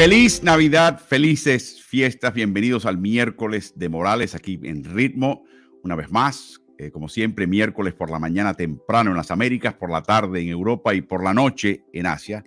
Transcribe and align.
Feliz 0.00 0.42
Navidad, 0.42 0.98
felices 0.98 1.82
fiestas, 1.82 2.32
bienvenidos 2.32 2.86
al 2.86 2.96
miércoles 2.96 3.74
de 3.76 3.90
Morales 3.90 4.34
aquí 4.34 4.58
en 4.62 4.82
Ritmo, 4.82 5.44
una 5.84 5.94
vez 5.94 6.10
más, 6.10 6.62
eh, 6.78 6.90
como 6.90 7.06
siempre, 7.06 7.46
miércoles 7.46 7.92
por 7.92 8.10
la 8.10 8.18
mañana 8.18 8.54
temprano 8.54 9.10
en 9.10 9.18
las 9.18 9.30
Américas, 9.30 9.74
por 9.74 9.90
la 9.90 10.00
tarde 10.02 10.40
en 10.40 10.48
Europa 10.48 10.94
y 10.94 11.02
por 11.02 11.22
la 11.22 11.34
noche 11.34 11.84
en 11.92 12.06
Asia. 12.06 12.42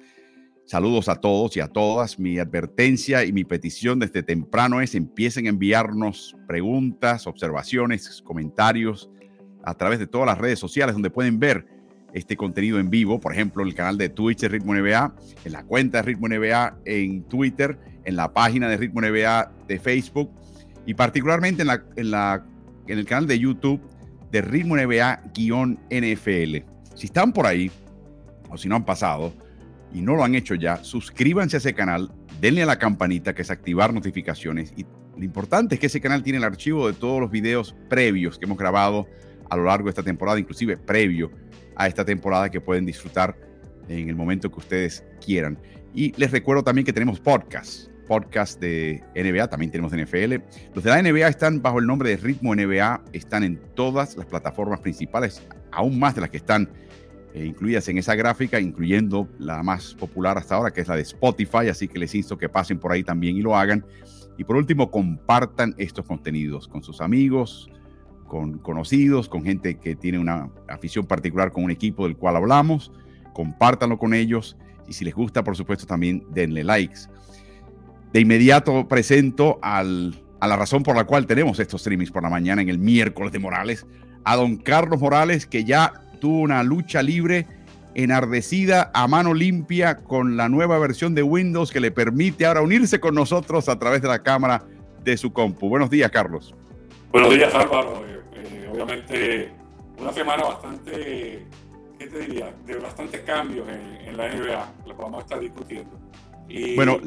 Saludos 0.66 1.08
a 1.10 1.18
todos 1.22 1.56
y 1.56 1.60
a 1.60 1.68
todas. 1.68 2.18
Mi 2.18 2.40
advertencia 2.40 3.24
y 3.24 3.32
mi 3.32 3.44
petición 3.44 4.00
desde 4.00 4.24
temprano 4.24 4.82
es 4.82 4.96
empiecen 4.96 5.46
a 5.46 5.50
enviarnos 5.50 6.36
preguntas, 6.48 7.28
observaciones, 7.28 8.24
comentarios 8.24 9.12
a 9.64 9.76
través 9.76 10.00
de 10.00 10.08
todas 10.08 10.26
las 10.26 10.40
redes 10.40 10.58
sociales 10.58 10.96
donde 10.96 11.12
pueden 11.12 11.38
ver 11.38 11.68
este 12.14 12.38
contenido 12.38 12.80
en 12.80 12.90
vivo, 12.90 13.20
por 13.20 13.34
ejemplo, 13.34 13.64
en 13.64 13.70
el 13.70 13.76
canal 13.76 13.98
de 13.98 14.10
Twitch 14.10 14.40
de 14.42 14.50
Ritmo 14.50 14.76
NBA, 14.76 15.16
en 15.46 15.52
la 15.52 15.64
cuenta 15.64 15.98
de 15.98 16.04
Ritmo 16.04 16.28
NBA 16.28 16.78
en 16.86 17.24
Twitter, 17.24 17.78
en 18.06 18.16
la 18.16 18.34
página 18.34 18.70
de 18.70 18.78
Ritmo 18.78 19.02
NBA 19.02 19.52
de 19.68 19.80
Facebook 19.80 20.30
y 20.86 20.94
particularmente 20.94 21.64
en, 21.64 21.70
en 21.70 23.00
el 23.00 23.06
canal 23.06 23.28
de 23.28 23.40
YouTube 23.40 23.82
de 24.32 24.42
Ritmo 24.42 24.76
NBA-NFL. 24.76 26.58
Si 26.96 27.06
están 27.06 27.34
por 27.34 27.46
ahí 27.46 27.72
o 28.50 28.58
si 28.58 28.68
no 28.68 28.76
han 28.76 28.86
pasado 28.86 29.34
y 29.94 30.02
no 30.02 30.16
lo 30.16 30.24
han 30.24 30.36
hecho 30.36 30.56
ya, 30.56 30.84
suscríbanse 30.84 31.58
a 31.58 31.60
ese 31.60 31.74
canal, 31.74 32.12
denle 32.40 32.64
a 32.64 32.68
la 32.68 32.78
campanita 32.78 33.34
que 33.34 33.42
es 33.42 33.52
activar 33.52 33.94
notificaciones 33.94 34.74
y 34.76 34.86
lo 35.18 35.24
importante 35.24 35.76
es 35.76 35.82
que 35.82 35.88
ese 35.88 36.02
canal 36.02 36.24
tiene 36.24 36.38
el 36.40 36.44
archivo 36.44 36.88
de 36.88 36.94
todos 36.94 37.22
los 37.22 37.30
videos 37.30 37.76
previos 37.90 38.40
que 38.40 38.46
hemos 38.46 38.58
grabado 38.58 39.08
a 39.50 39.56
lo 39.56 39.66
largo 39.66 39.86
de 39.86 39.92
esta 39.92 40.04
temporada, 40.04 40.40
inclusive 40.40 40.78
previo 40.78 41.32
a 41.76 41.88
esta 41.88 42.06
temporada 42.06 42.50
que 42.50 42.62
pueden 42.62 42.86
disfrutar 42.86 43.36
en 43.88 44.10
el 44.10 44.16
momento 44.16 44.50
que 44.52 44.60
ustedes 44.60 45.04
quieran. 45.24 45.58
Y 45.94 46.12
les 46.20 46.32
recuerdo 46.32 46.64
también 46.64 46.86
que 46.86 46.94
tenemos 46.94 47.20
podcasts, 47.20 47.92
podcast 48.08 48.60
de 48.60 49.04
NBA, 49.16 49.48
también 49.48 49.72
tenemos 49.72 49.92
de 49.92 50.04
NFL. 50.04 50.36
Los 50.74 50.84
de 50.84 50.90
la 50.90 51.02
NBA 51.02 51.28
están 51.28 51.62
bajo 51.62 51.80
el 51.80 51.86
nombre 51.86 52.10
de 52.10 52.18
Ritmo 52.18 52.56
NBA, 52.56 53.04
están 53.14 53.44
en 53.44 53.60
todas 53.76 54.18
las 54.18 54.26
plataformas 54.26 54.80
principales, 54.80 55.42
aún 55.72 56.00
más 56.00 56.16
de 56.16 56.22
las 56.22 56.30
que 56.30 56.38
están 56.38 56.70
eh, 57.34 57.46
incluidas 57.46 57.88
en 57.88 57.98
esa 57.98 58.16
gráfica, 58.16 58.60
incluyendo 58.60 59.28
la 59.40 59.64
más 59.64 59.96
popular 59.96 60.38
hasta 60.38 60.56
ahora, 60.56 60.72
que 60.72 60.82
es 60.82 60.88
la 60.88 60.96
de 60.96 61.02
Spotify, 61.02 61.70
así 61.70 61.88
que 61.88 61.98
les 61.98 62.14
insto 62.14 62.38
que 62.38 62.50
pasen 62.50 62.80
por 62.80 62.92
ahí 62.92 63.04
también 63.04 63.38
y 63.38 63.42
lo 63.42 63.56
hagan. 63.56 63.86
Y 64.38 64.44
por 64.44 64.56
último, 64.56 64.90
compartan 64.92 65.74
estos 65.78 66.06
contenidos 66.06 66.68
con 66.68 66.84
sus 66.84 67.02
amigos, 67.02 67.70
con 68.34 68.58
conocidos, 68.58 69.30
con 69.30 69.44
gente 69.44 69.78
que 69.78 69.96
tiene 69.96 70.18
una 70.18 70.50
afición 70.68 71.06
particular 71.06 71.52
con 71.52 71.66
un 71.66 71.70
equipo 71.70 72.08
del 72.08 72.18
cual 72.18 72.36
hablamos. 72.36 72.92
Compártanlo 73.32 74.00
con 74.00 74.16
ellos 74.16 74.58
y 74.88 74.94
si 74.94 75.06
les 75.06 75.14
gusta, 75.14 75.44
por 75.44 75.56
supuesto, 75.56 75.86
también 75.86 76.26
denle 76.32 76.64
likes. 76.64 77.02
De 78.12 78.22
inmediato 78.22 78.88
presento 78.88 79.60
a 79.62 79.84
la 79.84 80.56
razón 80.56 80.82
por 80.82 80.96
la 80.96 81.04
cual 81.04 81.28
tenemos 81.28 81.60
estos 81.60 81.82
streamings 81.82 82.10
por 82.10 82.24
la 82.24 82.32
mañana 82.32 82.64
en 82.64 82.70
el 82.70 82.80
miércoles 82.80 83.32
de 83.32 83.38
Morales, 83.38 83.86
a 84.24 84.36
don 84.36 84.58
Carlos 84.58 85.00
Morales, 85.00 85.46
que 85.46 85.64
ya 85.64 85.94
tuvo 86.20 86.40
una 86.40 86.64
lucha 86.64 87.04
libre 87.04 87.46
enardecida 87.94 88.90
a 88.96 89.08
mano 89.08 89.36
limpia 89.36 89.98
con 89.98 90.38
la 90.38 90.50
nueva 90.50 90.80
versión 90.80 91.14
de 91.14 91.22
Windows 91.22 91.70
que 91.70 91.80
le 91.80 91.92
permite 91.92 92.48
ahora 92.48 92.64
unirse 92.64 93.00
con 93.00 93.14
nosotros 93.14 93.70
a 93.70 93.78
través 93.78 94.02
de 94.02 94.08
la 94.08 94.24
cámara 94.24 94.64
de 95.04 95.18
su 95.18 95.32
compu. 95.32 95.70
Buenos 95.70 95.92
días, 95.92 96.10
Carlos. 96.10 96.56
Buenos 97.12 97.36
días, 97.36 97.54
Álvaro 97.54 98.23
obviamente 98.74 99.52
una 100.00 100.12
semana 100.12 100.44
bastante, 100.44 101.46
¿qué 102.00 102.08
te 102.08 102.20
diría? 102.20 102.54
De 102.66 102.76
bastantes 102.78 103.22
cambios 103.22 103.68
en, 103.70 104.18
la 104.18 104.34
NBA, 104.34 104.74
lo 104.88 104.96
que 104.96 105.02
vamos 105.02 105.20
a 105.20 105.22
estar 105.22 105.40
discutiendo. 105.40 106.00
bueno, 106.76 107.00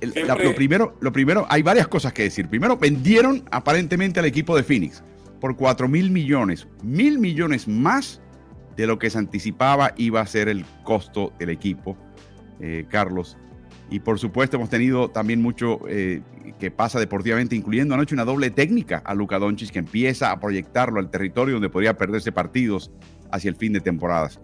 lo, 0.00 0.54
primero, 0.54 0.96
lo 1.00 1.12
primero, 1.12 1.46
hay 1.48 1.62
varias 1.62 1.88
cosas 1.88 2.12
que 2.12 2.24
decir. 2.24 2.48
Primero, 2.48 2.76
vendieron 2.76 3.44
aparentemente 3.50 4.20
al 4.20 4.26
equipo 4.26 4.56
de 4.56 4.62
Phoenix 4.62 5.02
por 5.40 5.56
4 5.56 5.88
mil 5.88 6.10
millones, 6.10 6.68
mil 6.82 7.18
millones 7.18 7.66
más 7.66 8.20
de 8.76 8.86
lo 8.86 8.98
que 8.98 9.10
se 9.10 9.18
anticipaba 9.18 9.92
iba 9.96 10.20
a 10.20 10.26
ser 10.26 10.48
el 10.48 10.64
costo 10.82 11.32
del 11.38 11.50
equipo, 11.50 11.96
eh, 12.60 12.86
Carlos. 12.88 13.36
Y 13.92 14.00
por 14.00 14.18
supuesto 14.18 14.56
hemos 14.56 14.70
tenido 14.70 15.10
también 15.10 15.42
mucho 15.42 15.80
eh, 15.86 16.22
que 16.58 16.70
pasa 16.70 16.98
deportivamente, 16.98 17.54
incluyendo 17.54 17.94
anoche 17.94 18.14
una 18.14 18.24
doble 18.24 18.50
técnica 18.50 19.02
a 19.04 19.14
Luka 19.14 19.38
Doncic 19.38 19.70
que 19.70 19.80
empieza 19.80 20.30
a 20.30 20.40
proyectarlo 20.40 20.98
al 20.98 21.10
territorio 21.10 21.56
donde 21.56 21.68
podría 21.68 21.98
perderse 21.98 22.32
partidos 22.32 22.90
hacia 23.30 23.50
el 23.50 23.56
fin 23.56 23.74
de 23.74 23.80
temporadas. 23.80 24.40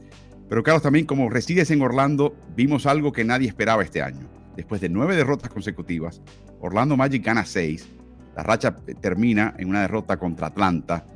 Pero 0.50 0.62
Carlos, 0.62 0.82
también 0.82 1.06
como 1.06 1.30
resides 1.30 1.70
en 1.70 1.80
Orlando, 1.80 2.36
vimos 2.54 2.84
algo 2.84 3.10
que 3.10 3.24
nadie 3.24 3.48
esperaba 3.48 3.82
este 3.82 4.02
año. 4.02 4.28
Después 4.54 4.82
de 4.82 4.90
nueve 4.90 5.16
derrotas 5.16 5.48
consecutivas, 5.48 6.20
Orlando 6.60 6.98
Magic 6.98 7.24
gana 7.24 7.46
seis. 7.46 7.88
La 8.36 8.42
racha 8.42 8.76
termina 9.00 9.54
en 9.56 9.70
una 9.70 9.80
derrota 9.80 10.18
contra 10.18 10.48
Atlanta. 10.48 11.06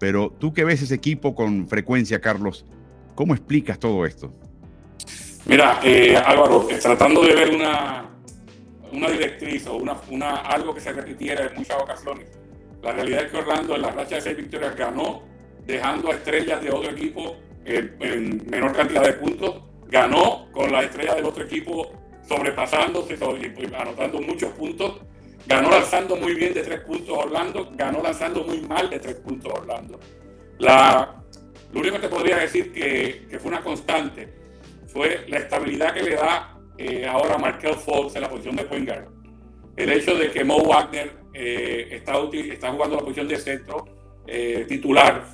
Pero 0.00 0.30
tú 0.30 0.54
que 0.54 0.64
ves 0.64 0.80
ese 0.80 0.94
equipo 0.94 1.34
con 1.34 1.68
frecuencia, 1.68 2.18
Carlos, 2.22 2.64
¿cómo 3.14 3.34
explicas 3.34 3.78
todo 3.78 4.06
esto? 4.06 4.32
Mira, 5.46 5.78
eh, 5.82 6.16
Álvaro, 6.16 6.66
eh, 6.70 6.78
tratando 6.78 7.22
de 7.22 7.34
ver 7.34 7.50
una, 7.50 8.08
una 8.92 9.10
directriz 9.10 9.66
o 9.66 9.76
una, 9.76 9.94
una, 10.08 10.36
algo 10.36 10.74
que 10.74 10.80
se 10.80 10.90
repitiera 10.90 11.44
en 11.44 11.54
muchas 11.54 11.82
ocasiones, 11.82 12.26
la 12.82 12.92
realidad 12.92 13.24
es 13.24 13.30
que 13.30 13.36
Orlando 13.36 13.74
en 13.76 13.82
la 13.82 13.90
racha 13.90 14.14
de 14.14 14.20
seis 14.22 14.36
victorias 14.38 14.74
ganó, 14.74 15.22
dejando 15.66 16.10
a 16.10 16.14
estrellas 16.14 16.62
de 16.62 16.70
otro 16.70 16.90
equipo 16.90 17.36
en 17.66 18.42
menor 18.48 18.72
cantidad 18.72 19.02
de 19.02 19.12
puntos, 19.14 19.62
ganó 19.88 20.50
con 20.50 20.72
la 20.72 20.82
estrella 20.82 21.14
del 21.14 21.26
otro 21.26 21.44
equipo 21.44 21.92
sobrepasándose, 22.26 23.18
anotando 23.78 24.20
muchos 24.22 24.50
puntos, 24.52 25.00
ganó 25.46 25.70
lanzando 25.70 26.16
muy 26.16 26.34
bien 26.34 26.54
de 26.54 26.62
tres 26.62 26.80
puntos 26.80 27.18
Orlando, 27.18 27.70
ganó 27.74 28.02
lanzando 28.02 28.44
muy 28.44 28.62
mal 28.62 28.88
de 28.88 28.98
tres 28.98 29.16
puntos 29.16 29.52
Orlando. 29.52 30.00
La, 30.58 31.22
lo 31.70 31.80
único 31.80 31.96
que 31.96 32.02
te 32.02 32.08
podría 32.08 32.38
decir 32.38 32.72
que, 32.72 33.26
que 33.28 33.38
fue 33.38 33.50
una 33.50 33.60
constante 33.60 34.43
fue 34.94 35.24
la 35.26 35.38
estabilidad 35.38 35.92
que 35.92 36.04
le 36.04 36.14
da 36.14 36.56
eh, 36.78 37.04
ahora 37.04 37.36
Markel 37.36 37.74
Fox 37.74 38.14
en 38.14 38.22
la 38.22 38.30
posición 38.30 38.54
de 38.54 38.64
point 38.64 38.88
guard. 38.88 39.08
El 39.76 39.90
hecho 39.90 40.14
de 40.14 40.30
que 40.30 40.44
Mo 40.44 40.62
Wagner 40.62 41.10
eh, 41.34 41.88
está, 41.90 42.14
jugando 42.70 42.96
la 42.96 43.02
posición 43.02 43.26
de 43.26 43.36
centro 43.36 43.84
eh, 44.24 44.64
titular 44.68 45.24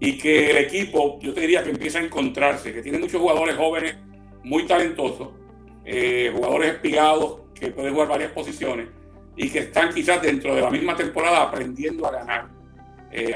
y 0.00 0.18
que 0.18 0.50
el 0.50 0.56
equipo, 0.56 1.20
yo 1.22 1.32
te 1.32 1.40
diría 1.40 1.62
que 1.62 1.70
empieza 1.70 2.00
a 2.00 2.02
encontrarse, 2.02 2.72
que 2.72 2.82
tiene 2.82 2.98
muchos 2.98 3.20
jugadores 3.20 3.54
jóvenes 3.54 3.96
muy 4.42 4.66
talentosos, 4.66 5.28
jugadores 6.34 6.74
espigados 6.74 7.42
que 7.54 7.68
pueden 7.70 7.92
jugar 7.92 8.08
varias 8.08 8.32
posiciones 8.32 8.88
y 9.36 9.48
que 9.48 9.60
están 9.60 9.94
quizás 9.94 10.20
dentro 10.20 10.54
de 10.54 10.62
la 10.62 10.70
misma 10.70 10.96
temporada 10.96 11.42
aprendiendo 11.42 12.06
a 12.06 12.10
ganar. 12.10 12.48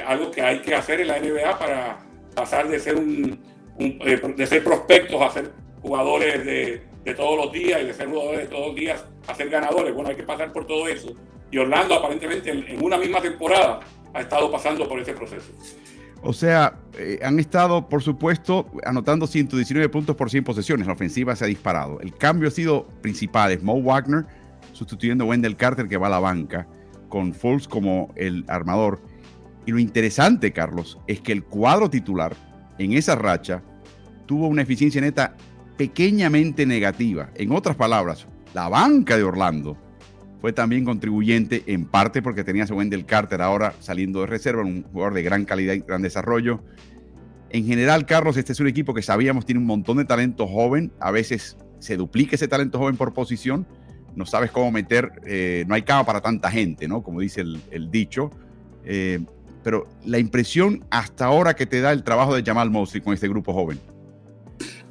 algo 0.07 0.31
que 0.33 0.43
hay 0.43 0.61
que 0.61 0.75
hacer 0.75 1.01
en 1.01 1.09
la 1.09 1.21
NBA 1.21 1.59
para 1.59 2.07
pasar 2.35 2.69
de 2.69 2.79
ser 2.81 2.97
un, 2.97 3.50
de 3.81 4.47
ser 4.47 4.63
prospectos 4.63 5.21
a 5.21 5.31
ser 5.31 5.53
jugadores 5.83 6.45
de, 6.45 7.15
todos 7.15 7.45
los 7.45 7.53
días 7.53 7.83
y 7.83 7.87
de 7.87 7.95
ser 7.95 8.09
jugadores 8.09 8.41
de 8.41 8.47
todos 8.47 8.69
los 8.69 8.77
días 8.77 9.05
a 9.27 9.35
ser 9.35 9.49
ganadores. 9.49 9.95
Bueno, 9.95 10.11
hay 10.11 10.17
que 10.17 10.23
pasar 10.23 10.53
por 10.53 10.67
todo 10.67 10.87
eso. 10.87 11.13
Y 11.51 11.59
Orlando 11.59 11.95
aparentemente 11.95 12.51
en, 12.51 12.85
una 12.85 12.97
misma 12.97 13.21
temporada 13.21 13.81
ha 14.15 14.21
estado 14.21 14.51
pasando 14.51 14.89
por 14.89 15.01
ese 15.01 15.13
proceso. 15.13 15.51
O 16.23 16.33
sea, 16.33 16.79
eh, 16.99 17.19
han 17.23 17.41
estado, 17.41 17.89
por 17.89 18.03
supuesto, 18.03 18.67
anotando 18.85 19.27
119 19.27 19.89
puntos 19.89 20.15
por 20.15 20.31
100 20.31 20.45
posesiones. 20.45 20.87
La 20.87 20.93
ofensiva 20.93 21.35
se 21.35 21.45
ha 21.45 21.49
disparado. 21.49 21.99
El 22.01 22.15
cambio 22.15 22.49
ha 22.49 22.51
sido 22.51 22.87
principal. 23.01 23.53
Es 23.53 23.63
Mo 23.63 23.81
Wagner 23.83 24.27
sustituyendo 24.73 25.25
a 25.25 25.29
Wendell 25.29 25.57
Carter 25.57 25.89
que 25.89 25.97
va 25.97 26.07
a 26.07 26.11
la 26.11 26.21
banca, 26.21 26.69
con 27.09 27.33
Fultz 27.35 27.67
como 27.67 28.13
el 28.17 28.45
armador. 28.49 29.01
Y 29.67 29.73
lo 29.73 29.79
interesante, 29.79 30.53
Carlos, 30.53 30.99
es 31.07 31.21
que 31.21 31.33
el 31.33 31.43
cuadro 31.45 31.91
titular 31.91 32.37
en 32.81 32.95
esa 32.95 33.15
racha 33.15 33.63
tuvo 34.27 34.49
una 34.49 34.63
eficiencia 34.63 35.01
neta 35.01 35.37
pequeñamente 35.77 36.65
negativa. 36.65 37.31
En 37.35 37.53
otras 37.53 37.77
palabras, 37.77 38.27
la 38.55 38.69
banca 38.69 39.17
de 39.17 39.23
Orlando 39.23 39.77
fue 40.41 40.55
también 40.55 40.87
contribuyente 40.87 41.63
en 41.67 41.85
parte 41.85 42.23
porque 42.23 42.43
tenía 42.43 42.65
a 42.65 42.75
Wendell 42.75 43.05
Carter 43.05 43.43
ahora 43.43 43.75
saliendo 43.81 44.21
de 44.23 44.27
reserva, 44.27 44.63
un 44.63 44.83
jugador 44.85 45.13
de 45.13 45.23
gran 45.23 45.45
calidad 45.45 45.75
y 45.75 45.81
gran 45.81 46.01
desarrollo. 46.01 46.63
En 47.51 47.67
general, 47.67 48.07
Carlos, 48.07 48.39
este 48.39 48.53
es 48.53 48.61
un 48.61 48.69
equipo 48.69 48.95
que 48.95 49.03
sabíamos 49.03 49.45
tiene 49.45 49.61
un 49.61 49.67
montón 49.67 49.99
de 49.99 50.07
talento 50.07 50.47
joven. 50.47 50.91
A 51.01 51.11
veces 51.11 51.59
se 51.79 51.99
duplica 51.99 52.37
ese 52.37 52.49
talento 52.49 52.79
joven 52.79 52.97
por 52.97 53.13
posición. 53.13 53.67
No 54.15 54.25
sabes 54.25 54.51
cómo 54.51 54.71
meter, 54.73 55.13
eh, 55.27 55.65
no 55.69 55.75
hay 55.75 55.83
cama 55.83 56.07
para 56.07 56.23
tanta 56.23 56.51
gente, 56.51 56.89
¿no? 56.89 57.03
Como 57.03 57.21
dice 57.21 57.43
el, 57.43 57.91
dicho. 57.91 58.31
Eh, 58.85 59.21
pero 59.63 59.87
la 60.05 60.19
impresión 60.19 60.85
hasta 60.91 61.27
ahora 61.27 61.55
que 61.55 61.67
te 61.67 61.81
da 61.81 61.93
el 61.93 62.03
trabajo 62.03 62.35
de 62.35 62.43
Jamal 62.43 62.71
Mosley 62.71 63.03
con 63.03 63.15
este 63.15 63.29
grupo 63.29 63.53
joven. 63.53 63.79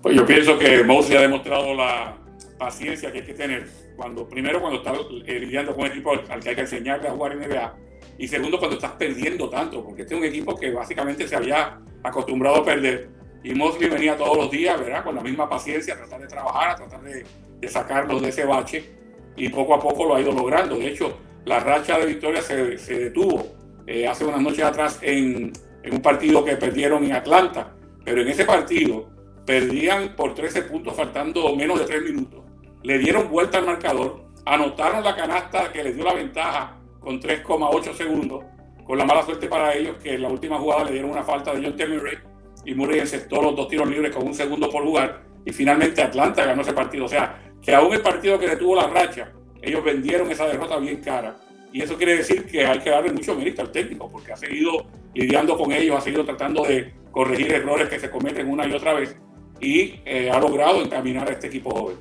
Pues 0.02 0.16
yo 0.16 0.26
pienso 0.26 0.58
que 0.58 0.84
Mosley 0.84 1.18
ha 1.18 1.22
demostrado 1.22 1.74
la 1.74 2.18
paciencia 2.58 3.12
que 3.12 3.20
hay 3.20 3.26
que 3.26 3.34
tener. 3.34 3.68
Cuando, 3.96 4.28
primero, 4.28 4.62
cuando 4.62 4.80
estás 4.80 4.98
eh, 5.26 5.40
lidiando 5.40 5.74
con 5.74 5.86
un 5.86 5.92
equipo 5.92 6.12
al 6.12 6.40
que 6.40 6.50
hay 6.50 6.56
que 6.56 6.62
enseñarle 6.62 7.10
a 7.10 7.12
jugar 7.12 7.36
NBA. 7.36 7.76
Y 8.18 8.28
segundo, 8.28 8.60
cuando 8.60 8.76
estás 8.78 8.92
perdiendo 8.92 9.50
tanto, 9.50 9.84
porque 9.84 10.04
este 10.04 10.14
es 10.14 10.22
un 10.22 10.26
equipo 10.26 10.56
que 10.56 10.72
básicamente 10.72 11.28
se 11.28 11.36
había 11.36 11.80
acostumbrado 12.04 12.58
a 12.58 12.66
perder. 12.66 13.10
Y 13.44 13.54
Mosley 13.54 13.90
venía 13.90 14.18
todos 14.18 14.38
los 14.38 14.52
días, 14.52 14.80
¿verdad? 14.80 15.04
Con 15.04 15.16
la 15.16 15.22
misma 15.22 15.50
paciencia, 15.50 15.94
a 15.94 15.98
tratar 15.98 16.22
de 16.22 16.28
trabajar, 16.28 16.70
a 16.72 16.76
tratar 16.76 17.02
de, 17.02 17.26
de 17.60 17.68
sacarlos 17.68 18.22
de 18.22 18.30
ese 18.30 18.46
bache. 18.46 18.90
y 19.36 19.50
poco 19.50 19.74
a 19.74 19.80
poco 19.80 20.06
lo 20.06 20.16
ha 20.16 20.22
ido 20.22 20.32
logrando. 20.34 20.78
De 20.78 20.88
hecho, 20.88 21.18
la 21.46 21.60
racha 21.60 21.98
de 21.98 22.06
victorias 22.06 22.46
se, 22.46 22.78
se 22.78 23.00
detuvo 23.00 23.59
eh, 23.90 24.08
hace 24.08 24.24
unas 24.24 24.40
noches 24.40 24.64
atrás 24.64 25.00
en, 25.02 25.52
un 25.92 26.02
partido 26.04 26.46
que 26.46 26.56
perdieron 26.58 27.04
en 27.06 27.14
Atlanta, 27.14 27.74
pero 28.06 28.22
en 28.22 28.28
ese 28.28 28.46
partido 28.46 29.10
perdían 29.48 30.16
por 30.16 30.36
13 30.36 30.62
puntos 30.64 30.96
faltando 30.96 31.56
menos 31.56 31.80
de 31.80 31.86
3 31.86 32.04
minutos. 32.04 32.44
Le 32.84 33.00
dieron 33.00 33.28
vuelta 33.30 33.58
al 33.58 33.66
marcador, 33.66 34.26
anotaron 34.46 35.04
la 35.04 35.16
canasta 35.16 35.72
que 35.74 35.84
les 35.84 35.96
dio 35.96 36.06
la 36.06 36.14
ventaja 36.14 36.78
con 37.00 37.20
3,8 37.20 37.94
segundos, 37.96 38.44
con 38.86 38.96
la 38.96 39.06
mala 39.06 39.24
suerte 39.24 39.48
para 39.48 39.74
ellos 39.74 39.96
que 39.98 40.14
en 40.14 40.22
la 40.22 40.30
última 40.30 40.60
jugada 40.60 40.84
le 40.84 40.92
dieron 40.92 41.10
una 41.10 41.24
falta 41.24 41.52
de 41.56 41.64
John 41.64 41.92
Murray 41.92 42.20
y 42.66 42.76
Murray 42.76 43.00
encestó 43.00 43.42
los 43.42 43.56
dos 43.56 43.70
tiros 43.70 43.90
libres 43.90 44.16
con 44.16 44.28
un 44.28 44.36
segundo 44.36 44.70
por 44.70 44.84
jugar 44.84 45.24
y 45.44 45.52
finalmente 45.52 46.04
Atlanta 46.04 46.46
ganó 46.46 46.62
ese 46.62 46.74
partido. 46.74 47.06
O 47.06 47.10
sea, 47.10 47.42
que 47.60 47.74
aún 47.74 47.92
el 47.92 48.02
partido 48.02 48.38
que 48.38 48.50
detuvo 48.50 48.76
la 48.76 48.88
racha, 48.88 49.32
ellos 49.64 49.84
vendieron 49.84 50.30
esa 50.30 50.46
derrota 50.46 50.78
bien 50.78 51.02
cara. 51.02 51.36
Y 51.72 51.82
eso 51.82 51.98
quiere 51.98 52.18
decir 52.18 52.46
que 52.46 52.66
hay 52.66 52.80
que 52.80 52.90
darle 52.90 53.14
mucho 53.14 53.36
mérito 53.36 53.62
al 53.62 53.72
técnico, 53.72 54.10
porque 54.10 54.34
ha 54.34 54.38
seguido 54.38 54.88
lidiando 55.14 55.58
con 55.58 55.72
ellos, 55.72 55.98
ha 55.98 56.02
seguido 56.02 56.26
tratando 56.26 56.64
de 56.64 56.94
corregir 57.12 57.52
errores 57.52 57.90
que 57.90 58.00
se 58.00 58.10
cometen 58.10 58.50
una 58.50 58.68
y 58.68 58.74
otra 58.74 58.94
vez 58.94 59.16
y 59.60 60.02
eh, 60.06 60.30
ha 60.32 60.40
logrado 60.40 60.82
encaminar 60.82 61.28
a 61.30 61.34
este 61.34 61.48
equipo 61.48 61.72
joven. 61.72 61.98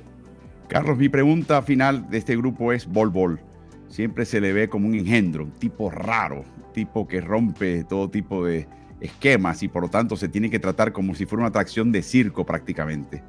Carlos, 0.67 0.97
mi 0.97 1.09
pregunta 1.09 1.61
final 1.61 2.09
de 2.09 2.17
este 2.19 2.35
grupo 2.37 2.71
es 2.71 2.85
Bol 2.87 3.09
Bol. 3.09 3.39
Siempre 3.87 4.25
se 4.25 4.39
le 4.39 4.53
ve 4.53 4.69
como 4.69 4.87
un 4.87 4.93
engendro, 4.93 5.43
un 5.43 5.51
tipo 5.51 5.89
raro, 5.89 6.41
un 6.41 6.73
tipo 6.73 7.07
que 7.07 7.21
rompe 7.21 7.83
todo 7.83 8.09
tipo 8.09 8.45
de 8.45 8.67
esquemas 9.01 9.63
y 9.63 9.67
por 9.67 9.83
lo 9.83 9.89
tanto 9.89 10.15
se 10.15 10.29
tiene 10.29 10.49
que 10.49 10.59
tratar 10.59 10.91
como 10.91 11.15
si 11.15 11.25
fuera 11.25 11.41
una 11.41 11.49
atracción 11.49 11.91
de 11.91 12.03
circo 12.03 12.45
prácticamente. 12.45 13.23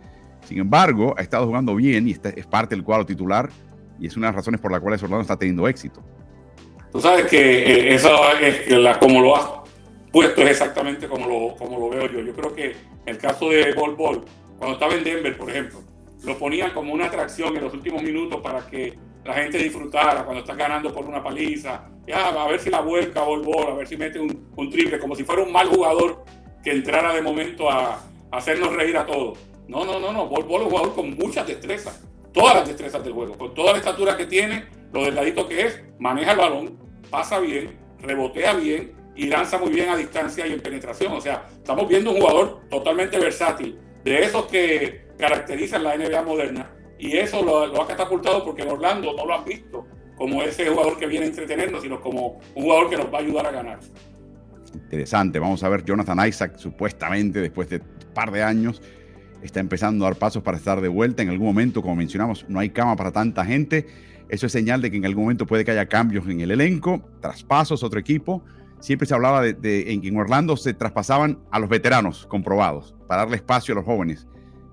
Sin 0.45 0.59
embargo, 0.59 1.15
ha 1.17 1.23
estado 1.23 1.47
jugando 1.47 1.75
bien 1.77 2.09
y 2.09 2.13
es 2.13 2.47
parte 2.47 2.75
del 2.75 2.85
cuadro 2.85 3.07
titular 3.07 3.49
y 3.99 4.07
es 4.07 4.17
una 4.17 4.27
de 4.27 4.33
las 4.33 4.37
razones 4.37 4.61
por 4.61 4.73
las 4.73 4.81
cuales 4.81 5.03
Orlando 5.03 5.23
está 5.23 5.37
teniendo 5.37 5.67
éxito. 5.67 6.03
Tú 6.93 7.01
sabes 7.01 7.27
que 7.27 7.39
eh, 7.39 7.95
eso 7.95 8.11
es 8.41 8.69
la, 8.69 8.99
como 8.99 9.21
lo 9.21 9.37
has 9.37 9.61
puesto 10.11 10.43
es 10.43 10.51
exactamente 10.51 11.09
como 11.09 11.27
lo, 11.27 11.57
como 11.57 11.79
lo 11.79 11.89
veo 11.89 12.11
yo. 12.11 12.21
Yo 12.21 12.33
creo 12.35 12.55
que 12.55 12.75
el 13.07 13.19
caso 13.19 13.49
de 13.51 13.73
Bol 13.73 13.95
Bol, 13.95 14.25
cuando 14.59 14.75
estaba 14.75 14.95
en 14.95 15.05
Denver, 15.05 15.37
por 15.37 15.51
ejemplo, 15.51 15.81
lo 16.25 16.39
ponían 16.39 16.73
como 16.73 16.93
una 16.93 17.07
atracción 17.07 17.57
en 17.57 17.65
los 17.65 17.73
últimos 17.73 18.03
minutos 18.03 18.41
para 18.41 18.67
que 18.67 18.99
la 19.25 19.35
gente 19.35 19.59
disfrutara 19.59 20.25
cuando 20.25 20.41
está 20.41 20.55
ganando 20.55 20.93
por 20.93 21.05
una 21.05 21.23
paliza. 21.23 21.89
Ya, 22.07 22.29
a 22.29 22.49
ver 22.49 22.59
si 22.59 22.71
la 22.71 22.81
vuelca 22.81 23.23
Bol 23.23 23.43
Bol, 23.43 23.69
a 23.69 23.75
ver 23.75 23.87
si 23.87 23.97
mete 23.97 24.19
un, 24.19 24.71
triple, 24.71 24.99
como 24.99 25.15
si 25.15 25.25
fuera 25.25 25.43
un 25.43 25.53
mal 25.53 25.69
jugador 25.69 26.25
que 26.65 26.73
entrara 26.73 27.15
de 27.15 27.23
momento 27.23 27.71
a, 27.71 27.95
a 28.31 28.37
hacernos 28.37 28.75
reír 28.75 28.97
a 28.97 29.07
todos. 29.07 29.39
No, 29.69 29.85
no, 29.85 30.01
no, 30.01 30.13
no. 30.13 30.27
Bol 30.27 30.45
Bol 30.45 30.63
es 30.63 30.67
un 30.67 30.71
jugador 30.71 30.95
con 30.95 31.17
muchas 31.17 31.47
destrezas, 31.47 32.03
todas 32.33 32.57
las 32.57 32.69
destrezas 32.69 33.05
del 33.05 33.13
juego, 33.13 33.39
con 33.39 33.55
toda 33.55 33.73
la 33.73 33.79
estatura 33.79 34.17
que 34.17 34.27
tiene, 34.27 34.65
lo 34.93 35.05
delgadito 35.05 35.47
que 35.47 35.67
es, 35.67 35.81
maneja 35.99 36.33
el 36.33 36.39
balón, 36.39 36.80
pasa 37.11 37.41
bien, 37.41 37.77
rebotea 38.01 38.55
bien 38.55 38.93
y 39.15 39.27
lanza 39.27 39.59
muy 39.59 39.71
bien 39.71 39.89
a 39.89 39.97
distancia 39.97 40.47
y 40.47 40.53
en 40.53 40.61
penetración. 40.61 41.13
O 41.13 41.21
sea, 41.21 41.47
estamos 41.53 41.89
viendo 41.89 42.11
un 42.11 42.21
jugador 42.21 42.61
totalmente 42.71 43.19
versátil, 43.19 43.79
de 44.05 44.23
esos 44.25 44.47
que 44.47 45.09
caracterizan 45.19 45.85
la 45.85 45.97
NBA 45.97 46.23
moderna. 46.23 46.71
Y 46.99 47.17
eso 47.17 47.43
lo, 47.43 47.83
ha 47.83 47.87
catapultado 47.87 48.45
porque 48.45 48.63
en 48.63 48.71
Orlando 48.71 49.13
no 49.15 49.27
lo 49.27 49.35
han 49.35 49.45
visto 49.45 49.87
como 50.17 50.43
ese 50.43 50.67
jugador 50.69 50.99
que 50.99 51.07
viene 51.07 51.27
a 51.27 51.29
entretenernos, 51.29 51.83
sino 51.83 52.01
como 52.01 52.41
un 52.55 52.63
jugador 52.63 52.91
que 52.91 52.97
nos 52.97 53.07
va 53.13 53.19
a 53.19 53.21
ayudar 53.23 53.47
a 53.47 53.51
ganar. 53.51 53.81
Interesante, 54.75 55.39
vamos 55.39 55.65
a 55.65 55.69
ver 55.69 55.85
Jonathan 55.85 56.29
Isaac 56.29 56.57
supuestamente 56.57 57.41
después 57.41 57.69
de 57.71 57.77
un 57.77 58.15
par 58.15 58.31
de 58.31 58.43
años 58.43 58.83
está 59.43 59.61
empezando 59.61 60.05
a 60.05 60.11
dar 60.11 60.19
pasos 60.19 60.43
para 60.43 60.57
estar 60.57 60.81
de 60.81 60.89
vuelta. 60.89 61.23
En 61.23 61.31
algún 61.31 61.47
momento, 61.47 61.83
como 61.83 61.97
mencionamos, 61.97 62.45
no 62.49 62.61
hay 62.61 62.71
cama 62.71 62.97
para 62.97 63.13
tanta 63.13 63.45
gente. 63.45 63.87
Eso 64.31 64.47
es 64.47 64.53
señal 64.53 64.81
de 64.81 64.91
que 64.91 64.97
en 64.97 65.05
algún 65.05 65.25
momento 65.25 65.45
puede 65.45 65.65
que 65.65 65.73
haya 65.73 65.87
cambios 65.87 66.27
en 66.29 66.41
el 66.41 66.53
elenco, 66.53 67.03
traspasos, 67.21 67.83
otro 67.83 67.99
equipo. 67.99 68.45
Siempre 68.79 69.07
se 69.07 69.13
hablaba 69.13 69.43
de, 69.43 69.93
en 69.93 70.01
que 70.01 70.09
en 70.09 70.17
Orlando 70.17 70.57
se 70.57 70.73
traspasaban 70.73 71.41
a 71.51 71.59
los 71.59 71.69
veteranos 71.69 72.27
comprobados 72.27 72.95
para 73.09 73.23
darle 73.23 73.37
espacio 73.37 73.75
a 73.75 73.77
los 73.77 73.85
jóvenes. 73.85 74.29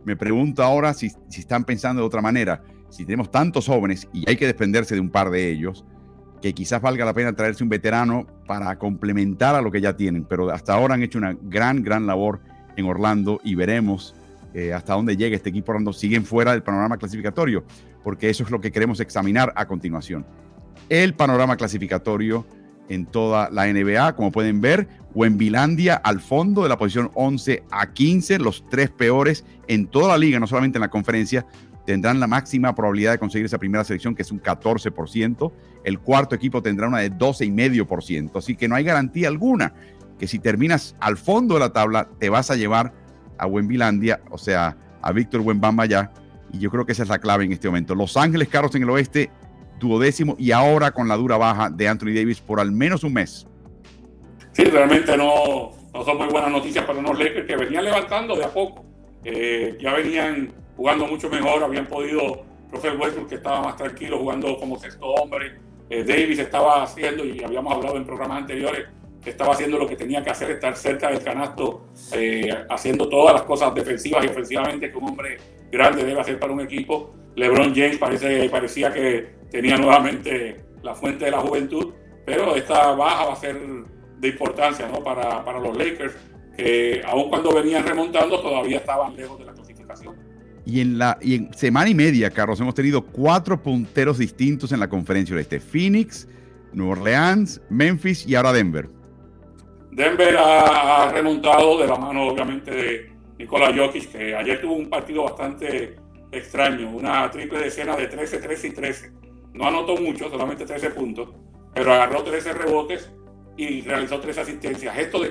Me 0.05 0.15
pregunto 0.15 0.63
ahora 0.63 0.93
si, 0.93 1.09
si 1.27 1.41
están 1.41 1.63
pensando 1.65 2.01
de 2.03 2.07
otra 2.07 2.21
manera. 2.21 2.63
Si 2.89 3.03
tenemos 3.03 3.31
tantos 3.31 3.65
jóvenes 3.65 4.07
y 4.13 4.29
hay 4.29 4.37
que 4.37 4.45
desprenderse 4.45 4.93
de 4.93 5.01
un 5.01 5.09
par 5.09 5.31
de 5.31 5.49
ellos, 5.49 5.83
que 6.41 6.53
quizás 6.53 6.79
valga 6.79 7.03
la 7.03 7.13
pena 7.13 7.33
traerse 7.33 7.63
un 7.63 7.69
veterano 7.69 8.27
para 8.45 8.77
complementar 8.77 9.55
a 9.55 9.61
lo 9.61 9.71
que 9.71 9.81
ya 9.81 9.97
tienen. 9.97 10.23
Pero 10.23 10.51
hasta 10.51 10.73
ahora 10.73 10.93
han 10.93 11.01
hecho 11.01 11.17
una 11.17 11.35
gran, 11.41 11.81
gran 11.81 12.05
labor 12.05 12.41
en 12.77 12.85
Orlando 12.85 13.41
y 13.43 13.55
veremos 13.55 14.15
eh, 14.53 14.73
hasta 14.73 14.93
dónde 14.93 15.17
llega 15.17 15.35
este 15.35 15.49
equipo 15.49 15.71
cuando 15.71 15.91
siguen 15.93 16.25
fuera 16.25 16.51
del 16.51 16.63
panorama 16.63 16.97
clasificatorio, 16.97 17.65
porque 18.07 18.29
eso 18.29 18.45
es 18.45 18.51
lo 18.51 18.61
que 18.61 18.71
queremos 18.71 19.01
examinar 19.01 19.51
a 19.57 19.65
continuación. 19.67 20.25
El 20.87 21.13
panorama 21.13 21.57
clasificatorio 21.57 22.47
en 22.87 23.05
toda 23.05 23.49
la 23.49 23.65
NBA, 23.67 24.15
como 24.15 24.31
pueden 24.31 24.61
ver, 24.61 24.87
Wembilandia 25.13 25.95
al 25.95 26.21
fondo 26.21 26.63
de 26.63 26.69
la 26.69 26.77
posición 26.77 27.11
11 27.15 27.65
a 27.69 27.91
15, 27.91 28.39
los 28.39 28.63
tres 28.69 28.91
peores 28.91 29.43
en 29.67 29.87
toda 29.87 30.07
la 30.13 30.17
liga, 30.17 30.39
no 30.39 30.47
solamente 30.47 30.77
en 30.77 30.83
la 30.83 30.89
conferencia, 30.89 31.45
tendrán 31.85 32.21
la 32.21 32.27
máxima 32.27 32.73
probabilidad 32.73 33.11
de 33.11 33.19
conseguir 33.19 33.45
esa 33.45 33.57
primera 33.57 33.83
selección, 33.83 34.15
que 34.15 34.21
es 34.21 34.31
un 34.31 34.41
14%. 34.41 35.51
El 35.83 35.99
cuarto 35.99 36.33
equipo 36.33 36.61
tendrá 36.61 36.87
una 36.87 36.99
de 36.99 37.11
12,5%. 37.11 38.37
Así 38.37 38.55
que 38.55 38.69
no 38.69 38.75
hay 38.75 38.85
garantía 38.85 39.27
alguna 39.27 39.73
que 40.17 40.27
si 40.27 40.39
terminas 40.39 40.95
al 41.01 41.17
fondo 41.17 41.55
de 41.55 41.59
la 41.59 41.73
tabla, 41.73 42.07
te 42.19 42.29
vas 42.29 42.51
a 42.51 42.55
llevar 42.55 42.93
a 43.37 43.47
Wembilandia, 43.47 44.21
o 44.31 44.37
sea, 44.37 44.77
a 45.01 45.11
Víctor 45.11 45.41
Wembamba 45.41 45.85
ya. 45.87 46.09
Y 46.51 46.59
yo 46.59 46.69
creo 46.69 46.85
que 46.85 46.91
esa 46.91 47.03
es 47.03 47.09
la 47.09 47.19
clave 47.19 47.45
en 47.45 47.51
este 47.51 47.67
momento. 47.67 47.95
Los 47.95 48.17
Ángeles 48.17 48.47
Carros 48.47 48.73
en 48.75 48.83
el 48.83 48.89
oeste, 48.89 49.29
duodécimo, 49.79 50.35
y 50.37 50.51
ahora 50.51 50.91
con 50.91 51.07
la 51.07 51.17
dura 51.17 51.37
baja 51.37 51.69
de 51.69 51.87
Anthony 51.87 52.13
Davis 52.13 52.39
por 52.39 52.59
al 52.59 52.71
menos 52.71 53.03
un 53.03 53.13
mes. 53.13 53.47
Sí, 54.53 54.63
realmente 54.63 55.15
no, 55.17 55.71
no 55.93 56.03
son 56.03 56.17
muy 56.17 56.27
buenas 56.27 56.51
noticias 56.51 56.83
para 56.85 57.01
los 57.01 57.17
Lakers 57.17 57.45
que 57.45 57.55
venían 57.55 57.83
levantando 57.83 58.35
de 58.35 58.45
a 58.45 58.49
poco. 58.49 58.85
Eh, 59.23 59.77
ya 59.79 59.93
venían 59.93 60.53
jugando 60.75 61.07
mucho 61.07 61.29
mejor, 61.29 61.63
habían 61.63 61.85
podido, 61.87 62.43
profe 62.69 62.91
Westbrook 62.91 63.29
que 63.29 63.35
estaba 63.35 63.61
más 63.61 63.75
tranquilo 63.75 64.19
jugando 64.19 64.57
como 64.57 64.79
sexto 64.79 65.05
hombre, 65.05 65.57
eh, 65.89 66.03
Davis 66.03 66.39
estaba 66.39 66.83
haciendo, 66.83 67.25
y 67.25 67.43
habíamos 67.43 67.73
hablado 67.73 67.97
en 67.97 68.05
programas 68.05 68.39
anteriores, 68.39 68.85
estaba 69.29 69.53
haciendo 69.53 69.77
lo 69.77 69.87
que 69.87 69.95
tenía 69.95 70.23
que 70.23 70.29
hacer, 70.29 70.51
estar 70.51 70.75
cerca 70.75 71.09
del 71.09 71.21
canasto, 71.21 71.87
eh, 72.13 72.49
haciendo 72.69 73.09
todas 73.09 73.33
las 73.33 73.43
cosas 73.43 73.73
defensivas 73.73 74.23
y 74.23 74.27
ofensivamente 74.27 74.89
que 74.89 74.97
un 74.97 75.09
hombre 75.09 75.37
grande 75.71 76.03
debe 76.03 76.19
hacer 76.19 76.39
para 76.39 76.53
un 76.53 76.61
equipo. 76.61 77.13
LeBron 77.35 77.73
James 77.75 77.97
parece, 77.97 78.49
parecía 78.49 78.91
que 78.91 79.27
tenía 79.51 79.77
nuevamente 79.77 80.63
la 80.81 80.95
fuente 80.95 81.25
de 81.25 81.31
la 81.31 81.39
juventud, 81.39 81.93
pero 82.25 82.55
esta 82.55 82.91
baja 82.93 83.25
va 83.25 83.33
a 83.33 83.35
ser 83.35 83.59
de 84.19 84.27
importancia 84.27 84.87
¿no? 84.87 85.03
para, 85.03 85.43
para 85.43 85.59
los 85.59 85.77
Lakers, 85.77 86.15
que 86.55 87.01
aun 87.05 87.29
cuando 87.29 87.53
venían 87.53 87.85
remontando 87.85 88.39
todavía 88.41 88.77
estaban 88.77 89.15
lejos 89.15 89.37
de 89.39 89.45
la 89.45 89.53
clasificación. 89.53 90.15
Y 90.65 90.81
en, 90.81 90.97
la, 90.97 91.17
y 91.21 91.35
en 91.35 91.53
semana 91.53 91.89
y 91.89 91.95
media, 91.95 92.29
Carlos, 92.29 92.59
hemos 92.59 92.75
tenido 92.75 93.01
cuatro 93.05 93.61
punteros 93.61 94.17
distintos 94.17 94.71
en 94.71 94.79
la 94.79 94.89
conferencia 94.89 95.39
este 95.39 95.59
Phoenix, 95.59 96.27
Nueva 96.73 96.93
Orleans, 96.93 97.61
Memphis 97.69 98.27
y 98.27 98.35
ahora 98.35 98.51
Denver. 98.51 98.89
Denver 99.91 100.35
ha, 100.37 101.11
remontado 101.11 101.79
de 101.79 101.87
la 101.87 101.95
mano, 101.95 102.27
obviamente, 102.27 102.69
de 102.69 103.16
Nikola 103.37 103.73
Jokic, 103.75 104.11
que 104.11 104.35
ayer 104.35 104.59
tuvo 104.59 104.73
un 104.73 104.89
partido 104.89 105.23
bastante 105.23 105.95
extraño, 106.31 106.89
una 106.89 107.29
triple 107.29 107.59
decena 107.59 107.95
de 107.95 108.07
13, 108.07 108.39
13 108.39 108.67
y 108.67 108.71
13. 108.71 109.11
No 109.53 109.67
anotó 109.67 109.95
mucho, 109.97 110.29
solamente 110.29 110.65
13 110.65 110.91
puntos, 110.91 111.29
pero 111.73 111.93
agarró 111.93 112.23
13 112.23 112.53
rebotes 112.53 113.11
y 113.55 113.81
realizó 113.81 114.19
3 114.19 114.37
asistencias. 114.39 114.97
Esto 114.97 115.21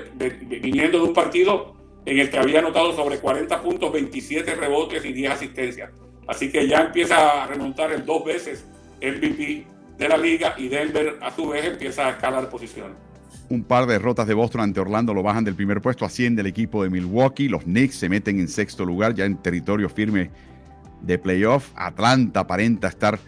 viniendo 0.48 0.98
de 0.98 1.04
un 1.04 1.12
partido 1.12 1.74
en 2.04 2.18
el 2.20 2.30
que 2.30 2.38
había 2.38 2.60
anotado 2.60 2.92
sobre 2.92 3.18
40 3.18 3.60
puntos, 3.60 3.92
27 3.92 4.54
rebotes 4.54 5.04
y 5.04 5.12
10 5.12 5.32
asistencias. 5.32 5.90
Así 6.28 6.50
que 6.50 6.66
ya 6.66 6.78
empieza 6.78 7.42
a 7.42 7.46
remontar 7.46 7.92
el 7.92 8.04
dos 8.04 8.24
veces 8.24 8.66
MVP 9.00 9.66
de 9.96 10.08
la 10.08 10.16
liga 10.16 10.54
y 10.56 10.68
Denver 10.68 11.18
a 11.20 11.30
su 11.30 11.48
vez 11.48 11.64
empieza 11.64 12.06
a 12.06 12.10
escalar 12.10 12.48
posiciones 12.48 13.05
un 13.48 13.62
par 13.62 13.86
de 13.86 13.94
derrotas 13.94 14.26
de 14.26 14.34
Boston 14.34 14.60
ante 14.60 14.80
Orlando 14.80 15.14
lo 15.14 15.22
bajan 15.22 15.44
del 15.44 15.54
primer 15.54 15.80
puesto, 15.80 16.04
asciende 16.04 16.40
el 16.40 16.46
equipo 16.46 16.82
de 16.82 16.90
Milwaukee. 16.90 17.48
Los 17.48 17.64
Knicks 17.64 17.96
se 17.96 18.08
meten 18.08 18.40
en 18.40 18.48
sexto 18.48 18.84
lugar, 18.84 19.14
ya 19.14 19.24
en 19.24 19.36
territorio 19.36 19.88
firme 19.88 20.30
de 21.02 21.18
playoff. 21.18 21.70
Atlanta 21.76 22.40
aparenta 22.40 22.88
estar 22.88 23.18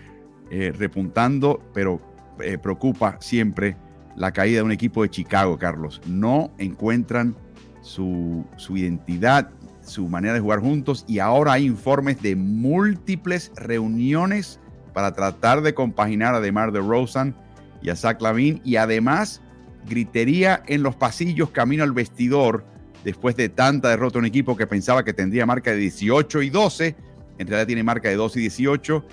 eh, 0.51 0.73
repuntando, 0.77 1.63
pero 1.73 2.01
eh, 2.41 2.59
preocupa 2.59 3.17
siempre 3.21 3.77
la 4.17 4.33
caída 4.33 4.59
de 4.59 4.65
un 4.65 4.73
equipo 4.73 5.03
de 5.03 5.11
Chicago, 5.11 5.59
Carlos. 5.59 6.01
No 6.07 6.51
encuentran 6.59 7.37
su, 7.83 8.45
su 8.57 8.77
identidad, 8.77 9.51
su 9.83 10.09
manera 10.09 10.35
de 10.35 10.41
jugar 10.41 10.61
juntos 10.61 11.05
y 11.07 11.21
ahora 11.21 11.53
hay 11.53 11.67
informes 11.67 12.21
de 12.21 12.37
múltiples 12.37 13.53
reuniones 13.57 14.61
para 14.93 15.13
tratar 15.13 15.63
de 15.63 15.75
compaginar 15.75 16.35
a 16.35 16.41
DeMar 16.41 16.73
DeRozan 16.73 17.35
y 17.81 17.91
a 17.91 17.97
Zach 17.97 18.21
Lavin 18.21 18.61
y 18.65 18.77
además 18.77 19.41
gritería 19.87 20.63
en 20.67 20.83
los 20.83 20.97
pasillos 20.97 21.51
camino 21.51 21.85
al 21.85 21.93
vestidor 21.93 22.65
después 23.05 23.37
de 23.37 23.49
tanta 23.49 23.91
derrota 23.91 24.19
un 24.19 24.27
equipo 24.27 24.57
que 24.57 24.67
pensaba 24.67 25.05
que 25.05 25.13
tendría 25.13 25.47
marca 25.47 25.71
de 25.71 25.79
18 25.79 26.43
y 26.43 26.51
12, 26.51 26.97
en 27.39 27.47
realidad 27.47 27.67
tiene 27.67 27.83
marca 27.83 28.09
de 28.09 28.17
2 28.17 28.37
y 28.37 28.41
18 28.41 29.05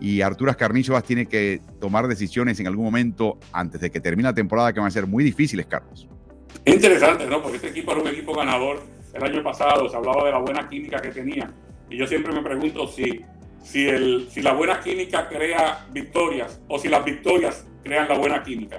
y 0.00 0.20
Arturas 0.20 0.56
Carnichovas 0.56 1.04
tiene 1.04 1.26
que 1.26 1.60
tomar 1.80 2.06
decisiones 2.08 2.60
en 2.60 2.66
algún 2.66 2.84
momento 2.84 3.38
antes 3.52 3.80
de 3.80 3.90
que 3.90 4.00
termine 4.00 4.28
la 4.28 4.34
temporada 4.34 4.72
que 4.72 4.80
van 4.80 4.88
a 4.88 4.90
ser 4.90 5.06
muy 5.06 5.24
difíciles, 5.24 5.66
Carlos. 5.66 6.08
Interesante, 6.64 7.26
¿no? 7.26 7.42
Porque 7.42 7.56
este 7.56 7.68
equipo 7.68 7.92
era 7.92 8.02
un 8.02 8.08
equipo 8.08 8.34
ganador 8.34 8.82
el 9.14 9.22
año 9.22 9.42
pasado, 9.42 9.88
se 9.88 9.96
hablaba 9.96 10.24
de 10.24 10.32
la 10.32 10.38
buena 10.38 10.68
química 10.68 11.00
que 11.00 11.08
tenía. 11.08 11.50
Y 11.90 11.96
yo 11.96 12.06
siempre 12.06 12.32
me 12.32 12.42
pregunto 12.42 12.86
si, 12.86 13.24
si, 13.62 13.88
el, 13.88 14.28
si 14.30 14.42
la 14.42 14.52
buena 14.52 14.80
química 14.80 15.28
crea 15.28 15.86
victorias 15.90 16.60
o 16.68 16.78
si 16.78 16.88
las 16.88 17.04
victorias 17.04 17.66
crean 17.82 18.08
la 18.08 18.18
buena 18.18 18.42
química. 18.42 18.78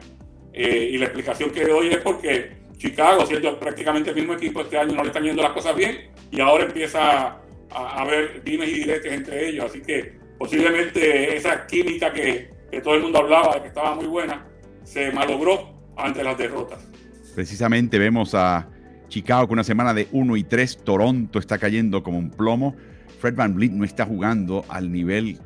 Eh, 0.53 0.89
y 0.94 0.98
la 0.98 1.06
explicación 1.06 1.51
que 1.51 1.65
doy 1.65 1.89
es 1.89 1.98
porque 1.98 2.58
Chicago, 2.77 3.25
siendo 3.25 3.60
prácticamente 3.60 4.10
el 4.10 4.15
mismo 4.15 4.34
equipo, 4.34 4.62
este 4.62 4.77
año 4.77 4.96
no 4.96 5.03
le 5.03 5.10
están 5.10 5.24
yendo 5.24 5.41
las 5.41 5.51
cosas 5.51 5.75
bien 5.75 6.10
y 6.32 6.39
ahora 6.39 6.65
empieza 6.65 7.38
a, 7.72 8.01
haber 8.01 8.44
dimes 8.44 8.70
y 8.70 8.74
diretes 8.74 9.12
entre 9.12 9.50
ellos. 9.50 9.65
Así 9.65 9.82
que 9.82 10.13
posiblemente 10.38 11.36
esa 11.36 11.68
química 11.68 12.12
que, 12.13 12.50
que 12.72 12.82
todo 12.82 12.96
el 12.96 13.03
mundo 13.03 13.20
hablaba 13.20 13.56
de 13.56 13.62
que 13.62 13.68
estaba 13.68 13.96
muy 13.96 14.08
buena 14.08 14.46
se 14.84 15.12
malogró 15.12 15.77
ante 15.98 16.24
las 16.24 16.38
derrotas. 16.38 16.88
Precisamente 17.36 18.00
vemos 18.00 18.34
a 18.34 18.68
Chicago 19.10 19.48
con 19.48 19.56
una 19.56 19.63
semana 19.63 19.94
de 19.94 20.08
1 20.12 20.38
y 20.38 20.44
3, 20.44 20.84
Toronto 20.84 21.39
está 21.39 21.58
cayendo 21.58 22.01
como 22.01 22.18
un 22.18 22.32
plomo, 22.32 22.75
Fred 23.20 23.36
Van 23.36 23.56
Vliet 23.56 23.72
no 23.72 23.84
está 23.84 24.06
jugando 24.06 24.65
al 24.70 24.91
nivel 24.91 25.39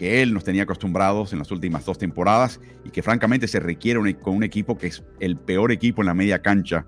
que 0.00 0.22
él 0.22 0.32
nos 0.32 0.44
tenía 0.44 0.62
acostumbrados 0.62 1.34
en 1.34 1.40
las 1.40 1.50
últimas 1.50 1.84
dos 1.84 1.98
temporadas 1.98 2.58
y 2.86 2.90
que 2.90 3.02
francamente 3.02 3.46
se 3.46 3.60
requiere 3.60 4.18
con 4.18 4.34
un 4.34 4.42
equipo 4.42 4.78
que 4.78 4.86
es 4.86 5.04
el 5.18 5.36
peor 5.36 5.72
equipo 5.72 6.00
en 6.00 6.06
la 6.06 6.14
media 6.14 6.40
cancha 6.40 6.86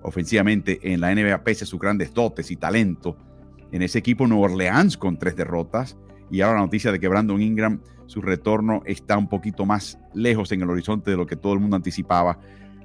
ofensivamente 0.00 0.78
en 0.82 1.02
la 1.02 1.14
NBA 1.14 1.44
pese 1.44 1.64
a 1.64 1.66
sus 1.66 1.78
grandes 1.78 2.14
dotes 2.14 2.50
y 2.50 2.56
talento. 2.56 3.18
En 3.70 3.82
ese 3.82 3.98
equipo 3.98 4.26
Nueva 4.26 4.46
Orleans 4.46 4.96
con 4.96 5.18
tres 5.18 5.36
derrotas 5.36 5.98
y 6.30 6.40
ahora 6.40 6.60
la 6.60 6.64
noticia 6.64 6.90
de 6.90 6.98
que 6.98 7.06
Brandon 7.06 7.42
Ingram 7.42 7.82
su 8.06 8.22
retorno 8.22 8.80
está 8.86 9.18
un 9.18 9.28
poquito 9.28 9.66
más 9.66 9.98
lejos 10.14 10.50
en 10.50 10.62
el 10.62 10.70
horizonte 10.70 11.10
de 11.10 11.18
lo 11.18 11.26
que 11.26 11.36
todo 11.36 11.52
el 11.52 11.60
mundo 11.60 11.76
anticipaba. 11.76 12.38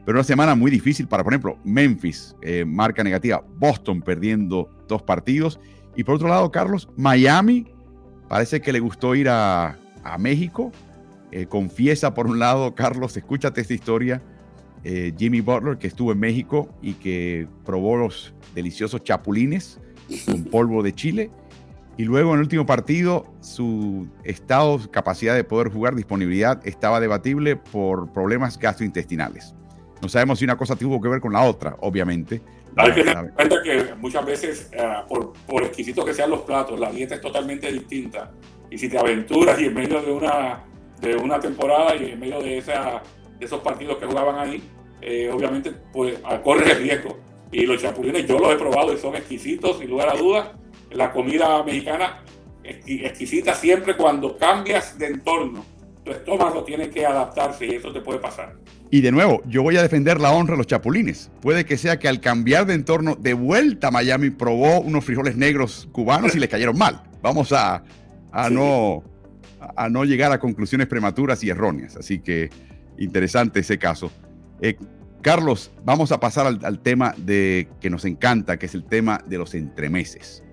Pero 0.06 0.18
una 0.18 0.26
semana 0.26 0.56
muy 0.56 0.72
difícil 0.72 1.08
para, 1.08 1.24
por 1.24 1.32
ejemplo, 1.32 1.58
Memphis, 1.64 2.36
eh, 2.42 2.66
marca 2.66 3.02
negativa, 3.02 3.42
Boston 3.56 4.02
perdiendo 4.02 4.70
dos 4.90 5.04
partidos. 5.04 5.58
Y 5.96 6.04
por 6.04 6.16
otro 6.16 6.28
lado, 6.28 6.52
Carlos, 6.52 6.90
Miami 6.98 7.66
parece 8.30 8.62
que 8.62 8.72
le 8.72 8.80
gustó 8.80 9.16
ir 9.16 9.28
a, 9.28 9.78
México. 10.18 10.72
Eh, 11.32 11.46
confiesa, 11.46 12.14
por 12.14 12.26
un 12.26 12.40
lado, 12.40 12.74
Carlos, 12.74 13.16
escúchate 13.18 13.62
esta 13.62 13.74
historia. 13.74 14.22
Eh, 14.84 15.14
Jimmy 15.18 15.42
Butler, 15.42 15.78
que 15.78 15.88
estuvo 15.88 16.12
en 16.14 16.20
México 16.20 16.70
y 16.82 16.94
que 16.94 17.48
probó 17.66 17.98
los 17.98 18.34
deliciosos 18.56 19.04
chapulines 19.04 19.80
con 20.26 20.46
polvo 20.46 20.82
de 20.82 20.96
Chile. 20.96 21.30
Y 21.98 22.06
luego 22.06 22.30
en 22.30 22.36
el 22.36 22.44
último 22.44 22.66
partido, 22.66 23.26
su 23.42 24.08
estado, 24.24 24.80
capacidad 24.90 25.36
de 25.36 25.44
poder 25.44 25.72
jugar, 25.72 25.96
disponibilidad, 25.96 26.66
estaba 26.66 27.00
debatible 27.00 27.58
por 27.58 28.12
problemas 28.14 28.58
gastrointestinales. 28.58 29.54
No 30.02 30.08
sabemos 30.08 30.40
si 30.40 30.46
una 30.46 30.58
cosa 30.58 30.76
tuvo 30.76 31.02
que 31.02 31.10
ver 31.10 31.20
con 31.20 31.34
la 31.34 31.42
otra, 31.42 31.76
obviamente. 31.82 32.42
Hay 32.80 32.94
que 32.94 33.04
tener 33.04 33.32
cuenta 33.32 33.62
que 33.62 33.96
muchas 33.98 34.26
veces, 34.26 34.70
eh, 34.72 34.94
por, 35.08 35.34
por, 35.46 35.64
exquisitos 35.64 36.06
que 36.06 36.14
sean 36.14 36.30
los 36.30 36.42
platos, 36.42 36.80
la 36.80 36.92
dieta 36.92 37.16
es 37.16 37.22
totalmente 37.22 37.72
distinta. 37.72 38.32
Y 38.72 38.78
si 38.78 38.88
te 38.88 38.98
aventuras 38.98 39.60
y 39.60 39.66
en 39.66 39.74
medio 39.74 40.02
de 40.02 40.12
una, 40.12 40.64
de 41.02 41.16
una 41.16 41.40
temporada 41.40 41.96
y 41.96 42.12
en 42.12 42.20
medio 42.20 42.40
de, 42.42 42.58
esa, 42.58 43.02
de 43.38 43.46
esos 43.46 43.60
partidos 43.62 43.98
que 43.98 44.06
jugaban 44.06 44.40
ahí, 44.40 44.64
eh, 45.02 45.30
obviamente 45.32 45.74
pues 45.92 46.20
corres 46.44 46.70
el 46.70 46.84
riesgo. 46.84 47.20
Y 47.52 47.66
los 47.66 47.82
chapulines 47.82 48.26
yo 48.28 48.40
los 48.40 48.54
he 48.54 48.56
probado 48.56 48.94
y 48.94 48.98
son 48.98 49.16
exquisitos, 49.16 49.80
sin 49.80 49.90
lugar 49.90 50.10
a 50.10 50.18
dudas. 50.18 50.50
La 50.92 51.12
comida 51.12 51.64
mexicana 51.64 52.24
exquisita 52.64 53.56
siempre 53.56 53.98
cuando 53.98 54.38
cambias 54.38 54.98
de 54.98 55.08
entorno. 55.08 55.66
Tu 56.10 56.16
estómago 56.16 56.64
tiene 56.64 56.90
que 56.90 57.06
adaptarse 57.06 57.68
y 57.68 57.76
eso 57.76 57.94
te 57.94 58.02
puede 58.02 58.18
pasar. 58.18 58.56
Y 58.90 59.02
de 59.02 59.12
nuevo, 59.12 59.44
yo 59.46 59.62
voy 59.62 59.78
a 59.78 59.84
defender 59.84 60.20
la 60.20 60.32
honra 60.32 60.54
de 60.54 60.58
los 60.58 60.66
chapulines. 60.66 61.30
Puede 61.40 61.66
que 61.66 61.78
sea 61.78 62.00
que 62.00 62.08
al 62.08 62.20
cambiar 62.20 62.66
de 62.66 62.74
entorno 62.74 63.16
de 63.16 63.36
vuelta 63.36 63.90
a 63.90 63.92
Miami 63.92 64.32
probó 64.32 64.82
unos 64.82 65.06
frijoles 65.06 65.38
negros 65.38 65.88
cubanos 65.92 66.36
y 66.36 66.40
le 66.40 66.48
cayeron 66.48 66.76
mal. 66.80 67.04
Vamos 67.22 67.54
a, 67.54 67.84
no, 68.50 69.04
a 69.76 69.88
no 69.90 70.04
llegar 70.04 70.32
a 70.32 70.40
conclusiones 70.40 70.88
prematuras 70.88 71.44
y 71.44 71.52
erróneas. 71.52 71.96
Así 71.96 72.18
que 72.18 72.50
interesante 72.98 73.60
ese 73.60 73.78
caso. 73.78 74.12
Eh, 74.62 74.78
Carlos, 75.22 75.72
vamos 75.86 76.12
a 76.12 76.20
pasar 76.20 76.48
al, 76.48 76.60
al, 76.64 76.80
tema 76.80 77.14
de 77.18 77.68
que 77.80 77.92
nos 77.92 78.04
encanta, 78.04 78.58
que 78.58 78.66
es 78.66 78.74
el 78.74 78.84
tema 78.84 79.24
de 79.28 79.38
los 79.38 79.54
entremeses. 79.54 80.44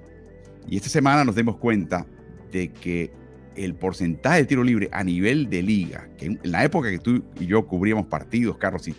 Y 0.69 0.77
esta 0.77 0.91
semana 0.91 1.25
nos 1.25 1.35
demos 1.35 1.57
cuenta 1.57 2.05
de 2.53 2.71
que 2.75 3.11
el 3.57 3.75
porcentaje 3.75 4.41
de 4.41 4.45
tiro 4.47 4.63
libre 4.63 4.89
a 4.93 5.03
nivel 5.03 5.49
de 5.49 5.63
liga, 5.63 6.09
que 6.17 6.27
en 6.27 6.41
la 6.45 6.65
época 6.65 6.91
que 6.91 6.99
tú 6.99 7.25
y 7.41 7.47
yo 7.47 7.67
cubríamos 7.67 8.07
partidos, 8.07 8.59
Carlos, 8.59 8.87
y 8.89 8.95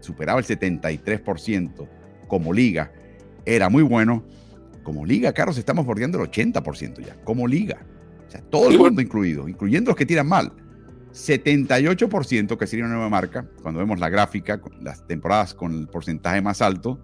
superaba 0.00 0.40
el 0.40 0.46
73% 0.46 1.88
como 2.26 2.52
liga, 2.52 2.92
era 3.44 3.68
muy 3.68 3.82
bueno. 3.82 4.24
Como 4.82 5.04
liga, 5.04 5.32
Carlos, 5.32 5.58
estamos 5.58 5.84
bordeando 5.84 6.22
el 6.22 6.30
80% 6.30 7.04
ya, 7.04 7.14
como 7.22 7.46
liga. 7.46 7.86
O 8.26 8.30
sea, 8.30 8.40
todo 8.40 8.70
el 8.70 8.78
mundo 8.78 9.02
incluido, 9.02 9.48
incluyendo 9.48 9.90
los 9.90 9.96
que 9.96 10.06
tiran 10.06 10.26
mal. 10.26 10.52
78%, 11.12 12.56
que 12.56 12.66
sería 12.66 12.84
una 12.84 12.94
nueva 12.94 13.10
marca, 13.10 13.46
cuando 13.62 13.80
vemos 13.80 13.98
la 13.98 14.08
gráfica, 14.08 14.60
las 14.80 15.06
temporadas 15.06 15.54
con 15.54 15.72
el 15.72 15.88
porcentaje 15.88 16.40
más 16.40 16.62
alto, 16.62 17.00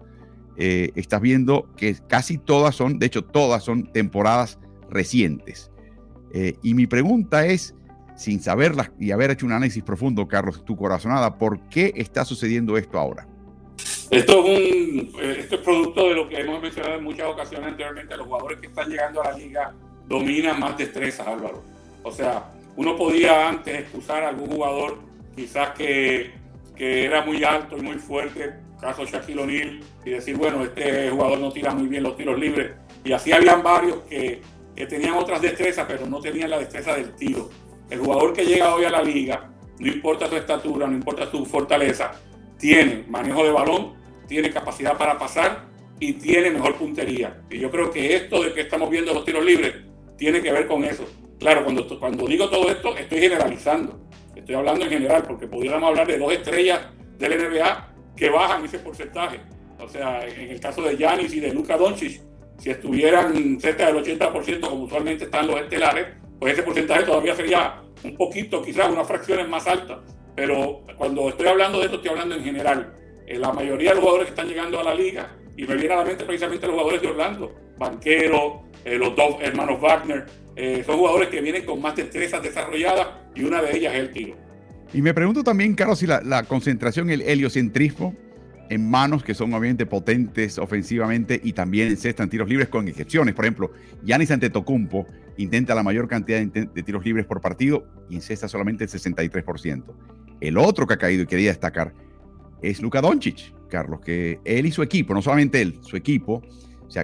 eh, 0.57 0.91
estás 0.95 1.21
viendo 1.21 1.69
que 1.75 1.95
casi 2.07 2.37
todas 2.37 2.73
son, 2.73 2.97
de 2.97 3.05
hecho 3.05 3.23
todas 3.23 3.63
son 3.63 3.91
temporadas 3.91 4.57
recientes. 4.89 5.71
Eh, 6.33 6.57
y 6.63 6.73
mi 6.73 6.87
pregunta 6.87 7.45
es, 7.45 7.73
sin 8.15 8.41
saberlas 8.41 8.91
y 8.99 9.11
haber 9.11 9.31
hecho 9.31 9.45
un 9.45 9.51
análisis 9.51 9.83
profundo, 9.83 10.27
Carlos, 10.27 10.65
tu 10.65 10.75
corazonada, 10.75 11.37
¿por 11.37 11.59
qué 11.69 11.93
está 11.95 12.25
sucediendo 12.25 12.77
esto 12.77 12.99
ahora? 12.99 13.27
Esto 14.09 14.45
es, 14.45 14.45
un, 14.45 15.21
eh, 15.21 15.37
esto 15.39 15.55
es 15.55 15.61
producto 15.61 16.07
de 16.09 16.15
lo 16.15 16.29
que 16.29 16.39
hemos 16.39 16.61
mencionado 16.61 16.97
en 16.97 17.03
muchas 17.03 17.27
ocasiones 17.27 17.69
anteriormente. 17.69 18.15
Los 18.17 18.27
jugadores 18.27 18.59
que 18.59 18.67
están 18.67 18.89
llegando 18.89 19.21
a 19.21 19.31
la 19.31 19.37
liga 19.37 19.73
dominan 20.07 20.59
más 20.59 20.77
destrezas, 20.77 21.27
Álvaro. 21.27 21.63
O 22.03 22.11
sea, 22.11 22.51
uno 22.77 22.95
podía 22.95 23.49
antes 23.49 23.79
excusar 23.79 24.23
a 24.23 24.29
algún 24.29 24.49
jugador 24.49 24.99
quizás 25.35 25.71
que, 25.71 26.31
que 26.75 27.05
era 27.05 27.23
muy 27.23 27.43
alto 27.43 27.77
y 27.77 27.81
muy 27.81 27.95
fuerte, 27.95 28.53
caso 28.79 29.05
Shaquille 29.05 29.41
O'Neal, 29.41 29.79
y 30.05 30.09
decir, 30.11 30.37
bueno, 30.37 30.63
este 30.63 31.09
jugador 31.09 31.39
no 31.39 31.51
tira 31.51 31.73
muy 31.73 31.87
bien 31.87 32.03
los 32.03 32.15
tiros 32.15 32.39
libres. 32.39 32.71
Y 33.03 33.11
así 33.11 33.31
habían 33.31 33.61
varios 33.61 33.97
que 34.09 34.41
que 34.77 34.85
tenían 34.85 35.15
otras 35.15 35.41
destrezas, 35.41 35.87
pero 35.87 36.05
no 36.05 36.21
tenían 36.21 36.51
la 36.51 36.59
destreza 36.59 36.95
del 36.95 37.15
tiro. 37.15 37.49
El 37.89 37.97
jugador 37.99 38.31
que 38.31 38.45
llega 38.45 38.75
hoy 38.75 38.85
a 38.85 38.91
la 38.91 39.01
liga, 39.01 39.49
no 39.79 39.87
importa 39.87 40.27
su 40.27 40.35
estatura, 40.35 40.85
no 40.85 40.93
importa 40.93 41.29
su 41.31 41.43
fortaleza, 41.47 42.11
tiene 42.59 43.03
manejo 43.07 43.43
de 43.43 43.51
balón, 43.51 43.95
tiene 44.27 44.51
capacidad 44.51 44.95
para 44.95 45.17
pasar 45.17 45.65
y 45.99 46.13
tiene 46.13 46.51
mejor 46.51 46.75
puntería. 46.75 47.41
Y 47.49 47.57
yo 47.57 47.71
creo 47.71 47.89
que 47.89 48.15
esto 48.15 48.43
de 48.43 48.53
que 48.53 48.61
estamos 48.61 48.91
viendo 48.91 49.15
los 49.15 49.25
tiros 49.25 49.43
libres 49.43 49.73
tiene 50.15 50.43
que 50.43 50.51
ver 50.51 50.67
con 50.67 50.83
eso. 50.83 51.05
Claro, 51.39 51.63
cuando, 51.63 51.99
cuando 51.99 52.27
digo 52.27 52.47
todo 52.47 52.69
esto, 52.69 52.95
estoy 52.95 53.19
generalizando. 53.19 53.99
Estoy 54.35 54.53
hablando 54.53 54.85
en 54.85 54.91
general, 54.91 55.23
porque 55.27 55.47
pudiéramos 55.47 55.89
hablar 55.89 56.05
de 56.05 56.19
dos 56.19 56.31
estrellas 56.31 56.81
del 57.17 57.31
NBA 57.35 57.95
que 58.15 58.29
bajan 58.29 58.63
ese 58.63 58.77
porcentaje. 58.77 59.39
O 59.79 59.89
sea, 59.89 60.23
en 60.27 60.51
el 60.51 60.59
caso 60.59 60.83
de 60.83 60.97
Yanis 60.97 61.33
y 61.33 61.39
de 61.39 61.51
Luka 61.51 61.77
Doncic, 61.77 62.21
si 62.57 62.71
estuvieran 62.71 63.59
cerca 63.59 63.91
del 63.91 64.03
80% 64.03 64.59
como 64.61 64.83
usualmente 64.83 65.25
están 65.25 65.47
los 65.47 65.59
estelares, 65.59 66.07
pues 66.39 66.53
ese 66.53 66.63
porcentaje 66.63 67.03
todavía 67.03 67.35
sería 67.35 67.81
un 68.03 68.15
poquito, 68.15 68.61
quizás 68.61 68.89
unas 68.89 69.07
fracciones 69.07 69.47
más 69.47 69.67
altas. 69.67 69.99
Pero 70.35 70.83
cuando 70.97 71.29
estoy 71.29 71.47
hablando 71.47 71.79
de 71.79 71.85
esto, 71.85 71.97
estoy 71.97 72.11
hablando 72.11 72.35
en 72.35 72.43
general. 72.43 72.93
Eh, 73.25 73.39
la 73.39 73.51
mayoría 73.51 73.89
de 73.89 73.95
los 73.95 74.03
jugadores 74.03 74.27
que 74.27 74.31
están 74.31 74.47
llegando 74.47 74.79
a 74.79 74.83
la 74.83 74.93
liga, 74.93 75.35
y 75.55 75.65
me 75.65 75.75
viene 75.75 75.93
a 75.93 75.97
la 75.97 76.05
mente 76.05 76.23
precisamente 76.23 76.67
los 76.67 76.75
jugadores 76.75 77.01
de 77.01 77.07
Orlando, 77.07 77.55
Banquero, 77.77 78.63
eh, 78.85 78.97
los 78.97 79.15
dos 79.15 79.37
hermanos 79.41 79.81
Wagner, 79.81 80.25
eh, 80.55 80.83
son 80.85 80.97
jugadores 80.97 81.29
que 81.29 81.41
vienen 81.41 81.65
con 81.65 81.81
más 81.81 81.95
destrezas 81.95 82.41
desarrolladas 82.41 83.07
y 83.35 83.43
una 83.43 83.61
de 83.61 83.75
ellas 83.75 83.93
es 83.93 83.99
el 83.99 84.11
tiro. 84.11 84.35
Y 84.93 85.01
me 85.01 85.13
pregunto 85.13 85.43
también, 85.43 85.75
Carlos, 85.75 85.99
si 85.99 86.07
la, 86.07 86.21
la 86.21 86.43
concentración, 86.43 87.09
el 87.09 87.21
heliocentrismo, 87.21 88.15
en 88.69 88.89
manos 88.89 89.23
que 89.23 89.33
son 89.33 89.53
obviamente 89.53 89.85
potentes 89.85 90.57
ofensivamente 90.57 91.39
y 91.43 91.53
también 91.53 91.89
encestan 91.89 92.29
tiros 92.29 92.49
libres 92.49 92.67
con 92.67 92.87
excepciones. 92.87 93.33
Por 93.33 93.45
ejemplo, 93.45 93.71
Yanis 94.03 94.31
Antetokounmpo 94.31 95.05
intenta 95.37 95.75
la 95.75 95.83
mayor 95.83 96.07
cantidad 96.07 96.39
de, 96.39 96.83
tiros 96.83 97.05
libres 97.05 97.25
por 97.25 97.41
partido 97.41 97.87
y 98.09 98.15
encesta 98.15 98.47
solamente 98.47 98.83
el 98.83 98.89
63%. 98.89 99.83
El 100.39 100.57
otro 100.57 100.85
que 100.85 100.93
ha 100.93 100.97
caído 100.97 101.23
y 101.23 101.27
quería 101.27 101.49
destacar 101.49 101.93
es 102.61 102.81
Luka 102.81 103.01
Doncic, 103.01 103.53
Carlos, 103.69 104.01
que 104.01 104.39
él 104.45 104.65
y 104.65 104.71
su 104.71 104.81
equipo, 104.81 105.13
no 105.13 105.21
solamente 105.21 105.61
él, 105.61 105.79
su 105.81 105.95
equipo, 105.95 106.41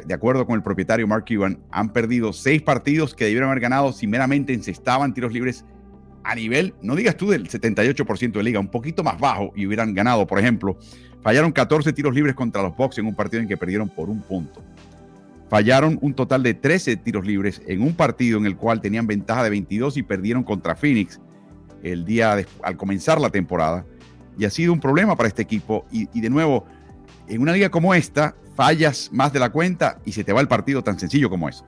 de 0.06 0.14
acuerdo 0.14 0.46
con 0.46 0.56
el 0.56 0.64
propietario 0.64 1.08
Mark 1.08 1.26
Cuban, 1.28 1.60
han 1.72 1.92
perdido 1.92 2.32
seis 2.32 2.62
partidos 2.62 3.14
que 3.14 3.26
debieron 3.26 3.50
haber 3.50 3.62
ganado 3.62 3.92
si 3.92 4.08
meramente 4.08 4.54
encestaban 4.54 5.14
tiros 5.14 5.34
libres 5.34 5.66
a 6.24 6.36
nivel, 6.36 6.74
no 6.82 6.96
digas 6.96 7.18
tú 7.18 7.30
del 7.30 7.50
78% 7.50 8.32
de 8.32 8.44
liga, 8.44 8.60
un 8.60 8.70
poquito 8.70 9.04
más 9.04 9.20
bajo 9.20 9.52
y 9.56 9.68
hubieran 9.68 9.94
ganado, 9.94 10.26
por 10.26 10.40
ejemplo, 10.40 10.78
Fallaron 11.24 11.54
14 11.54 11.94
tiros 11.94 12.14
libres 12.14 12.36
contra 12.36 12.62
los 12.62 12.76
Bucks 12.76 12.98
en 12.98 13.06
un 13.06 13.16
partido 13.16 13.42
en 13.42 13.48
que 13.48 13.56
perdieron 13.58 13.88
por 13.88 14.10
un 14.10 14.22
punto. 14.22 14.62
fallaron 15.50 16.00
un 16.02 16.14
total 16.16 16.42
de 16.42 16.56
13 16.56 16.98
tiros 16.98 17.26
libres 17.26 17.62
en 17.68 17.84
un 17.84 17.94
partido 17.94 18.40
en 18.40 18.46
el 18.46 18.58
cual 18.58 18.82
tenían 18.82 19.06
ventaja 19.06 19.44
de 19.44 19.52
22 19.52 19.98
y 19.98 20.04
perdieron 20.04 20.44
contra 20.44 20.76
Phoenix 20.76 21.20
el 21.84 22.06
día 22.06 22.44
al 22.64 22.78
comenzar 22.78 23.22
la 23.22 23.30
temporada. 23.30 23.86
Y 24.38 24.46
ha 24.46 24.50
sido 24.50 24.74
un 24.74 24.80
problema 24.80 25.16
para 25.16 25.28
este 25.28 25.44
equipo. 25.44 25.86
Y, 25.92 26.08
de 26.20 26.30
nuevo, 26.30 26.66
en 27.28 27.42
una 27.42 27.52
liga 27.52 27.70
como 27.70 27.94
esta, 27.94 28.36
fallas 28.56 29.10
más 29.12 29.32
de 29.32 29.40
la 29.40 29.52
cuenta 29.52 30.00
y 30.06 30.12
se 30.12 30.24
te 30.24 30.34
va 30.34 30.42
el 30.42 30.48
partido 30.48 30.84
tan 30.84 30.98
sencillo 30.98 31.30
como 31.30 31.48
eso. 31.48 31.66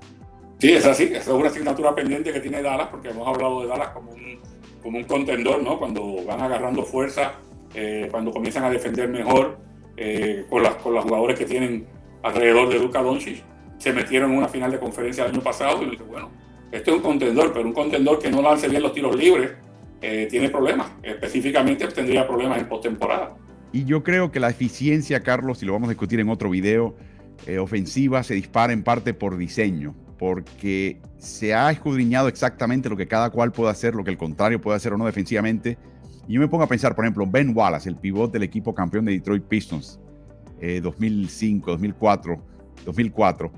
Sí, 0.57 0.71
es 0.71 0.85
así, 0.85 1.12
es 1.13 1.27
una 1.27 1.50
asignatura 1.50 1.93
pendiente 1.93 2.33
que 2.33 2.39
tiene 2.39 2.63
Dallas, 2.63 2.88
porque 2.89 3.09
hemos 3.09 3.27
hablado 3.27 3.62
de 3.62 3.67
Dallas 3.67 3.89
como 3.89 4.12
un, 4.12 4.39
como 4.81 4.97
un 4.97 5.03
contendor, 5.03 5.62
¿no? 5.62 5.77
Cuando 5.77 6.24
van 6.25 6.41
agarrando 6.41 6.83
fuerza, 6.83 7.33
eh, 7.75 8.08
cuando 8.10 8.32
comienzan 8.32 8.63
a 8.63 8.70
defender 8.70 9.10
mejor, 9.10 9.58
eh, 9.98 10.46
con, 10.50 10.63
las, 10.63 10.75
con 10.75 10.94
los 10.94 11.03
jugadores 11.03 11.38
que 11.38 11.46
tienen 11.46 11.86
alrededor 12.24 12.70
de 12.70 12.79
Luka 12.79 13.01
Doncic, 13.01 13.44
se 13.77 13.91
metieron 13.91 14.32
en 14.32 14.38
una 14.38 14.48
final 14.48 14.72
de 14.72 14.79
conferencia 14.79 15.25
el 15.25 15.32
año 15.32 15.41
pasado 15.41 15.84
y 15.84 15.91
dice, 15.91 16.03
bueno, 16.03 16.32
esto 16.72 16.91
es 16.91 16.98
un 16.98 17.03
contendor, 17.03 17.51
pero 17.53 17.67
un 17.67 17.74
contendor 17.74 18.20
que 18.20 18.32
no 18.32 18.41
lance 18.41 18.67
bien 18.67 18.82
los 18.82 18.94
tiros 18.94 19.15
libres, 19.15 19.51
eh, 20.01 20.27
tiene 20.29 20.50
problemas. 20.50 20.88
Específicamente 21.03 21.88
tendría 21.88 22.25
problemas 22.25 22.60
en 22.60 22.70
postemporada. 22.70 23.36
Y 23.72 23.84
yo 23.84 24.03
creo 24.03 24.32
que 24.32 24.39
la 24.39 24.50
eficiencia, 24.50 25.20
Carlos, 25.22 25.62
y 25.62 25.65
lo 25.65 25.74
vamos 25.74 25.88
a 25.88 25.91
discutir 25.91 26.20
en 26.20 26.29
otro 26.29 26.50
video, 26.50 26.96
ofensiva 27.60 28.24
se 28.24 28.34
dispara 28.34 28.72
en 28.72 28.84
parte 28.84 29.13
por 29.13 29.38
diseño 29.38 29.94
porque 30.17 31.00
se 31.17 31.53
ha 31.53 31.70
escudriñado 31.72 32.27
exactamente 32.27 32.89
lo 32.89 32.98
que 32.98 33.08
cada 33.08 33.29
cual 33.29 33.51
puede 33.51 33.72
hacer, 33.72 33.96
lo 33.96 34.03
que 34.03 34.12
el 34.12 34.17
contrario 34.17 34.62
puede 34.62 34.77
hacer 34.77 34.94
o 34.94 34.98
no 34.98 35.05
defensivamente. 35.05 35.77
Y 36.27 36.34
yo 36.34 36.41
me 36.41 36.48
pongo 36.48 36.63
a 36.63 36.67
pensar, 36.67 36.96
por 36.96 37.05
ejemplo, 37.05 37.25
Ben 37.27 37.55
Wallace, 37.55 37.89
el 37.89 37.96
pivot 37.96 38.32
del 38.32 38.44
equipo 38.44 38.74
campeón 38.74 39.05
de 39.05 39.13
Detroit 39.13 39.44
Pistons, 39.44 40.00
2005, 40.82 41.72
2004, 41.72 42.41
2004. 42.86 43.51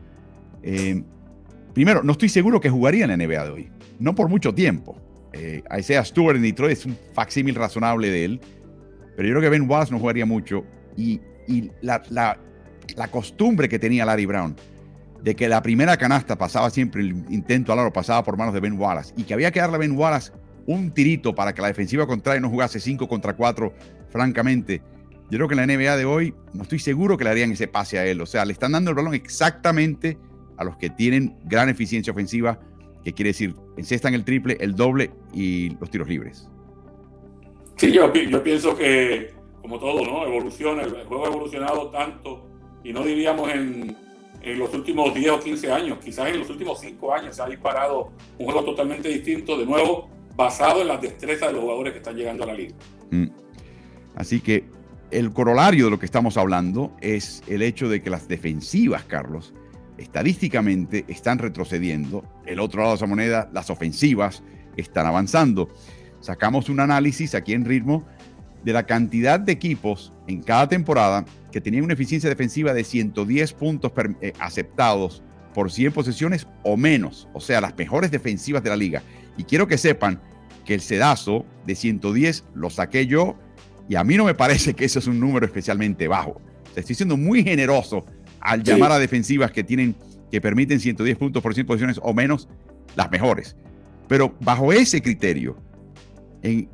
primero, 1.73 2.03
no 2.03 2.11
estoy 2.11 2.29
seguro 2.29 2.59
que 2.59 2.69
jugaría 2.69 3.05
en 3.05 3.11
la 3.11 3.17
NBA 3.17 3.45
de 3.45 3.49
hoy, 3.51 3.71
no 3.99 4.13
por 4.13 4.27
mucho 4.27 4.53
tiempo. 4.53 4.97
Eh, 5.33 5.63
Isaiah 5.77 6.03
Stewart 6.03 6.35
en 6.35 6.41
Detroit 6.41 6.77
es 6.77 6.85
un 6.85 6.97
facsímil 7.13 7.55
razonable 7.55 8.09
de 8.09 8.25
él, 8.25 8.41
pero 9.15 9.27
yo 9.27 9.33
creo 9.35 9.41
que 9.41 9.49
Ben 9.49 9.69
Wallace 9.69 9.91
no 9.91 9.99
jugaría 9.99 10.25
mucho. 10.25 10.63
Y, 10.97 11.21
la, 11.81 12.03
la 12.09 13.07
costumbre 13.09 13.69
que 13.69 13.79
tenía 13.79 14.03
Larry 14.05 14.25
Brown 14.25 14.55
de 15.23 15.35
que 15.35 15.47
la 15.49 15.61
primera 15.61 15.97
canasta 15.97 16.37
pasaba 16.37 16.69
siempre, 16.69 17.01
el 17.01 17.25
intento 17.29 17.73
al 17.73 17.79
aro 17.79 17.93
pasaba 17.93 18.23
por 18.23 18.37
manos 18.37 18.53
de 18.53 18.59
Ben 18.59 18.79
Wallace 18.79 19.13
y 19.17 19.23
que 19.23 19.33
había 19.33 19.51
que 19.51 19.59
darle 19.59 19.75
a 19.75 19.79
Ben 19.79 19.97
Wallace 19.97 20.31
un 20.67 20.91
tirito 20.91 21.33
para 21.33 21.53
que 21.53 21.61
la 21.61 21.69
defensiva 21.69 22.05
contraria 22.05 22.39
no 22.39 22.49
jugase 22.49 22.79
5 22.79 23.07
contra 23.07 23.35
4, 23.35 23.73
francamente. 24.09 24.81
Yo 25.29 25.37
creo 25.37 25.47
que 25.47 25.55
en 25.55 25.65
la 25.65 25.65
NBA 25.65 25.97
de 25.97 26.05
hoy 26.05 26.35
no 26.53 26.63
estoy 26.63 26.79
seguro 26.79 27.17
que 27.17 27.23
le 27.23 27.31
harían 27.31 27.51
ese 27.51 27.67
pase 27.67 27.97
a 27.97 28.05
él. 28.05 28.21
O 28.21 28.25
sea, 28.25 28.45
le 28.45 28.53
están 28.53 28.73
dando 28.73 28.91
el 28.91 28.95
balón 28.95 29.13
exactamente 29.13 30.17
a 30.57 30.63
los 30.63 30.77
que 30.77 30.89
tienen 30.89 31.35
gran 31.45 31.69
eficiencia 31.69 32.11
ofensiva, 32.11 32.59
que 33.03 33.13
quiere 33.13 33.29
decir, 33.29 33.55
encestan 33.77 34.13
el 34.13 34.23
triple, 34.23 34.57
el 34.59 34.75
doble 34.75 35.11
y 35.33 35.71
los 35.79 35.89
tiros 35.89 36.07
libres. 36.07 36.49
Sí, 37.77 37.91
yo, 37.91 38.11
pienso 38.11 38.75
que, 38.75 39.33
como 39.61 39.79
todo, 39.79 40.05
¿no? 40.05 40.25
Evoluciona, 40.25 40.83
el 40.83 40.91
juego 41.05 41.25
ha 41.25 41.27
evolucionado 41.27 41.89
tanto 41.89 42.47
y 42.83 42.91
no 42.91 43.03
diríamos 43.03 43.49
en 43.51 43.95
en 44.41 44.59
los 44.59 44.73
últimos 44.73 45.13
10 45.13 45.31
o 45.31 45.39
15 45.39 45.71
años, 45.71 45.97
quizás 46.03 46.29
en 46.29 46.39
los 46.39 46.49
últimos 46.49 46.79
5 46.79 47.13
años 47.13 47.35
se 47.35 47.41
ha 47.41 47.47
disparado 47.47 48.11
un 48.37 48.45
juego 48.45 48.63
totalmente 48.63 49.09
distinto, 49.09 49.57
de 49.57 49.65
nuevo 49.65 50.09
basado 50.37 50.81
en 50.81 50.87
las 50.87 51.01
destrezas 51.01 51.49
de 51.49 51.53
los 51.53 51.63
jugadores 51.63 51.93
que 51.93 51.97
están 51.97 52.15
llegando 52.15 52.43
a 52.43 52.47
la 52.47 52.53
liga. 52.53 52.75
Mm. 53.11 53.27
Así 54.15 54.39
que 54.39 54.63
el 55.11 55.33
corolario 55.33 55.85
de 55.85 55.91
lo 55.91 55.99
que 55.99 56.05
estamos 56.05 56.37
hablando 56.37 56.95
es 57.01 57.43
el 57.47 57.61
hecho 57.61 57.89
de 57.89 58.01
que 58.01 58.09
las 58.09 58.27
defensivas, 58.27 59.03
Carlos, 59.03 59.53
estadísticamente 59.97 61.05
están 61.07 61.39
retrocediendo. 61.39 62.23
El 62.45 62.59
otro 62.59 62.81
lado 62.81 62.93
de 62.93 62.97
esa 62.97 63.07
moneda, 63.07 63.49
las 63.51 63.69
ofensivas 63.69 64.43
están 64.75 65.07
avanzando. 65.07 65.69
Sacamos 66.19 66.69
un 66.69 66.79
análisis 66.79 67.35
aquí 67.35 67.53
en 67.53 67.65
ritmo 67.65 68.05
de 68.63 68.73
la 68.73 68.85
cantidad 68.85 69.39
de 69.39 69.53
equipos 69.53 70.13
en 70.27 70.43
cada 70.43 70.67
temporada 70.67 71.25
que 71.51 71.61
tenían 71.61 71.83
una 71.83 71.93
eficiencia 71.93 72.29
defensiva 72.29 72.73
de 72.73 72.83
110 72.83 73.53
puntos 73.53 73.91
eh, 74.21 74.33
aceptados 74.39 75.23
por 75.53 75.71
100 75.71 75.93
posesiones 75.93 76.47
o 76.63 76.77
menos, 76.77 77.27
o 77.33 77.39
sea, 77.39 77.61
las 77.61 77.75
mejores 77.75 78.11
defensivas 78.11 78.61
de 78.61 78.69
la 78.69 78.75
liga. 78.75 79.01
Y 79.37 79.43
quiero 79.43 79.67
que 79.67 79.77
sepan 79.77 80.19
que 80.65 80.73
el 80.73 80.81
sedazo 80.81 81.45
de 81.65 81.75
110 81.75 82.43
lo 82.55 82.69
saqué 82.69 83.07
yo 83.07 83.37
y 83.87 83.95
a 83.95 84.03
mí 84.03 84.17
no 84.17 84.25
me 84.25 84.33
parece 84.33 84.73
que 84.73 84.85
eso 84.85 84.99
es 84.99 85.07
un 85.07 85.19
número 85.19 85.45
especialmente 85.45 86.07
bajo. 86.07 86.41
estoy 86.75 86.95
siendo 86.95 87.17
muy 87.17 87.43
generoso 87.43 88.05
al 88.39 88.63
llamar 88.63 88.91
a 88.91 88.99
defensivas 88.99 89.51
que 89.51 89.63
tienen 89.63 89.95
que 90.31 90.41
permiten 90.41 90.79
110 90.79 91.17
puntos 91.17 91.41
por 91.41 91.53
100 91.53 91.65
posiciones 91.65 91.99
o 92.03 92.13
menos 92.13 92.49
las 92.95 93.09
mejores. 93.09 93.55
Pero 94.07 94.35
bajo 94.41 94.73
ese 94.73 95.01
criterio, 95.01 95.57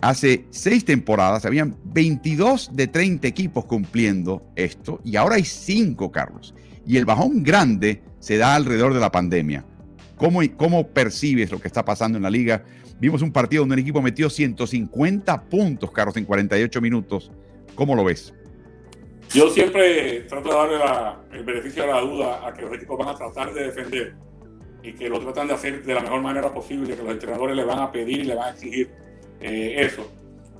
hace 0.01 0.45
seis 0.49 0.85
temporadas 0.85 1.45
habían 1.45 1.75
22 1.85 2.71
de 2.73 2.87
30 2.87 3.27
equipos 3.27 3.65
cumpliendo 3.65 4.43
esto 4.55 5.01
y 5.03 5.15
ahora 5.15 5.35
hay 5.35 5.45
5, 5.45 6.11
Carlos. 6.11 6.53
Y 6.85 6.97
el 6.97 7.05
bajón 7.05 7.43
grande 7.43 8.01
se 8.19 8.37
da 8.37 8.55
alrededor 8.55 8.93
de 8.93 8.99
la 8.99 9.11
pandemia. 9.11 9.65
¿Cómo, 10.17 10.41
¿Cómo 10.57 10.87
percibes 10.87 11.51
lo 11.51 11.59
que 11.59 11.67
está 11.67 11.83
pasando 11.83 12.17
en 12.17 12.23
la 12.23 12.29
liga? 12.29 12.63
Vimos 12.99 13.21
un 13.21 13.31
partido 13.31 13.63
donde 13.63 13.73
un 13.73 13.79
equipo 13.79 14.01
metió 14.01 14.29
150 14.29 15.43
puntos, 15.43 15.91
Carlos, 15.91 16.15
en 16.17 16.25
48 16.25 16.81
minutos. 16.81 17.31
¿Cómo 17.75 17.95
lo 17.95 18.03
ves? 18.03 18.33
Yo 19.33 19.49
siempre 19.49 20.21
trato 20.21 20.49
de 20.49 20.55
darle 20.77 21.37
el 21.39 21.43
beneficio 21.43 21.83
de 21.83 21.89
la 21.91 22.01
duda 22.01 22.47
a 22.47 22.53
que 22.53 22.61
los 22.61 22.73
equipos 22.75 22.97
van 22.97 23.09
a 23.09 23.15
tratar 23.15 23.53
de 23.53 23.63
defender 23.63 24.15
y 24.83 24.93
que 24.93 25.09
lo 25.09 25.19
tratan 25.19 25.47
de 25.47 25.53
hacer 25.55 25.83
de 25.83 25.93
la 25.93 26.01
mejor 26.01 26.21
manera 26.21 26.53
posible, 26.53 26.95
que 26.95 27.01
los 27.01 27.11
entrenadores 27.11 27.55
le 27.55 27.63
van 27.63 27.79
a 27.79 27.91
pedir 27.91 28.19
y 28.19 28.23
le 28.25 28.35
van 28.35 28.49
a 28.49 28.51
exigir 28.51 28.91
eh, 29.41 29.75
eso. 29.77 30.07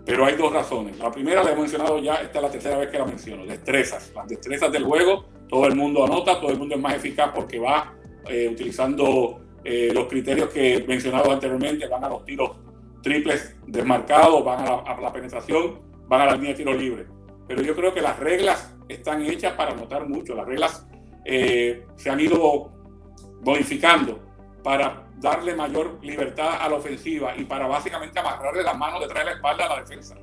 Pero 0.06 0.26
hay 0.26 0.36
dos 0.36 0.52
razones. 0.52 0.98
La 0.98 1.12
primera 1.12 1.44
la 1.44 1.52
he 1.52 1.56
mencionado 1.56 2.00
ya, 2.00 2.16
esta 2.16 2.40
es 2.40 2.44
la 2.44 2.52
tercera 2.52 2.78
vez 2.78 2.90
que 2.90 2.98
la 2.98 3.06
menciono, 3.06 3.46
destrezas. 3.46 4.12
Las 4.16 4.28
destrezas 4.28 4.72
del 4.72 4.86
juego, 4.86 5.26
todo 5.48 5.68
el 5.68 5.76
mundo 5.76 6.04
anota, 6.04 6.40
todo 6.40 6.52
el 6.52 6.58
mundo 6.58 6.76
es 6.76 6.82
más 6.82 6.96
eficaz 6.96 7.32
porque 7.34 7.60
va 7.60 7.94
eh, 8.28 8.50
utilizando 8.50 9.43
eh, 9.64 9.92
los 9.94 10.08
criterios 10.08 10.50
que 10.50 10.76
he 10.76 10.84
mencionado 10.88 11.32
anteriormente, 11.32 11.88
van 11.88 12.04
a 12.04 12.10
los 12.10 12.26
tiros 12.26 12.52
triples 13.02 13.56
desmarcados, 13.68 14.44
van 14.44 14.66
a 14.66 15.02
la, 15.02 15.12
penetración, 15.12 15.80
van 16.08 16.22
a 16.22 16.26
la 16.26 16.36
línea 16.36 16.52
de 16.52 16.56
tiro 16.56 16.74
libre. 16.74 17.06
Pero 17.48 17.62
yo 17.62 17.76
creo 17.76 17.94
que 17.94 18.02
las 18.02 18.18
reglas 18.20 18.74
están 18.88 19.22
hechas 19.24 19.54
para 19.54 19.72
anotar 19.72 20.08
mucho. 20.08 20.34
Las 20.36 20.46
reglas 20.46 20.88
se 21.26 22.10
han 22.10 22.20
ido 22.20 22.72
modificando 23.44 24.20
para 24.64 25.04
darle 25.18 25.56
mayor 25.56 26.00
libertad 26.02 26.62
a 26.62 26.70
la 26.70 26.76
ofensiva 26.76 27.36
y 27.36 27.46
para 27.46 27.68
básicamente 27.68 28.20
amarrarle 28.20 28.64
las 28.64 28.78
manos 28.78 29.02
detrás 29.02 29.20
de 29.20 29.32
la 29.32 29.36
espalda 29.36 29.66
a 29.66 29.70
la 29.70 29.80
defensa. 29.82 30.16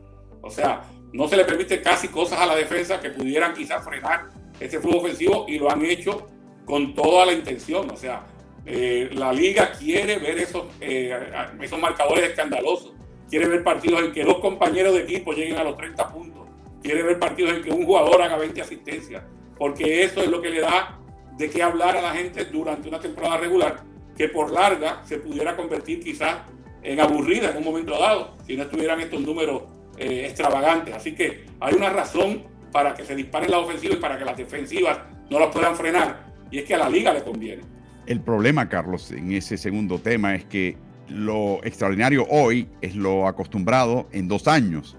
O 0.42 0.50
sea, 0.50 0.82
no 1.12 1.28
se 1.28 1.36
le 1.36 1.44
permite 1.44 1.82
casi 1.82 2.08
cosas 2.08 2.40
a 2.40 2.46
la 2.46 2.54
defensa 2.54 3.00
que 3.00 3.10
pudieran 3.10 3.54
quizás 3.54 3.84
frenar 3.84 4.28
ese 4.58 4.80
flujo 4.80 4.98
ofensivo 4.98 5.46
y 5.48 5.58
lo 5.58 5.70
han 5.70 5.84
hecho 5.84 6.26
con 6.64 6.94
toda 6.94 7.26
la 7.26 7.32
intención. 7.32 7.90
O 7.90 7.96
sea, 7.96 8.24
eh, 8.66 9.10
la 9.12 9.32
liga 9.32 9.72
quiere 9.72 10.18
ver 10.18 10.38
esos, 10.38 10.64
eh, 10.80 11.18
esos 11.60 11.78
marcadores 11.78 12.30
escandalosos, 12.30 12.92
quiere 13.28 13.46
ver 13.48 13.62
partidos 13.62 14.02
en 14.02 14.12
que 14.12 14.24
dos 14.24 14.38
compañeros 14.38 14.94
de 14.94 15.00
equipo 15.00 15.32
lleguen 15.32 15.56
a 15.56 15.64
los 15.64 15.76
30 15.76 16.12
puntos, 16.12 16.48
quiere 16.82 17.02
ver 17.02 17.18
partidos 17.18 17.54
en 17.54 17.62
que 17.62 17.70
un 17.70 17.84
jugador 17.84 18.20
haga 18.22 18.36
20 18.36 18.60
asistencias, 18.60 19.22
porque 19.56 20.04
eso 20.04 20.20
es 20.20 20.28
lo 20.28 20.40
que 20.40 20.50
le 20.50 20.60
da 20.60 20.98
de 21.36 21.48
qué 21.48 21.62
hablar 21.62 21.96
a 21.96 22.02
la 22.02 22.12
gente 22.12 22.44
durante 22.46 22.88
una 22.88 23.00
temporada 23.00 23.38
regular 23.38 23.82
que 24.16 24.28
por 24.28 24.50
larga 24.52 25.00
se 25.04 25.16
pudiera 25.16 25.56
convertir 25.56 26.00
quizás 26.00 26.38
en 26.82 27.00
aburrida 27.00 27.50
en 27.50 27.56
un 27.56 27.64
momento 27.64 27.98
dado, 27.98 28.36
si 28.46 28.56
no 28.56 28.64
estuvieran 28.64 29.00
estos 29.00 29.20
números 29.22 29.62
eh, 29.96 30.26
extravagantes. 30.26 30.94
Así 30.94 31.14
que 31.14 31.46
hay 31.58 31.74
una 31.74 31.88
razón 31.88 32.44
para 32.70 32.94
que 32.94 33.04
se 33.04 33.14
disparen 33.14 33.50
las 33.50 33.60
ofensivas 33.60 33.96
y 33.96 34.00
para 34.00 34.18
que 34.18 34.24
las 34.24 34.36
defensivas 34.36 34.98
no 35.30 35.38
las 35.38 35.48
puedan 35.48 35.74
frenar, 35.74 36.26
y 36.50 36.58
es 36.58 36.64
que 36.64 36.74
a 36.74 36.78
la 36.78 36.88
liga 36.90 37.14
le 37.14 37.22
conviene. 37.22 37.62
El 38.06 38.20
problema, 38.20 38.68
Carlos, 38.68 39.10
en 39.12 39.32
ese 39.32 39.56
segundo 39.56 39.98
tema 39.98 40.34
es 40.34 40.44
que 40.44 40.76
lo 41.08 41.62
extraordinario 41.64 42.26
hoy 42.28 42.68
es 42.80 42.94
lo 42.94 43.26
acostumbrado 43.26 44.08
en 44.12 44.28
dos 44.28 44.48
años, 44.48 44.96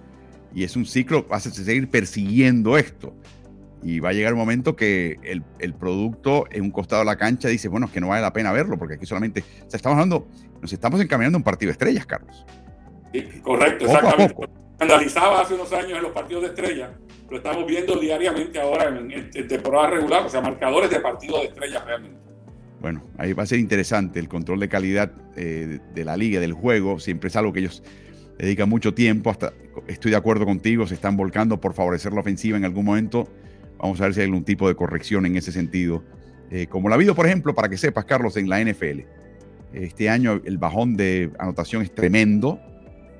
y 0.53 0.63
es 0.63 0.75
un 0.75 0.85
ciclo, 0.85 1.25
vas 1.27 1.47
a 1.47 1.51
seguir 1.51 1.89
persiguiendo 1.89 2.77
esto 2.77 3.13
y 3.83 3.99
va 3.99 4.09
a 4.09 4.13
llegar 4.13 4.33
un 4.33 4.39
momento 4.39 4.75
que 4.75 5.17
el, 5.23 5.43
el, 5.59 5.73
producto 5.73 6.45
en 6.51 6.63
un 6.63 6.71
costado 6.71 7.01
de 7.01 7.05
la 7.05 7.15
cancha 7.15 7.47
dice, 7.47 7.67
bueno, 7.67 7.87
es 7.87 7.91
que 7.91 7.99
no 8.01 8.09
vale 8.09 8.21
la 8.21 8.33
pena 8.33 8.51
verlo, 8.51 8.77
porque 8.77 8.95
aquí 8.95 9.05
solamente, 9.05 9.41
o 9.41 9.69
sea, 9.69 9.77
estamos 9.77 9.95
hablando, 9.95 10.27
nos 10.61 10.71
estamos 10.71 11.01
encaminando 11.01 11.37
un 11.37 11.43
partido 11.43 11.69
de 11.69 11.73
estrellas, 11.73 12.05
Carlos. 12.05 12.45
Sí, 13.11 13.23
correcto, 13.41 13.85
exactamente. 13.85 14.35
Analizaba 14.79 15.41
hace 15.41 15.53
unos 15.55 15.71
años 15.73 15.93
en 15.93 16.03
los 16.03 16.11
partidos 16.11 16.43
de 16.43 16.49
estrellas, 16.49 16.91
lo 17.29 17.37
estamos 17.37 17.65
viendo 17.65 17.95
diariamente 17.95 18.59
ahora 18.59 18.89
en, 18.89 19.47
temporada 19.47 19.91
regular, 19.91 20.25
o 20.25 20.29
sea, 20.29 20.41
marcadores 20.41 20.89
de 20.89 20.99
partidos 20.99 21.41
de 21.41 21.47
estrellas 21.47 21.85
realmente. 21.85 22.30
Bueno, 22.81 23.03
ahí 23.17 23.33
va 23.33 23.43
a 23.43 23.45
ser 23.45 23.59
interesante 23.59 24.19
el 24.19 24.27
control 24.27 24.59
de 24.59 24.67
calidad 24.67 25.11
eh, 25.35 25.79
de 25.93 26.05
la 26.05 26.17
liga, 26.17 26.39
del 26.39 26.53
juego, 26.53 26.99
siempre 26.99 27.29
es 27.29 27.35
algo 27.35 27.53
que 27.53 27.59
ellos 27.59 27.83
dedican 28.37 28.67
mucho 28.67 28.93
tiempo, 28.93 29.29
hasta 29.29 29.53
estoy 29.87 30.11
de 30.11 30.17
acuerdo 30.17 30.45
contigo, 30.45 30.87
se 30.87 30.95
están 30.95 31.15
volcando 31.15 31.61
por 31.61 31.73
favorecer 31.73 32.11
la 32.11 32.21
ofensiva 32.21 32.57
en 32.57 32.65
algún 32.65 32.85
momento 32.85 33.27
Vamos 33.81 33.99
a 33.99 34.03
ver 34.03 34.13
si 34.13 34.19
hay 34.19 34.27
algún 34.27 34.43
tipo 34.43 34.67
de 34.67 34.75
corrección 34.75 35.25
en 35.25 35.35
ese 35.35 35.51
sentido 35.51 36.03
eh, 36.51 36.67
como 36.67 36.87
la 36.87 36.95
ha 36.95 36.97
habido, 36.97 37.15
por 37.15 37.25
ejemplo, 37.25 37.55
para 37.55 37.69
que 37.69 37.77
sepas, 37.77 38.05
Carlos, 38.05 38.37
en 38.37 38.49
la 38.49 38.63
NFL. 38.63 39.01
Este 39.73 40.09
año 40.09 40.41
el 40.43 40.57
bajón 40.57 40.97
de 40.97 41.31
anotación 41.39 41.81
es 41.81 41.95
tremendo. 41.95 42.59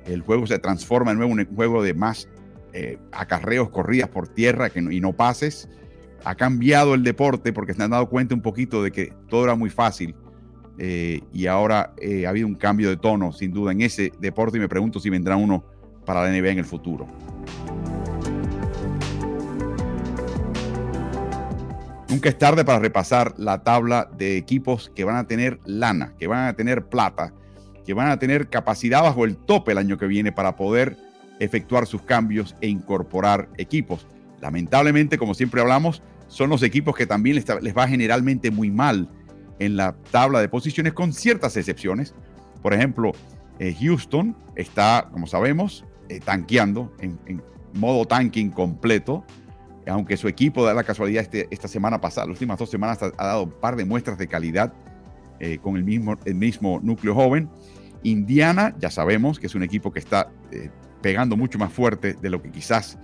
El 0.06 0.20
juego 0.20 0.46
se 0.46 0.58
transforma 0.58 1.12
de 1.12 1.16
nuevo 1.16 1.32
en 1.32 1.48
un 1.48 1.56
juego 1.56 1.82
de 1.82 1.94
más 1.94 2.28
eh, 2.74 2.98
acarreos, 3.10 3.70
corridas 3.70 4.10
por 4.10 4.28
tierra 4.28 4.70
y 4.74 5.00
no 5.00 5.14
pases. 5.14 5.68
Ha 6.24 6.34
cambiado 6.34 6.94
el 6.94 7.02
deporte 7.02 7.52
porque 7.52 7.74
se 7.74 7.82
han 7.82 7.90
dado 7.90 8.08
cuenta 8.08 8.34
un 8.34 8.42
poquito 8.42 8.82
de 8.82 8.92
que 8.92 9.12
todo 9.28 9.44
era 9.44 9.54
muy 9.54 9.70
fácil 9.70 10.14
eh, 10.78 11.20
y 11.32 11.46
ahora 11.46 11.94
ha 12.26 12.28
habido 12.28 12.46
un 12.46 12.54
cambio 12.54 12.88
de 12.88 12.96
tono, 12.96 13.32
sin 13.32 13.52
duda, 13.52 13.72
en 13.72 13.82
ese 13.82 14.12
deporte 14.20 14.56
y 14.56 14.60
me 14.60 14.68
pregunto 14.68 15.00
si 15.00 15.10
vendrá 15.10 15.36
uno 15.36 15.64
para 16.04 16.22
la 16.22 16.30
NBA 16.30 16.50
en 16.50 16.58
el 16.58 16.64
futuro. 16.64 17.06
Nunca 22.12 22.28
es 22.28 22.36
tarde 22.36 22.62
para 22.62 22.78
repasar 22.78 23.32
la 23.38 23.62
tabla 23.62 24.06
de 24.18 24.36
equipos 24.36 24.92
que 24.94 25.02
van 25.02 25.16
a 25.16 25.26
tener 25.26 25.58
lana, 25.64 26.12
que 26.18 26.26
van 26.26 26.46
a 26.46 26.52
tener 26.52 26.84
plata, 26.84 27.32
que 27.86 27.94
van 27.94 28.10
a 28.10 28.18
tener 28.18 28.50
capacidad 28.50 29.02
bajo 29.02 29.24
el 29.24 29.38
tope 29.38 29.72
el 29.72 29.78
año 29.78 29.96
que 29.96 30.06
viene 30.06 30.30
para 30.30 30.54
poder 30.54 30.98
efectuar 31.40 31.86
sus 31.86 32.02
cambios 32.02 32.54
e 32.60 32.68
incorporar 32.68 33.48
equipos. 33.56 34.06
Lamentablemente, 34.42 35.16
como 35.16 35.32
siempre 35.32 35.62
hablamos, 35.62 36.02
son 36.32 36.48
los 36.48 36.62
equipos 36.62 36.96
que 36.96 37.06
también 37.06 37.36
les, 37.36 37.76
va 37.76 37.86
generalmente 37.86 38.50
muy 38.50 38.70
mal 38.70 39.06
en 39.58 39.76
la 39.76 39.94
tabla 40.10 40.40
de 40.40 40.48
posiciones, 40.48 40.94
con 40.94 41.12
ciertas 41.12 41.58
excepciones. 41.58 42.14
Por 42.62 42.72
ejemplo, 42.72 43.12
eh, 43.58 43.76
Houston 43.78 44.34
está, 44.56 45.10
como 45.12 45.26
sabemos, 45.26 45.84
eh, 46.08 46.20
tanqueando 46.20 46.90
en, 47.00 47.42
modo 47.74 48.04
tanking 48.04 48.50
completo 48.50 49.24
aunque 49.86 50.16
su 50.16 50.28
equipo 50.28 50.64
da 50.64 50.74
la 50.74 50.84
casualidad 50.84 51.22
este, 51.22 51.48
esta 51.50 51.66
semana 51.66 52.00
pasada, 52.00 52.26
las 52.26 52.34
últimas 52.34 52.58
dos 52.58 52.70
semanas 52.70 53.02
ha, 53.02 53.10
dado 53.10 53.44
un 53.44 53.50
par 53.50 53.74
de 53.74 53.84
muestras 53.84 54.16
de 54.16 54.28
calidad 54.28 54.72
eh, 55.40 55.58
con 55.58 55.76
el 55.76 55.82
mismo, 55.82 56.16
el 56.24 56.36
mismo 56.36 56.80
núcleo 56.82 57.14
joven. 57.14 57.50
Indiana, 58.04 58.76
ya 58.78 58.90
sabemos 58.90 59.40
que 59.40 59.48
es 59.48 59.54
un 59.54 59.64
equipo 59.64 59.92
que 59.92 59.98
está 59.98 60.30
pegando 61.00 61.36
mucho 61.36 61.58
más 61.58 61.72
fuerte 61.72 62.14
de 62.14 62.30
lo 62.30 62.40
que 62.40 62.50
quizás 62.50 62.96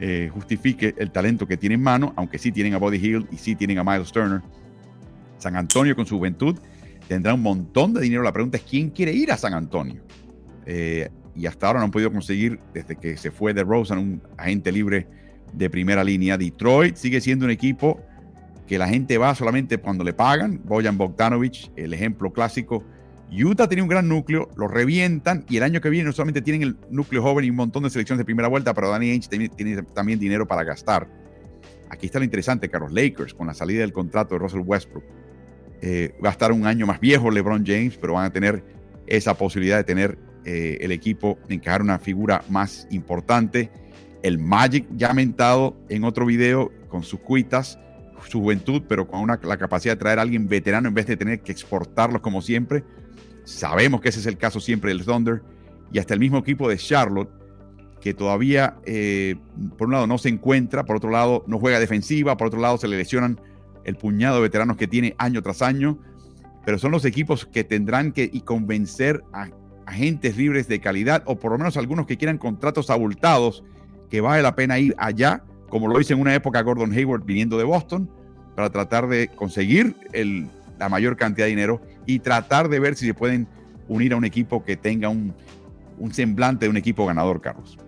eh, 0.00 0.30
justifique 0.32 0.94
el 0.98 1.10
talento 1.10 1.46
que 1.46 1.56
tiene 1.56 1.76
en 1.76 1.82
mano, 1.82 2.12
aunque 2.16 2.38
sí 2.38 2.52
tienen 2.52 2.74
a 2.74 2.78
Body 2.78 2.96
Hill 2.96 3.26
y 3.30 3.36
sí 3.36 3.54
tienen 3.54 3.78
a 3.78 3.84
Miles 3.84 4.12
Turner. 4.12 4.40
San 5.38 5.56
Antonio 5.56 5.94
con 5.96 6.06
su 6.06 6.18
juventud 6.18 6.58
tendrá 7.08 7.34
un 7.34 7.42
montón 7.42 7.92
de 7.94 8.00
dinero. 8.00 8.22
La 8.22 8.32
pregunta 8.32 8.56
es 8.56 8.62
quién 8.62 8.90
quiere 8.90 9.12
ir 9.12 9.32
a 9.32 9.36
San 9.36 9.54
Antonio. 9.54 10.02
y 11.34 11.46
hasta 11.46 11.66
ahora 11.66 11.78
no 11.80 11.86
han 11.86 11.90
podido 11.90 12.12
conseguir, 12.12 12.60
desde 12.74 12.94
que 12.96 13.16
se 13.16 13.30
fue 13.30 13.54
de 13.54 13.64
Rosen, 13.64 13.98
un 13.98 14.22
agente 14.36 14.70
libre 14.70 15.06
de 15.52 15.70
primera 15.70 16.04
línea. 16.04 16.36
Detroit 16.36 16.96
sigue 16.96 17.20
siendo 17.20 17.44
un 17.44 17.50
equipo 17.50 18.00
que 18.66 18.78
la 18.78 18.88
gente 18.88 19.18
va 19.18 19.34
solamente 19.34 19.78
cuando 19.78 20.04
le 20.04 20.12
pagan. 20.12 20.60
Boyan 20.64 20.96
Bogdanovich, 20.96 21.70
el 21.76 21.92
ejemplo 21.92 22.32
clásico. 22.32 22.84
Utah 23.32 23.68
tiene 23.68 23.82
un 23.82 23.88
gran 23.88 24.08
núcleo, 24.08 24.48
lo 24.56 24.68
revientan 24.68 25.44
y 25.48 25.56
el 25.56 25.62
año 25.62 25.80
que 25.80 25.90
viene 25.90 26.06
no 26.06 26.12
solamente 26.12 26.42
tienen 26.42 26.62
el 26.62 26.76
núcleo 26.90 27.22
joven 27.22 27.44
y 27.44 27.50
un 27.50 27.56
montón 27.56 27.82
de 27.82 27.90
selecciones 27.90 28.18
de 28.18 28.24
primera 28.24 28.48
vuelta, 28.48 28.74
pero 28.74 28.90
Danny 28.90 29.10
Ainge 29.10 29.28
tiene, 29.28 29.82
también 29.94 30.18
dinero 30.18 30.46
para 30.46 30.64
gastar. 30.64 31.08
Aquí 31.88 32.06
está 32.06 32.18
lo 32.18 32.24
interesante, 32.24 32.68
Carlos 32.68 32.92
Lakers, 32.92 33.34
con 33.34 33.46
la 33.46 33.54
salida 33.54 33.80
del 33.80 33.92
contrato 33.92 34.34
de 34.34 34.38
Russell 34.38 34.62
Westbrook. 34.64 35.04
Eh, 35.80 36.14
va 36.24 36.28
a 36.28 36.32
estar 36.32 36.52
un 36.52 36.66
año 36.66 36.86
más 36.86 37.00
viejo 37.00 37.30
LeBron 37.30 37.64
James, 37.66 37.96
pero 37.96 38.14
van 38.14 38.26
a 38.26 38.32
tener 38.32 38.64
esa 39.06 39.34
posibilidad 39.34 39.76
de 39.76 39.84
tener 39.84 40.18
eh, 40.44 40.78
el 40.80 40.92
equipo, 40.92 41.38
encajar 41.48 41.82
una 41.82 41.98
figura 41.98 42.42
más 42.48 42.86
importante 42.90 43.70
el 44.22 44.38
Magic 44.38 44.86
ya 44.96 45.12
mentado 45.12 45.76
en 45.88 46.04
otro 46.04 46.26
video 46.26 46.72
con 46.88 47.02
sus 47.02 47.20
cuitas, 47.20 47.78
su 48.28 48.40
juventud, 48.40 48.82
pero 48.88 49.08
con 49.08 49.26
la 49.26 49.56
capacidad 49.56 49.94
de 49.94 49.98
traer 49.98 50.18
a 50.20 50.22
alguien 50.22 50.46
veterano 50.46 50.88
en 50.88 50.94
vez 50.94 51.06
de 51.06 51.16
tener 51.16 51.40
que 51.40 51.52
exportarlos 51.52 52.22
como 52.22 52.40
siempre. 52.40 52.84
Sabemos 53.44 54.00
que 54.00 54.08
ese 54.08 54.20
es 54.20 54.26
el 54.26 54.38
caso 54.38 54.60
siempre 54.60 54.90
del 54.90 55.04
Thunder 55.04 55.42
y 55.92 55.98
hasta 55.98 56.14
el 56.14 56.20
mismo 56.20 56.38
equipo 56.38 56.68
de 56.68 56.76
Charlotte, 56.76 57.30
que 58.00 58.14
todavía, 58.14 58.76
eh, 58.84 59.36
por 59.78 59.86
un 59.86 59.92
lado, 59.92 60.06
no 60.06 60.18
se 60.18 60.28
encuentra, 60.28 60.84
por 60.84 60.96
otro 60.96 61.10
lado, 61.10 61.44
no 61.46 61.58
juega 61.58 61.78
defensiva, 61.78 62.36
por 62.36 62.48
otro 62.48 62.60
lado, 62.60 62.78
se 62.78 62.88
le 62.88 62.96
lesionan 62.96 63.40
el 63.84 63.96
puñado 63.96 64.36
de 64.36 64.42
veteranos 64.42 64.76
que 64.76 64.88
tiene 64.88 65.14
año 65.18 65.42
tras 65.42 65.62
año, 65.62 65.98
pero 66.64 66.78
son 66.78 66.92
los 66.92 67.04
equipos 67.04 67.46
que 67.46 67.64
tendrán 67.64 68.12
que 68.12 68.30
convencer 68.44 69.22
a 69.32 69.48
agentes 69.86 70.36
libres 70.36 70.68
de 70.68 70.80
calidad 70.80 71.22
o 71.26 71.36
por 71.36 71.52
lo 71.52 71.58
menos 71.58 71.76
algunos 71.76 72.06
que 72.06 72.16
quieran 72.16 72.38
contratos 72.38 72.88
abultados 72.90 73.64
que 74.10 74.20
vale 74.20 74.42
la 74.42 74.54
pena 74.54 74.78
ir 74.78 74.94
allá, 74.98 75.42
como 75.68 75.88
lo 75.88 76.00
hizo 76.00 76.12
en 76.12 76.20
una 76.20 76.34
época 76.34 76.62
Gordon 76.62 76.92
Hayward 76.92 77.24
viniendo 77.24 77.58
de 77.58 77.64
Boston, 77.64 78.10
para 78.54 78.70
tratar 78.70 79.08
de 79.08 79.28
conseguir 79.28 79.96
el, 80.12 80.48
la 80.78 80.88
mayor 80.88 81.16
cantidad 81.16 81.46
de 81.46 81.50
dinero 81.50 81.80
y 82.06 82.18
tratar 82.18 82.68
de 82.68 82.80
ver 82.80 82.96
si 82.96 83.06
se 83.06 83.14
pueden 83.14 83.46
unir 83.88 84.12
a 84.12 84.16
un 84.16 84.24
equipo 84.24 84.64
que 84.64 84.76
tenga 84.76 85.08
un, 85.08 85.34
un 85.98 86.14
semblante 86.14 86.66
de 86.66 86.70
un 86.70 86.76
equipo 86.76 87.06
ganador, 87.06 87.40
Carlos. 87.40 87.78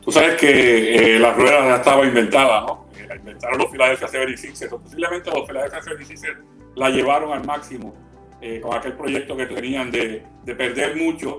Tú 0.00 0.10
sabes 0.10 0.34
que 0.34 1.14
eh, 1.14 1.18
la 1.18 1.32
rueda 1.32 1.64
ya 1.64 1.76
estaba 1.76 2.04
inventada, 2.04 2.62
¿no? 2.62 2.86
La 3.08 3.16
inventaron 3.16 3.58
los 3.58 3.70
Philadelphia 3.70 4.08
76ers, 4.08 4.72
o 4.72 4.80
posiblemente 4.80 5.30
los 5.30 5.46
Philadelphia 5.46 5.80
76ers 5.80 6.38
la 6.74 6.90
llevaron 6.90 7.32
al 7.32 7.44
máximo 7.44 7.94
eh, 8.40 8.60
con 8.60 8.76
aquel 8.76 8.94
proyecto 8.94 9.36
que 9.36 9.46
tenían 9.46 9.90
de, 9.90 10.24
de 10.44 10.54
perder 10.54 10.96
mucho, 10.96 11.38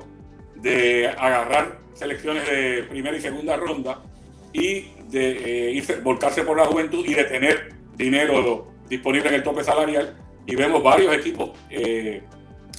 de 0.55 1.09
agarrar 1.09 1.79
selecciones 1.93 2.49
de 2.49 2.83
primera 2.89 3.17
y 3.17 3.21
segunda 3.21 3.57
ronda 3.57 4.01
y 4.53 4.91
de 5.09 5.31
eh, 5.31 5.71
irse, 5.71 5.99
volcarse 5.99 6.43
por 6.43 6.57
la 6.57 6.65
juventud 6.65 7.03
y 7.05 7.13
de 7.13 7.23
tener 7.25 7.73
dinero 7.95 8.71
disponible 8.87 9.29
en 9.29 9.35
el 9.35 9.43
tope 9.43 9.63
salarial. 9.63 10.15
Y 10.45 10.55
vemos 10.55 10.83
varios 10.83 11.15
equipos 11.15 11.51
eh, 11.69 12.21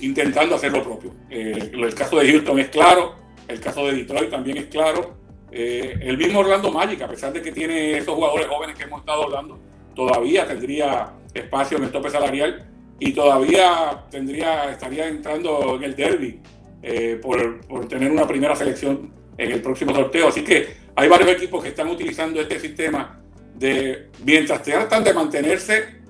intentando 0.01 0.57
hacer 0.57 0.73
lo 0.73 0.83
propio. 0.83 1.13
Eh, 1.31 1.71
el 1.73 1.95
caso 1.95 2.19
de 2.19 2.31
Houston 2.31 2.59
es 2.59 2.69
claro, 2.69 3.17
el 3.49 3.61
caso 3.61 3.87
de 3.87 3.95
Detroit 3.95 4.31
también 4.31 4.59
es 4.59 4.67
claro. 4.67 5.17
el 5.51 6.19
mismo 6.19 6.41
Orlando 6.41 6.71
Magic, 6.71 7.01
a 7.03 7.09
pesar 7.09 7.33
de 7.33 7.41
que 7.41 7.53
tiene 7.53 7.99
esos 7.99 8.15
jugadores 8.15 8.47
jóvenes 8.47 8.77
que 8.77 8.85
hemos 8.85 9.01
estado 9.01 9.25
hablando, 9.25 9.59
todavía 9.95 10.47
tendría 10.47 11.13
espacio 11.33 11.79
en 11.79 11.85
el 11.85 11.91
tope 11.91 12.11
salarial 12.11 12.67
y 12.99 13.13
todavía 13.13 14.05
tendría, 14.11 14.71
estaría 14.71 15.09
entrando 15.09 15.77
en 15.77 15.85
el 15.85 15.97
derby 15.97 16.41
eh, 16.83 17.19
por, 17.21 17.61
por, 17.67 17.89
tener 17.89 18.11
una 18.11 18.27
primera 18.27 18.55
selección 18.55 19.11
en 19.37 19.53
el 19.53 19.61
próximo 19.61 19.95
sorteo. 19.95 20.29
Así 20.29 20.45
que 20.45 20.77
hay 20.95 21.09
varios 21.09 21.31
equipos 21.31 21.63
que 21.63 21.71
están 21.71 21.89
utilizando 21.89 22.41
este 22.41 22.61
sistema 22.61 23.21
de, 23.55 24.11
mientras 24.25 24.63
tratan 24.63 25.03
de 25.03 25.13
mantenerse, 25.13 26.04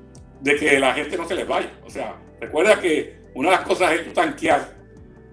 de 0.44 0.57
que 0.57 0.78
la 0.78 0.92
gente 0.92 1.16
no 1.16 1.26
se 1.26 1.35
les 1.35 1.48
vaya. 1.48 1.72
O 1.87 1.90
sea, 1.90 2.16
recuerda 2.38 2.78
que 2.78 3.16
una 3.33 3.50
de 3.50 3.57
las 3.57 3.64
cosas 3.64 3.92
es 3.92 4.12
tanquear, 4.12 4.76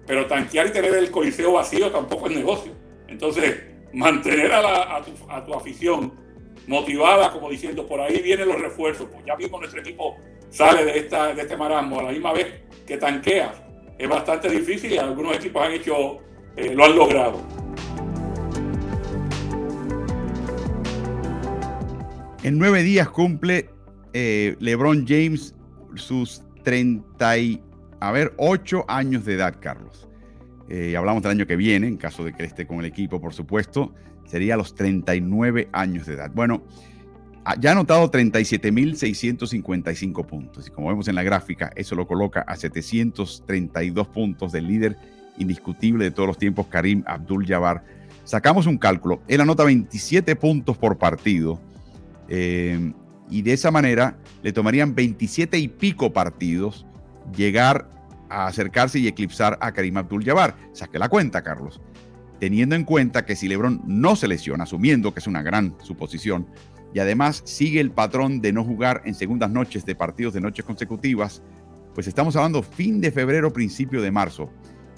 pero 0.06 0.26
tanquear 0.26 0.68
y 0.68 0.70
tener 0.70 0.94
el 0.94 1.10
coliseo 1.10 1.52
vacío 1.52 1.90
tampoco 1.90 2.28
es 2.28 2.34
negocio. 2.34 2.72
Entonces, 3.08 3.62
mantener 3.92 4.50
a, 4.54 5.02
tu, 5.44 5.54
afición 5.54 6.14
motivada, 6.66 7.30
como 7.30 7.50
diciendo, 7.50 7.86
por 7.86 8.00
ahí 8.00 8.22
vienen 8.22 8.48
los 8.48 8.58
refuerzos, 8.58 9.06
pues 9.12 9.22
ya 9.26 9.36
mismo 9.36 9.58
nuestro 9.58 9.80
equipo 9.80 10.16
sale 10.48 10.82
de, 10.82 10.98
este 10.98 11.56
marasmo 11.58 12.00
a 12.00 12.04
la 12.04 12.10
misma 12.10 12.32
vez 12.32 12.46
que 12.86 12.96
tanqueas 12.96 13.62
es 13.98 14.08
bastante 14.08 14.48
difícil 14.48 14.92
y 14.92 14.96
algunos 14.96 15.36
equipos 15.36 15.62
han 15.62 15.72
hecho, 15.72 16.20
eh, 16.56 16.72
lo 16.74 16.86
han 16.86 16.96
logrado. 16.96 17.38
En 22.42 22.58
nueve 22.58 22.82
días 22.82 23.10
cumple 23.10 23.68
eh, 24.12 24.56
LeBron 24.60 25.06
James 25.06 25.54
sus 25.94 26.42
30 26.64 27.38
y, 27.38 27.62
a 28.00 28.12
ver, 28.12 28.34
8 28.36 28.84
años 28.88 29.24
de 29.24 29.34
edad, 29.34 29.56
Carlos. 29.60 30.08
Eh, 30.68 30.96
hablamos 30.96 31.22
del 31.22 31.32
año 31.32 31.46
que 31.46 31.56
viene, 31.56 31.86
en 31.86 31.96
caso 31.96 32.24
de 32.24 32.32
que 32.32 32.44
esté 32.44 32.66
con 32.66 32.80
el 32.80 32.86
equipo, 32.86 33.20
por 33.20 33.34
supuesto, 33.34 33.94
sería 34.24 34.56
los 34.56 34.74
39 34.74 35.68
años 35.72 36.06
de 36.06 36.14
edad. 36.14 36.30
Bueno, 36.32 36.62
ya 37.60 37.70
ha 37.70 37.72
anotado 37.72 38.08
37.655 38.10 40.26
puntos. 40.26 40.68
Y 40.68 40.70
como 40.70 40.88
vemos 40.88 41.08
en 41.08 41.16
la 41.16 41.22
gráfica, 41.22 41.70
eso 41.76 41.94
lo 41.94 42.06
coloca 42.06 42.40
a 42.42 42.56
732 42.56 44.08
puntos 44.08 44.52
del 44.52 44.68
líder 44.68 44.96
indiscutible 45.38 46.04
de 46.04 46.10
todos 46.10 46.26
los 46.28 46.36
tiempos, 46.38 46.66
Karim 46.68 47.02
Abdul 47.06 47.46
Jabbar. 47.46 47.84
Sacamos 48.24 48.66
un 48.66 48.78
cálculo. 48.78 49.22
Él 49.26 49.40
anota 49.40 49.64
27 49.64 50.36
puntos 50.36 50.78
por 50.78 50.98
partido. 50.98 51.60
Eh, 52.28 52.92
y 53.32 53.40
de 53.40 53.54
esa 53.54 53.70
manera 53.70 54.18
le 54.42 54.52
tomarían 54.52 54.94
27 54.94 55.58
y 55.58 55.68
pico 55.68 56.12
partidos 56.12 56.84
llegar 57.34 57.88
a 58.28 58.46
acercarse 58.46 58.98
y 58.98 59.08
eclipsar 59.08 59.56
a 59.62 59.72
Karim 59.72 59.96
Abdul 59.96 60.22
Jabbar. 60.22 60.54
Saque 60.72 60.98
la 60.98 61.08
cuenta, 61.08 61.42
Carlos. 61.42 61.80
Teniendo 62.38 62.74
en 62.74 62.84
cuenta 62.84 63.24
que 63.24 63.34
si 63.34 63.48
LeBron 63.48 63.80
no 63.86 64.16
se 64.16 64.28
lesiona, 64.28 64.64
asumiendo 64.64 65.14
que 65.14 65.20
es 65.20 65.26
una 65.26 65.42
gran 65.42 65.74
suposición, 65.82 66.46
y 66.92 66.98
además 66.98 67.40
sigue 67.46 67.80
el 67.80 67.90
patrón 67.90 68.42
de 68.42 68.52
no 68.52 68.64
jugar 68.64 69.00
en 69.06 69.14
segundas 69.14 69.50
noches 69.50 69.86
de 69.86 69.94
partidos 69.94 70.34
de 70.34 70.42
noches 70.42 70.64
consecutivas, 70.66 71.42
pues 71.94 72.06
estamos 72.06 72.36
hablando 72.36 72.62
fin 72.62 73.00
de 73.00 73.10
febrero, 73.10 73.50
principio 73.50 74.02
de 74.02 74.10
marzo. 74.10 74.50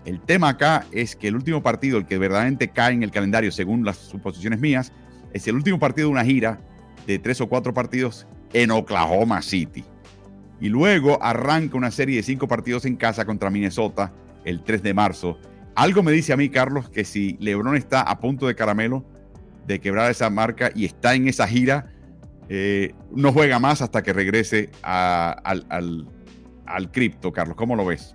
El 0.04 0.20
tema 0.20 0.48
acá 0.48 0.86
es 0.90 1.14
que 1.14 1.28
el 1.28 1.36
último 1.36 1.62
partido, 1.62 1.98
el 1.98 2.06
que 2.06 2.18
verdaderamente 2.18 2.68
cae 2.68 2.94
en 2.94 3.04
el 3.04 3.12
calendario 3.12 3.52
según 3.52 3.84
las 3.84 3.96
suposiciones 3.96 4.58
mías, 4.58 4.92
es 5.32 5.46
el 5.46 5.54
último 5.54 5.78
partido 5.78 6.08
de 6.08 6.12
una 6.12 6.24
gira 6.24 6.60
de 7.06 7.18
tres 7.18 7.40
o 7.40 7.48
cuatro 7.48 7.74
partidos 7.74 8.26
en 8.52 8.70
Oklahoma 8.70 9.42
City. 9.42 9.84
y 10.60 10.68
luego 10.68 11.18
arranca 11.20 11.76
una 11.76 11.90
serie 11.90 12.16
de 12.16 12.22
cinco 12.22 12.48
partidos 12.48 12.86
en 12.86 12.96
casa 12.96 13.24
contra 13.26 13.50
Minnesota 13.50 14.12
el 14.44 14.62
3 14.62 14.82
de 14.82 14.94
marzo. 14.94 15.38
Algo 15.74 16.02
me 16.02 16.12
dice 16.12 16.32
a 16.32 16.36
mí, 16.36 16.48
Carlos, 16.48 16.88
que 16.88 17.04
si 17.04 17.36
LeBron 17.40 17.76
está 17.76 18.02
a 18.02 18.18
punto 18.20 18.46
de 18.46 18.54
caramelo, 18.54 19.04
de 19.66 19.80
quebrar 19.80 20.10
esa 20.10 20.30
marca 20.30 20.70
y 20.74 20.84
está 20.84 21.14
en 21.14 21.26
esa 21.28 21.46
gira, 21.48 21.90
eh, 22.48 22.94
no 23.10 23.32
juega 23.32 23.58
más 23.58 23.82
hasta 23.82 24.02
que 24.02 24.12
regrese 24.12 24.70
al, 24.82 26.06
al, 26.66 26.90
cripto, 26.92 27.32
Carlos. 27.32 27.56
¿Cómo 27.56 27.74
lo 27.74 27.84
ves? 27.84 28.14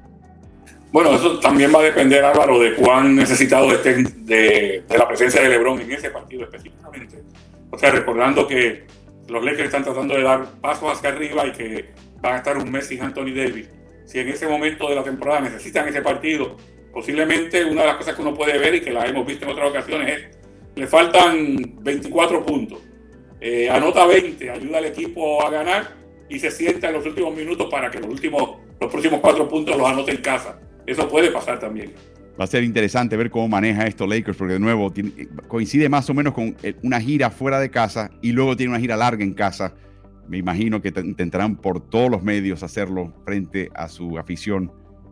Bueno, 0.91 1.13
eso 1.13 1.39
también 1.39 1.71
va 1.73 1.79
a 1.79 1.83
depender, 1.83 2.23
Álvaro, 2.23 2.59
de 2.59 2.75
cuán 2.75 3.15
necesitado 3.15 3.71
estén 3.71 4.25
de, 4.25 4.83
de, 4.87 4.97
la 4.97 5.07
presencia 5.07 5.41
de 5.41 5.49
LeBron 5.49 5.81
en 5.81 5.91
ese 5.91 6.09
partido 6.09 6.43
específicamente. 6.43 7.23
O 7.71 7.77
sea, 7.77 7.91
recordando 7.91 8.47
que 8.47 8.83
los 9.27 9.43
Lakers 9.43 9.65
están 9.65 9.83
tratando 9.83 10.15
de 10.15 10.23
dar 10.23 10.59
pasos 10.61 10.91
hacia 10.91 11.09
arriba 11.09 11.45
y 11.47 11.51
que 11.51 11.89
van 12.21 12.33
a 12.33 12.37
estar 12.37 12.57
un 12.57 12.71
mes 12.71 12.87
sin 12.87 13.01
Anthony 13.01 13.33
Davis. 13.35 13.69
Si 14.05 14.19
en 14.19 14.29
ese 14.29 14.47
momento 14.47 14.89
de 14.89 14.95
la 14.95 15.03
temporada 15.03 15.41
necesitan 15.41 15.87
ese 15.87 16.01
partido, 16.01 16.57
posiblemente 16.91 17.63
una 17.63 17.81
de 17.81 17.87
las 17.87 17.97
cosas 17.97 18.15
que 18.15 18.21
uno 18.21 18.33
puede 18.33 18.57
ver 18.57 18.75
y 18.75 18.81
que 18.81 18.91
la 18.91 19.05
hemos 19.05 19.25
visto 19.25 19.45
en 19.45 19.51
otras 19.51 19.69
ocasiones 19.69 20.17
es 20.17 20.39
le 20.75 20.87
faltan 20.87 21.57
24 21.81 22.45
puntos. 22.45 22.79
Eh, 23.41 23.69
anota 23.69 24.05
20, 24.05 24.49
ayuda 24.49 24.77
al 24.77 24.85
equipo 24.85 25.45
a 25.45 25.49
ganar 25.49 25.95
y 26.29 26.39
se 26.39 26.51
sienta 26.51 26.87
en 26.87 26.93
los 26.93 27.05
últimos 27.05 27.35
minutos 27.35 27.67
para 27.69 27.89
que 27.91 27.99
los 27.99 28.09
últimos, 28.09 28.57
los 28.79 28.91
próximos 28.91 29.19
cuatro 29.19 29.47
puntos 29.47 29.77
los 29.77 29.87
anote 29.87 30.11
en 30.11 30.21
casa. 30.21 30.59
Eso 30.85 31.07
puede 31.07 31.31
pasar 31.31 31.59
también. 31.59 31.93
Va 32.39 32.45
a 32.45 32.47
ser 32.47 32.63
interesante 32.63 33.17
ver 33.17 33.29
cómo 33.29 33.49
maneja 33.49 33.85
esto 33.85 34.07
Lakers, 34.07 34.37
porque 34.37 34.53
de 34.53 34.59
nuevo 34.59 34.93
coincide 35.49 35.89
más 35.89 36.09
o 36.09 36.13
menos 36.13 36.33
con 36.33 36.55
una 36.83 37.01
gira 37.01 37.29
fuera 37.31 37.59
de 37.59 37.69
casa 37.69 38.11
y 38.21 38.31
luego 38.31 38.55
tiene 38.55 38.69
una 38.71 38.79
gira 38.79 38.95
larga 38.95 39.25
en 39.25 39.33
casa. 39.33 39.73
Me 40.29 40.37
imagino 40.37 40.81
que 40.81 40.93
intentarán 41.03 41.57
por 41.57 41.81
todos 41.89 42.09
los 42.09 42.23
medios 42.23 42.63
hacerlo 42.63 43.13
frente 43.25 43.69
a 43.75 43.89
su 43.89 44.17
afición 44.17 44.71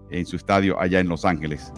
en 0.10 0.26
su 0.26 0.38
estadio 0.38 0.80
allá 0.80 1.02
en 1.02 1.10
Los 1.10 1.26
Ángeles. 1.26 1.74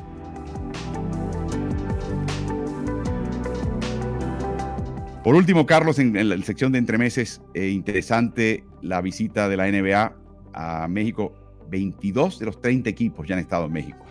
Por 5.24 5.34
último, 5.34 5.66
Carlos, 5.66 5.98
en, 5.98 6.30
la 6.30 6.38
sección 6.44 6.72
de 6.74 6.78
entremeses, 6.78 7.42
eh, 7.56 7.70
interesante 7.70 8.66
la 8.84 9.02
visita 9.02 9.50
de 9.50 9.58
la 9.58 9.72
NBA 9.72 10.14
a 10.54 10.88
México. 10.88 11.34
22 11.72 12.38
de 12.38 12.46
los 12.46 12.62
30 12.62 12.90
equipos 12.90 13.28
ya 13.28 13.34
han 13.34 13.42
estado 13.42 13.66
en 13.66 13.72
México. 13.72 14.06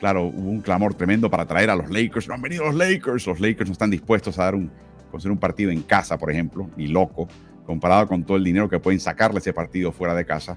Claro, 0.00 0.24
hubo 0.24 0.50
un 0.50 0.62
clamor 0.62 0.94
tremendo 0.94 1.30
para 1.30 1.44
traer 1.44 1.68
a 1.68 1.76
los 1.76 1.90
Lakers. 1.90 2.26
No 2.26 2.34
han 2.34 2.40
venido 2.40 2.64
los 2.64 2.74
Lakers. 2.74 3.26
Los 3.26 3.38
Lakers 3.38 3.68
no 3.68 3.72
están 3.72 3.90
dispuestos 3.90 4.38
a 4.38 4.44
dar 4.44 4.54
un, 4.54 4.70
un 5.12 5.38
partido 5.38 5.70
en 5.70 5.82
casa, 5.82 6.16
por 6.16 6.30
ejemplo, 6.30 6.70
ni 6.74 6.88
loco, 6.88 7.28
comparado 7.66 8.08
con 8.08 8.24
todo 8.24 8.38
el 8.38 8.44
dinero 8.44 8.66
que 8.68 8.80
pueden 8.80 8.98
sacarle 8.98 9.40
ese 9.40 9.52
partido 9.52 9.92
fuera 9.92 10.14
de 10.14 10.24
casa. 10.24 10.56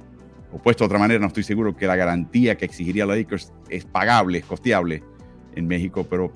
O 0.53 0.59
puesto 0.59 0.85
de 0.85 0.85
otra 0.85 0.97
manera, 0.97 1.19
no 1.19 1.27
estoy 1.27 1.43
seguro 1.43 1.75
que 1.75 1.85
la 1.85 1.97
garantía 1.97 2.55
que 2.55 2.63
exigiría 2.63 3.05
los 3.05 3.17
Lakers 3.17 3.51
es 3.69 3.83
pagable, 3.83 4.37
es 4.37 4.45
costeable 4.45 5.03
en 5.55 5.67
México, 5.67 6.07
pero 6.09 6.31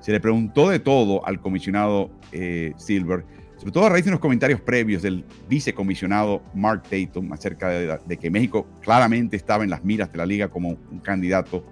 se 0.00 0.12
le 0.12 0.20
preguntó 0.20 0.70
de 0.70 0.78
todo 0.78 1.26
al 1.26 1.40
comisionado 1.40 2.12
eh, 2.30 2.74
Silver, 2.76 3.24
sobre 3.56 3.72
todo 3.72 3.86
a 3.86 3.88
raíz 3.88 4.04
de 4.04 4.10
unos 4.10 4.20
comentarios 4.20 4.60
previos 4.60 5.02
del 5.02 5.24
vicecomisionado 5.48 6.42
Mark 6.54 6.82
Tatum 6.84 7.32
acerca 7.32 7.68
de, 7.68 8.16
que 8.18 8.30
México 8.30 8.68
claramente 8.82 9.36
estaba 9.36 9.64
en 9.64 9.70
las 9.70 9.84
miras 9.84 10.12
de 10.12 10.18
la 10.18 10.26
liga 10.26 10.48
como 10.48 10.68
un 10.68 10.98
candidato 11.00 11.64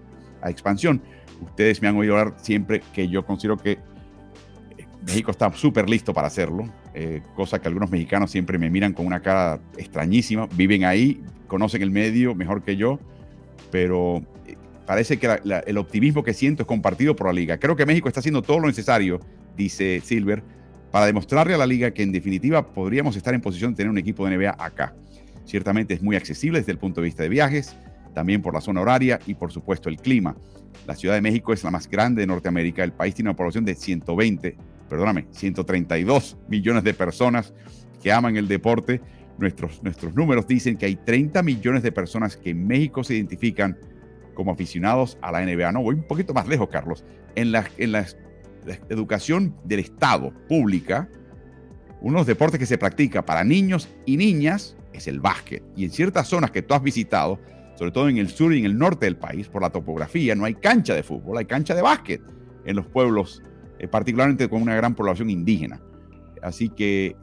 a 0.43 0.51
expansión. 0.51 1.01
Ustedes 1.41 1.81
me 1.81 1.89
han 1.89 1.97
oído 1.97 2.17
hablar 2.17 2.35
siempre 2.39 2.83
que 2.93 3.09
yo 3.09 3.25
considero 3.25 3.57
que 3.57 3.73
eh, 3.73 3.79
México 5.07 5.31
está 5.31 5.53
súper 5.53 5.89
listo 5.89 6.13
para 6.13 6.27
hacerlo, 6.27 6.69
eh, 6.95 7.23
cosa 7.35 7.61
que 7.61 7.69
algunos 7.69 7.91
mexicanos 7.91 8.31
siempre 8.31 8.59
me 8.59 8.69
miran 8.71 8.93
con 8.93 9.07
una 9.07 9.21
cara 9.21 9.61
extrañísima. 9.79 10.47
Viven 10.55 10.85
ahí, 10.85 11.23
conocen 11.47 11.83
el 11.83 11.91
medio 11.91 12.35
mejor 12.35 12.63
que 12.63 12.77
yo, 12.77 12.99
pero 13.71 14.23
parece 14.87 15.19
que 15.19 15.39
el 15.67 15.79
optimismo 15.79 16.25
que 16.25 16.35
siento 16.35 16.63
es 16.63 16.67
compartido 16.67 17.15
por 17.15 17.29
la 17.29 17.33
liga. 17.33 17.59
Creo 17.59 17.77
que 17.77 17.87
México 17.87 18.09
está 18.09 18.21
haciendo 18.21 18.43
todo 18.43 18.59
lo 18.59 18.67
necesario, 18.67 19.21
dice 19.57 20.01
Silver, 20.05 20.43
para 20.91 21.07
demostrarle 21.07 21.55
a 21.55 21.59
la 21.59 21.67
liga 21.67 21.93
que 21.93 22.03
en 22.03 22.13
definitiva 22.13 22.73
podríamos 22.73 23.17
estar 23.17 23.33
en 23.35 23.41
posición 23.41 23.73
de 23.73 23.77
tener 23.77 23.91
un 23.91 23.99
equipo 23.99 24.27
de 24.27 24.37
NBA 24.37 24.57
acá. 24.59 24.95
Ciertamente 25.45 25.95
es 25.95 26.03
muy 26.03 26.17
accesible 26.17 26.59
desde 26.59 26.73
el 26.73 26.79
punto 26.79 27.01
de 27.01 27.07
vista 27.07 27.23
de 27.23 27.29
viajes, 27.29 27.77
también 28.15 28.43
por 28.43 28.55
la 28.55 28.61
zona 28.61 28.81
horaria 28.81 29.21
y 29.27 29.35
por 29.35 29.53
supuesto 29.53 29.89
el 29.89 29.97
clima. 29.97 30.37
La 30.87 30.95
Ciudad 30.95 31.15
de 31.15 31.21
México 31.21 31.53
es 31.53 31.63
la 31.65 31.71
más 31.71 31.89
grande 31.89 32.23
de 32.23 32.27
Norteamérica. 32.27 32.83
El 32.83 32.93
país 32.93 33.15
tiene 33.15 33.31
una 33.31 33.37
población 33.37 33.65
de 33.65 33.75
120, 33.75 34.57
perdóname, 34.89 35.27
132 35.31 36.37
millones 36.49 36.85
de 36.85 36.95
personas 36.95 37.53
que 38.03 38.13
aman 38.13 38.37
el 38.37 38.49
deporte. 38.49 39.01
Nuestros, 39.39 39.83
nuestros 39.83 40.15
números 40.15 40.47
dicen 40.47 40.77
que 40.77 40.87
hay 40.87 40.97
30 40.97 41.43
millones 41.43 41.83
de 41.83 41.93
personas 41.93 42.37
que 42.37 42.51
en 42.51 42.67
México 42.67 43.05
se 43.05 43.15
identifican 43.15 43.79
como 44.35 44.53
aficionados 44.53 45.19
a 45.23 45.33
la 45.33 45.45
NBA. 45.45 45.73
No, 45.73 45.83
voy 45.83 45.95
un 45.95 46.07
poquito 46.07 46.35
más 46.35 46.49
lejos, 46.49 46.69
Carlos. 46.69 47.05
En 47.35 47.53
la, 47.53 47.65
en 47.79 47.93
la, 47.93 48.07
educación 48.89 49.55
del 49.65 49.81
Estado 49.81 50.33
pública, 50.49 51.09
uno 52.01 52.15
de 52.15 52.21
los 52.21 52.27
deportes 52.27 52.59
que 52.59 52.67
se 52.67 52.79
practica 52.79 53.25
para 53.25 53.45
niños 53.45 53.89
y 54.07 54.17
niñas 54.17 54.77
es 54.93 55.07
el 55.07 55.21
básquet. 55.21 55.63
Y 55.77 55.85
en 55.85 55.91
ciertas 55.91 56.29
zonas 56.29 56.51
que 56.51 56.63
tú 56.63 56.75
has 56.75 56.83
visitado, 56.83 57.39
sobre 57.81 57.93
todo 57.93 58.11
en 58.11 58.19
el 58.19 58.29
sur 58.29 58.53
y 58.53 58.59
en 58.59 58.67
el 58.67 58.77
norte 58.77 59.07
del 59.07 59.17
país, 59.17 59.49
por 59.49 59.63
la 59.63 59.71
topografía, 59.71 60.35
no 60.35 60.45
hay 60.45 60.53
cancha 60.53 60.95
de 60.95 61.03
fútbol, 61.03 61.39
hay 61.39 61.47
cancha 61.47 61.75
de 61.75 61.81
básquet 61.81 62.21
en 62.67 62.77
los 62.77 62.85
pueblos, 62.85 63.43
eh, 63.79 63.89
particularmente 63.89 64.51
con 64.51 64.61
una 64.61 64.75
gran 64.75 64.95
población 64.95 65.31
indígena. 65.31 65.81
Así 66.43 66.69
que 66.69 67.17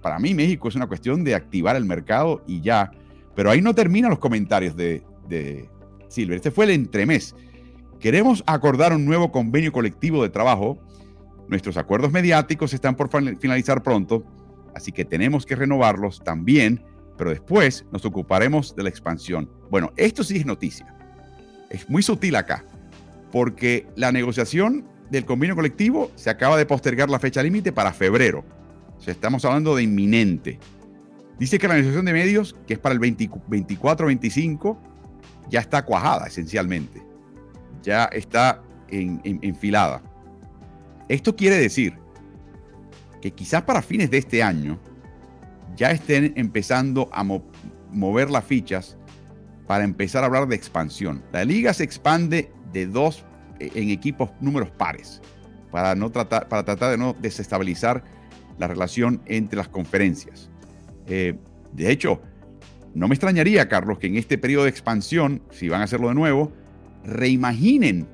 para 0.00 0.20
mí 0.20 0.34
México 0.34 0.68
es 0.68 0.76
una 0.76 0.86
cuestión 0.86 1.24
de 1.24 1.34
activar 1.34 1.74
el 1.74 1.84
mercado 1.84 2.44
y 2.46 2.60
ya. 2.60 2.92
Pero 3.34 3.50
ahí 3.50 3.60
no 3.60 3.74
terminan 3.74 4.10
los 4.10 4.20
comentarios 4.20 4.76
de, 4.76 5.02
Silver. 6.06 6.36
Este 6.36 6.52
fue 6.52 6.66
el 6.66 6.70
entremés. 6.70 7.34
Queremos 7.98 8.44
acordar 8.46 8.92
un 8.92 9.04
nuevo 9.04 9.32
convenio 9.32 9.72
colectivo 9.72 10.22
de 10.22 10.28
trabajo. 10.28 10.78
Nuestros 11.48 11.76
acuerdos 11.76 12.12
mediáticos 12.12 12.72
están 12.72 12.94
por 12.94 13.10
finalizar 13.40 13.82
pronto, 13.82 14.24
así 14.76 14.92
que 14.92 15.04
tenemos 15.04 15.44
que 15.44 15.56
renovarlos 15.56 16.22
también, 16.22 16.84
pero 17.18 17.30
después 17.30 17.84
nos 17.92 18.06
ocuparemos 18.06 18.74
de 18.74 18.84
la 18.84 18.88
expansión. 18.88 19.50
Bueno, 19.70 19.92
esto 19.96 20.24
sí 20.24 20.38
es 20.38 20.46
noticia. 20.46 20.94
Es 21.68 21.90
muy 21.90 22.02
sutil 22.02 22.36
acá, 22.36 22.64
porque 23.30 23.86
la 23.96 24.10
negociación 24.12 24.88
del 25.10 25.24
convenio 25.24 25.56
colectivo 25.56 26.10
se 26.14 26.30
acaba 26.30 26.56
de 26.56 26.64
postergar 26.64 27.10
la 27.10 27.18
fecha 27.18 27.42
límite 27.42 27.72
para 27.72 27.92
febrero. 27.92 28.44
O 28.96 29.00
sea, 29.00 29.12
estamos 29.12 29.44
hablando 29.44 29.76
de 29.76 29.82
inminente. 29.82 30.58
Dice 31.38 31.58
que 31.58 31.68
la 31.68 31.74
negociación 31.74 32.06
de 32.06 32.12
medios, 32.12 32.56
que 32.66 32.74
es 32.74 32.78
para 32.78 32.94
el 32.94 33.00
24-25, 33.00 34.78
ya 35.50 35.60
está 35.60 35.84
cuajada 35.84 36.26
esencialmente, 36.26 37.02
ya 37.82 38.04
está 38.06 38.62
enfilada. 38.88 40.02
Esto 41.08 41.36
quiere 41.36 41.56
decir 41.58 41.98
que 43.20 43.30
quizás 43.32 43.62
para 43.62 43.82
fines 43.82 44.10
de 44.10 44.18
este 44.18 44.42
año 44.42 44.78
ya 45.78 45.92
estén 45.92 46.32
empezando 46.36 47.08
a 47.12 47.24
mover 47.92 48.30
las 48.30 48.44
fichas 48.44 48.98
para 49.66 49.84
empezar 49.84 50.24
a 50.24 50.26
hablar 50.26 50.48
de 50.48 50.56
expansión. 50.56 51.22
La 51.32 51.44
liga 51.44 51.72
se 51.72 51.84
expande 51.84 52.50
de 52.72 52.86
dos 52.86 53.24
e, 53.60 53.70
en 53.74 53.90
equipos 53.90 54.30
números 54.40 54.70
pares 54.70 55.22
para, 55.70 55.94
no 55.94 56.10
tratar, 56.10 56.48
para 56.48 56.64
tratar 56.64 56.90
de 56.90 56.98
no 56.98 57.14
desestabilizar 57.14 58.02
la 58.58 58.66
relación 58.66 59.22
entre 59.26 59.56
las 59.56 59.68
conferencias. 59.68 60.50
Eh, 61.06 61.38
de 61.72 61.92
hecho, 61.92 62.20
no 62.94 63.06
me 63.06 63.14
extrañaría, 63.14 63.68
Carlos, 63.68 63.98
que 63.98 64.08
en 64.08 64.16
este 64.16 64.36
periodo 64.36 64.64
de 64.64 64.70
expansión, 64.70 65.42
si 65.50 65.68
van 65.68 65.80
a 65.80 65.84
hacerlo 65.84 66.08
de 66.08 66.14
nuevo, 66.14 66.52
reimaginen 67.04 68.08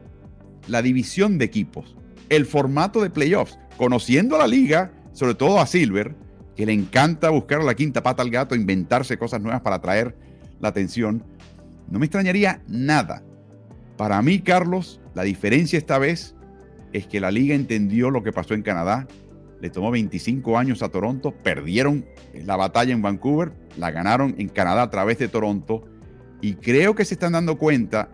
la 0.68 0.82
división 0.82 1.38
de 1.38 1.46
equipos, 1.46 1.96
el 2.28 2.44
formato 2.44 3.00
de 3.00 3.08
playoffs, 3.08 3.58
conociendo 3.78 4.36
a 4.36 4.40
la 4.40 4.46
liga, 4.46 4.92
sobre 5.12 5.34
todo 5.34 5.60
a 5.60 5.66
Silver, 5.66 6.14
que 6.56 6.66
le 6.66 6.72
encanta 6.72 7.30
buscar 7.30 7.62
la 7.62 7.74
quinta 7.74 8.02
pata 8.02 8.22
al 8.22 8.30
gato, 8.30 8.54
inventarse 8.54 9.18
cosas 9.18 9.40
nuevas 9.40 9.60
para 9.62 9.76
atraer 9.76 10.16
la 10.60 10.68
atención. 10.68 11.24
No 11.90 11.98
me 11.98 12.06
extrañaría 12.06 12.62
nada. 12.68 13.22
Para 13.96 14.20
mí, 14.22 14.40
Carlos, 14.40 15.00
la 15.14 15.22
diferencia 15.22 15.78
esta 15.78 15.98
vez 15.98 16.34
es 16.92 17.06
que 17.06 17.20
la 17.20 17.30
liga 17.30 17.54
entendió 17.54 18.10
lo 18.10 18.22
que 18.22 18.32
pasó 18.32 18.54
en 18.54 18.62
Canadá 18.62 19.06
le 19.64 19.70
tomó 19.70 19.90
25 19.90 20.58
años 20.58 20.82
a 20.82 20.90
Toronto, 20.90 21.30
perdieron 21.30 22.04
la 22.34 22.54
batalla 22.54 22.92
en 22.92 23.00
Vancouver, 23.00 23.52
la 23.78 23.90
ganaron 23.90 24.34
en 24.36 24.50
Canadá 24.50 24.82
a 24.82 24.90
través 24.90 25.18
de 25.18 25.26
Toronto 25.26 25.84
y 26.42 26.56
creo 26.56 26.94
que 26.94 27.06
se 27.06 27.14
están 27.14 27.32
dando 27.32 27.56
cuenta 27.56 28.10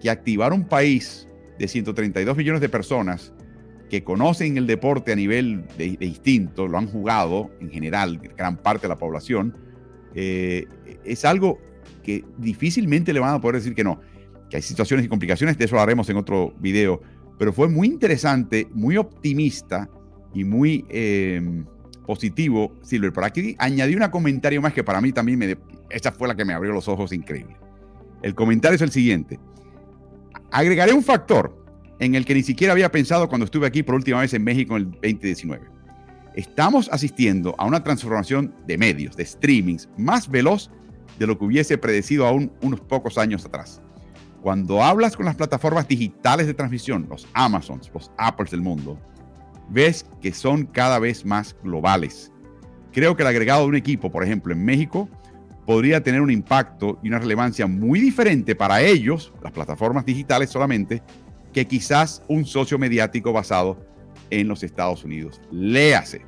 que 0.00 0.10
activar 0.10 0.52
un 0.52 0.64
país 0.64 1.28
de 1.58 1.66
132 1.66 2.36
millones 2.36 2.60
de 2.60 2.68
personas 2.68 3.32
que 3.88 4.02
conocen 4.02 4.56
el 4.56 4.66
deporte 4.66 5.12
a 5.12 5.16
nivel 5.16 5.64
de, 5.78 5.96
instinto, 6.00 6.66
lo 6.66 6.78
han 6.78 6.88
jugado 6.88 7.50
en 7.60 7.70
general, 7.70 8.18
gran 8.36 8.56
parte 8.56 8.82
de 8.82 8.88
la 8.88 8.96
población, 8.96 9.56
eh, 10.14 10.66
es 11.04 11.24
algo 11.24 11.58
que 12.02 12.24
difícilmente 12.38 13.12
le 13.12 13.20
van 13.20 13.34
a 13.34 13.40
poder 13.40 13.56
decir 13.56 13.74
que 13.74 13.84
no. 13.84 14.00
Que 14.50 14.56
hay 14.56 14.62
situaciones 14.62 15.06
y 15.06 15.08
complicaciones, 15.08 15.58
de 15.58 15.64
eso 15.64 15.76
hablaremos 15.76 16.08
en 16.08 16.16
otro 16.16 16.54
video, 16.58 17.00
pero 17.38 17.52
fue 17.52 17.68
muy 17.68 17.88
interesante, 17.88 18.68
muy 18.72 18.96
optimista 18.96 19.88
y 20.32 20.44
muy 20.44 20.84
eh, 20.88 21.64
positivo, 22.06 22.76
Silver. 22.82 23.12
Por 23.12 23.24
aquí 23.24 23.56
añadí 23.58 23.94
un 23.94 24.08
comentario 24.08 24.62
más 24.62 24.72
que 24.72 24.84
para 24.84 25.00
mí 25.00 25.12
también 25.12 25.38
me, 25.38 25.56
esa 25.90 26.12
fue 26.12 26.28
la 26.28 26.34
que 26.34 26.44
me 26.44 26.54
abrió 26.54 26.72
los 26.72 26.88
ojos 26.88 27.12
increíble. 27.12 27.56
El 28.22 28.34
comentario 28.34 28.76
es 28.76 28.82
el 28.82 28.90
siguiente. 28.90 29.38
Agregaré 30.50 30.92
un 30.92 31.02
factor 31.02 31.65
en 31.98 32.14
el 32.14 32.24
que 32.24 32.34
ni 32.34 32.42
siquiera 32.42 32.72
había 32.72 32.92
pensado 32.92 33.28
cuando 33.28 33.44
estuve 33.44 33.66
aquí 33.66 33.82
por 33.82 33.94
última 33.94 34.20
vez 34.20 34.34
en 34.34 34.44
México 34.44 34.76
en 34.76 34.82
el 34.82 34.90
2019. 34.90 35.66
Estamos 36.34 36.88
asistiendo 36.92 37.54
a 37.56 37.64
una 37.64 37.82
transformación 37.82 38.54
de 38.66 38.76
medios, 38.76 39.16
de 39.16 39.24
streamings, 39.24 39.88
más 39.96 40.28
veloz 40.28 40.70
de 41.18 41.26
lo 41.26 41.38
que 41.38 41.46
hubiese 41.46 41.78
predecido 41.78 42.26
aún 42.26 42.52
unos 42.60 42.80
pocos 42.80 43.16
años 43.16 43.44
atrás. 43.46 43.80
Cuando 44.42 44.82
hablas 44.82 45.16
con 45.16 45.26
las 45.26 45.34
plataformas 45.34 45.88
digitales 45.88 46.46
de 46.46 46.54
transmisión, 46.54 47.06
los 47.08 47.26
Amazons, 47.32 47.90
los 47.94 48.10
Apples 48.18 48.50
del 48.50 48.60
mundo, 48.60 48.98
ves 49.70 50.06
que 50.20 50.32
son 50.32 50.66
cada 50.66 50.98
vez 50.98 51.24
más 51.24 51.56
globales. 51.62 52.30
Creo 52.92 53.16
que 53.16 53.22
el 53.22 53.28
agregado 53.28 53.62
de 53.62 53.68
un 53.68 53.76
equipo, 53.76 54.10
por 54.10 54.22
ejemplo, 54.22 54.52
en 54.52 54.64
México, 54.64 55.08
podría 55.66 56.02
tener 56.02 56.20
un 56.20 56.30
impacto 56.30 56.98
y 57.02 57.08
una 57.08 57.18
relevancia 57.18 57.66
muy 57.66 57.98
diferente 57.98 58.54
para 58.54 58.80
ellos, 58.82 59.32
las 59.42 59.52
plataformas 59.52 60.06
digitales 60.06 60.50
solamente, 60.50 61.02
que 61.56 61.66
quizás 61.66 62.22
un 62.28 62.44
socio 62.44 62.78
mediático 62.78 63.32
basado 63.32 63.78
en 64.28 64.46
los 64.46 64.62
Estados 64.62 65.04
Unidos. 65.04 65.40
Léase. 65.50 66.20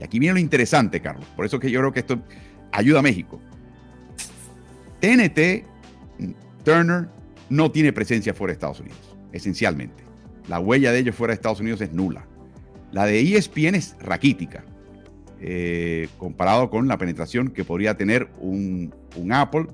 Y 0.00 0.04
aquí 0.04 0.18
viene 0.18 0.32
lo 0.32 0.40
interesante, 0.40 1.02
Carlos. 1.02 1.26
Por 1.36 1.44
eso 1.44 1.60
que 1.60 1.70
yo 1.70 1.80
creo 1.80 1.92
que 1.92 2.00
esto 2.00 2.18
ayuda 2.72 3.00
a 3.00 3.02
México. 3.02 3.38
TNT, 5.00 5.66
Turner, 6.64 7.10
no 7.50 7.70
tiene 7.70 7.92
presencia 7.92 8.32
fuera 8.32 8.52
de 8.52 8.54
Estados 8.54 8.80
Unidos, 8.80 9.18
esencialmente. 9.32 10.02
La 10.48 10.60
huella 10.60 10.92
de 10.92 11.00
ellos 11.00 11.14
fuera 11.14 11.32
de 11.32 11.34
Estados 11.34 11.60
Unidos 11.60 11.82
es 11.82 11.92
nula. 11.92 12.26
La 12.92 13.04
de 13.04 13.20
ESPN 13.20 13.74
es 13.74 13.96
raquítica, 14.00 14.64
eh, 15.42 16.08
comparado 16.16 16.70
con 16.70 16.88
la 16.88 16.96
penetración 16.96 17.50
que 17.50 17.64
podría 17.64 17.98
tener 17.98 18.30
un, 18.40 18.94
Apple 19.30 19.66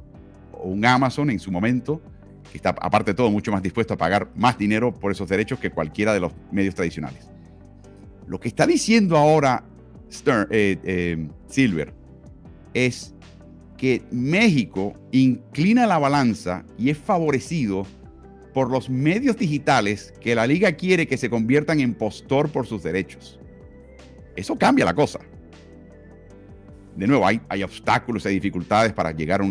o 0.52 0.68
un 0.68 0.84
Amazon 0.84 1.30
en 1.30 1.38
su 1.38 1.52
momento, 1.52 2.02
que 2.50 2.58
está, 2.58 2.70
aparte 2.70 3.12
de 3.12 3.14
todo, 3.14 3.30
mucho 3.30 3.52
más 3.52 3.62
dispuesto 3.62 3.94
a 3.94 3.96
pagar 3.96 4.30
más 4.34 4.58
dinero 4.58 4.92
por 4.92 5.12
esos 5.12 5.28
derechos 5.28 5.58
que 5.58 5.70
cualquiera 5.70 6.12
de 6.12 6.20
los 6.20 6.32
medios 6.50 6.74
tradicionales. 6.74 7.28
Lo 8.26 8.40
que 8.40 8.48
está 8.48 8.66
diciendo 8.66 9.16
ahora 9.16 9.64
eh, 10.50 10.78
eh, 10.82 11.28
Silver 11.48 11.92
es 12.74 13.14
que 13.76 14.02
México 14.10 14.94
inclina 15.12 15.86
la 15.86 15.98
balanza 15.98 16.64
y 16.78 16.90
es 16.90 16.98
favorecido 16.98 17.86
por 18.54 18.70
los 18.70 18.88
medios 18.88 19.36
digitales 19.36 20.14
que 20.20 20.34
la 20.34 20.46
liga 20.46 20.72
quiere 20.72 21.06
que 21.06 21.18
se 21.18 21.28
conviertan 21.28 21.80
en 21.80 21.94
postor 21.94 22.50
por 22.50 22.66
sus 22.66 22.82
derechos. 22.82 23.38
Eso 24.34 24.56
cambia 24.56 24.84
la 24.84 24.94
cosa. 24.94 25.18
De 26.96 27.06
nuevo, 27.06 27.26
hay, 27.26 27.40
hay 27.48 27.62
obstáculos, 27.62 28.24
hay 28.24 28.34
dificultades 28.34 28.94
para 28.94 29.12
llegar 29.12 29.42
a 29.42 29.44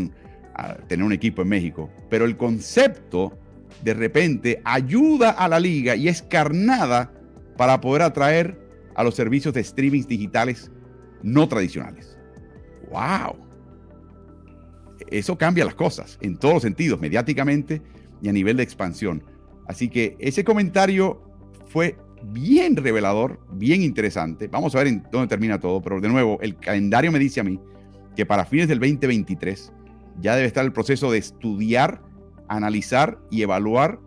tener 0.87 1.05
un 1.05 1.13
equipo 1.13 1.41
en 1.41 1.49
México, 1.49 1.89
pero 2.09 2.25
el 2.25 2.37
concepto 2.37 3.37
de 3.83 3.93
repente 3.93 4.61
ayuda 4.63 5.31
a 5.31 5.47
la 5.47 5.59
liga 5.59 5.95
y 5.95 6.07
es 6.07 6.21
carnada 6.21 7.11
para 7.57 7.81
poder 7.81 8.01
atraer 8.03 8.59
a 8.95 9.03
los 9.03 9.15
servicios 9.15 9.53
de 9.53 9.61
streaming 9.61 10.03
digitales 10.03 10.71
no 11.23 11.47
tradicionales. 11.47 12.17
¡Wow! 12.89 13.45
eso 15.09 15.37
cambia 15.37 15.65
las 15.65 15.75
cosas 15.75 16.17
en 16.21 16.37
todos 16.37 16.55
los 16.55 16.63
sentidos, 16.63 16.99
mediáticamente 16.99 17.81
y 18.21 18.29
a 18.29 18.31
nivel 18.31 18.57
de 18.57 18.63
expansión. 18.63 19.23
Así 19.67 19.89
que 19.89 20.15
ese 20.19 20.43
comentario 20.43 21.21
fue 21.67 21.97
bien 22.23 22.75
revelador, 22.75 23.39
bien 23.51 23.81
interesante. 23.81 24.47
Vamos 24.47 24.75
a 24.75 24.79
ver 24.79 24.87
en 24.87 25.03
dónde 25.11 25.27
termina 25.27 25.59
todo, 25.59 25.81
pero 25.81 25.99
de 26.01 26.09
nuevo, 26.09 26.39
el 26.41 26.57
calendario 26.57 27.11
me 27.11 27.19
dice 27.19 27.39
a 27.39 27.43
mí 27.43 27.59
que 28.15 28.25
para 28.25 28.45
fines 28.45 28.67
del 28.67 28.79
2023 28.79 29.71
ya 30.19 30.35
debe 30.35 30.47
estar 30.47 30.65
el 30.65 30.73
proceso 30.73 31.11
de 31.11 31.17
estudiar, 31.17 32.01
analizar 32.47 33.19
y 33.29 33.41
evaluar 33.41 33.99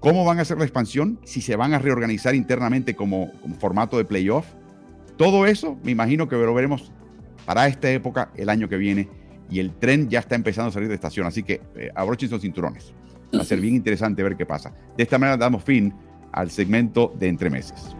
cómo 0.00 0.24
van 0.24 0.38
a 0.38 0.42
hacer 0.42 0.58
la 0.58 0.64
expansión, 0.64 1.18
si 1.24 1.40
se 1.40 1.56
van 1.56 1.74
a 1.74 1.78
reorganizar 1.78 2.34
internamente 2.34 2.94
como, 2.94 3.32
formato 3.58 3.96
de 3.96 4.04
playoff. 4.04 4.46
Todo 5.16 5.46
eso 5.46 5.78
me 5.82 5.92
imagino 5.92 6.28
que 6.28 6.36
lo 6.36 6.54
veremos 6.54 6.92
para 7.44 7.66
esta 7.66 7.90
época 7.90 8.30
el 8.36 8.48
año 8.48 8.68
que 8.68 8.76
viene 8.76 9.08
y 9.50 9.60
el 9.60 9.72
tren 9.72 10.08
ya 10.08 10.20
está 10.20 10.34
empezando 10.34 10.68
a 10.68 10.72
salir 10.72 10.88
de 10.88 10.94
estación, 10.94 11.26
así 11.26 11.42
que 11.42 11.60
eh, 11.76 11.90
abrochen 11.94 12.28
sus 12.28 12.40
cinturones. 12.40 12.92
Va 13.34 13.40
a 13.42 13.44
ser 13.44 13.60
bien 13.60 13.74
interesante 13.74 14.22
ver 14.22 14.36
qué 14.36 14.46
pasa. 14.46 14.72
De 14.96 15.02
esta 15.02 15.18
manera 15.18 15.36
damos 15.36 15.64
fin 15.64 15.94
al 16.32 16.50
segmento 16.50 17.14
de 17.18 17.28
entremeses. 17.28 17.96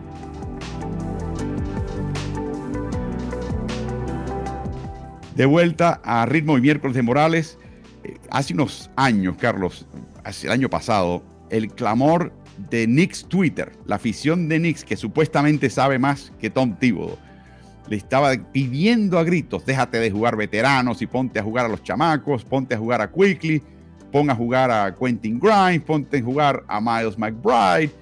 De 5.37 5.45
vuelta 5.45 6.01
a 6.03 6.25
Ritmo 6.25 6.57
y 6.57 6.63
Miércoles 6.63 6.97
de 6.97 7.03
Morales. 7.03 7.59
Eh, 8.05 8.17
hace 8.31 8.55
unos 8.55 8.91
años, 8.97 9.37
Carlos, 9.39 9.87
hace 10.25 10.47
el 10.47 10.53
año 10.55 10.71
pasado, 10.71 11.23
el 11.51 11.69
clamor 11.69 12.33
de 12.71 12.87
Knicks 12.87 13.27
Twitter, 13.29 13.71
la 13.85 13.97
afición 13.97 14.49
de 14.49 14.59
Knicks 14.59 14.83
que 14.83 14.97
supuestamente 14.97 15.69
sabe 15.69 15.99
más 15.99 16.33
que 16.41 16.49
Tom 16.49 16.75
Thibodeau, 16.79 17.19
le 17.87 17.97
estaba 17.97 18.35
pidiendo 18.51 19.19
a 19.19 19.25
gritos, 19.25 19.67
déjate 19.67 19.99
de 19.99 20.11
jugar 20.11 20.37
veteranos 20.37 21.03
y 21.03 21.07
ponte 21.07 21.39
a 21.39 21.43
jugar 21.43 21.67
a 21.67 21.69
los 21.69 21.83
chamacos, 21.83 22.43
ponte 22.43 22.75
a 22.75 22.79
jugar 22.79 23.03
a 23.03 23.13
Quickly, 23.13 23.63
pon 24.11 24.31
a 24.31 24.35
jugar 24.35 24.71
a 24.71 24.95
Quentin 24.95 25.39
Grimes, 25.39 25.83
ponte 25.83 26.17
a 26.17 26.23
jugar 26.23 26.65
a 26.67 26.81
Miles 26.81 27.19
McBride. 27.19 27.93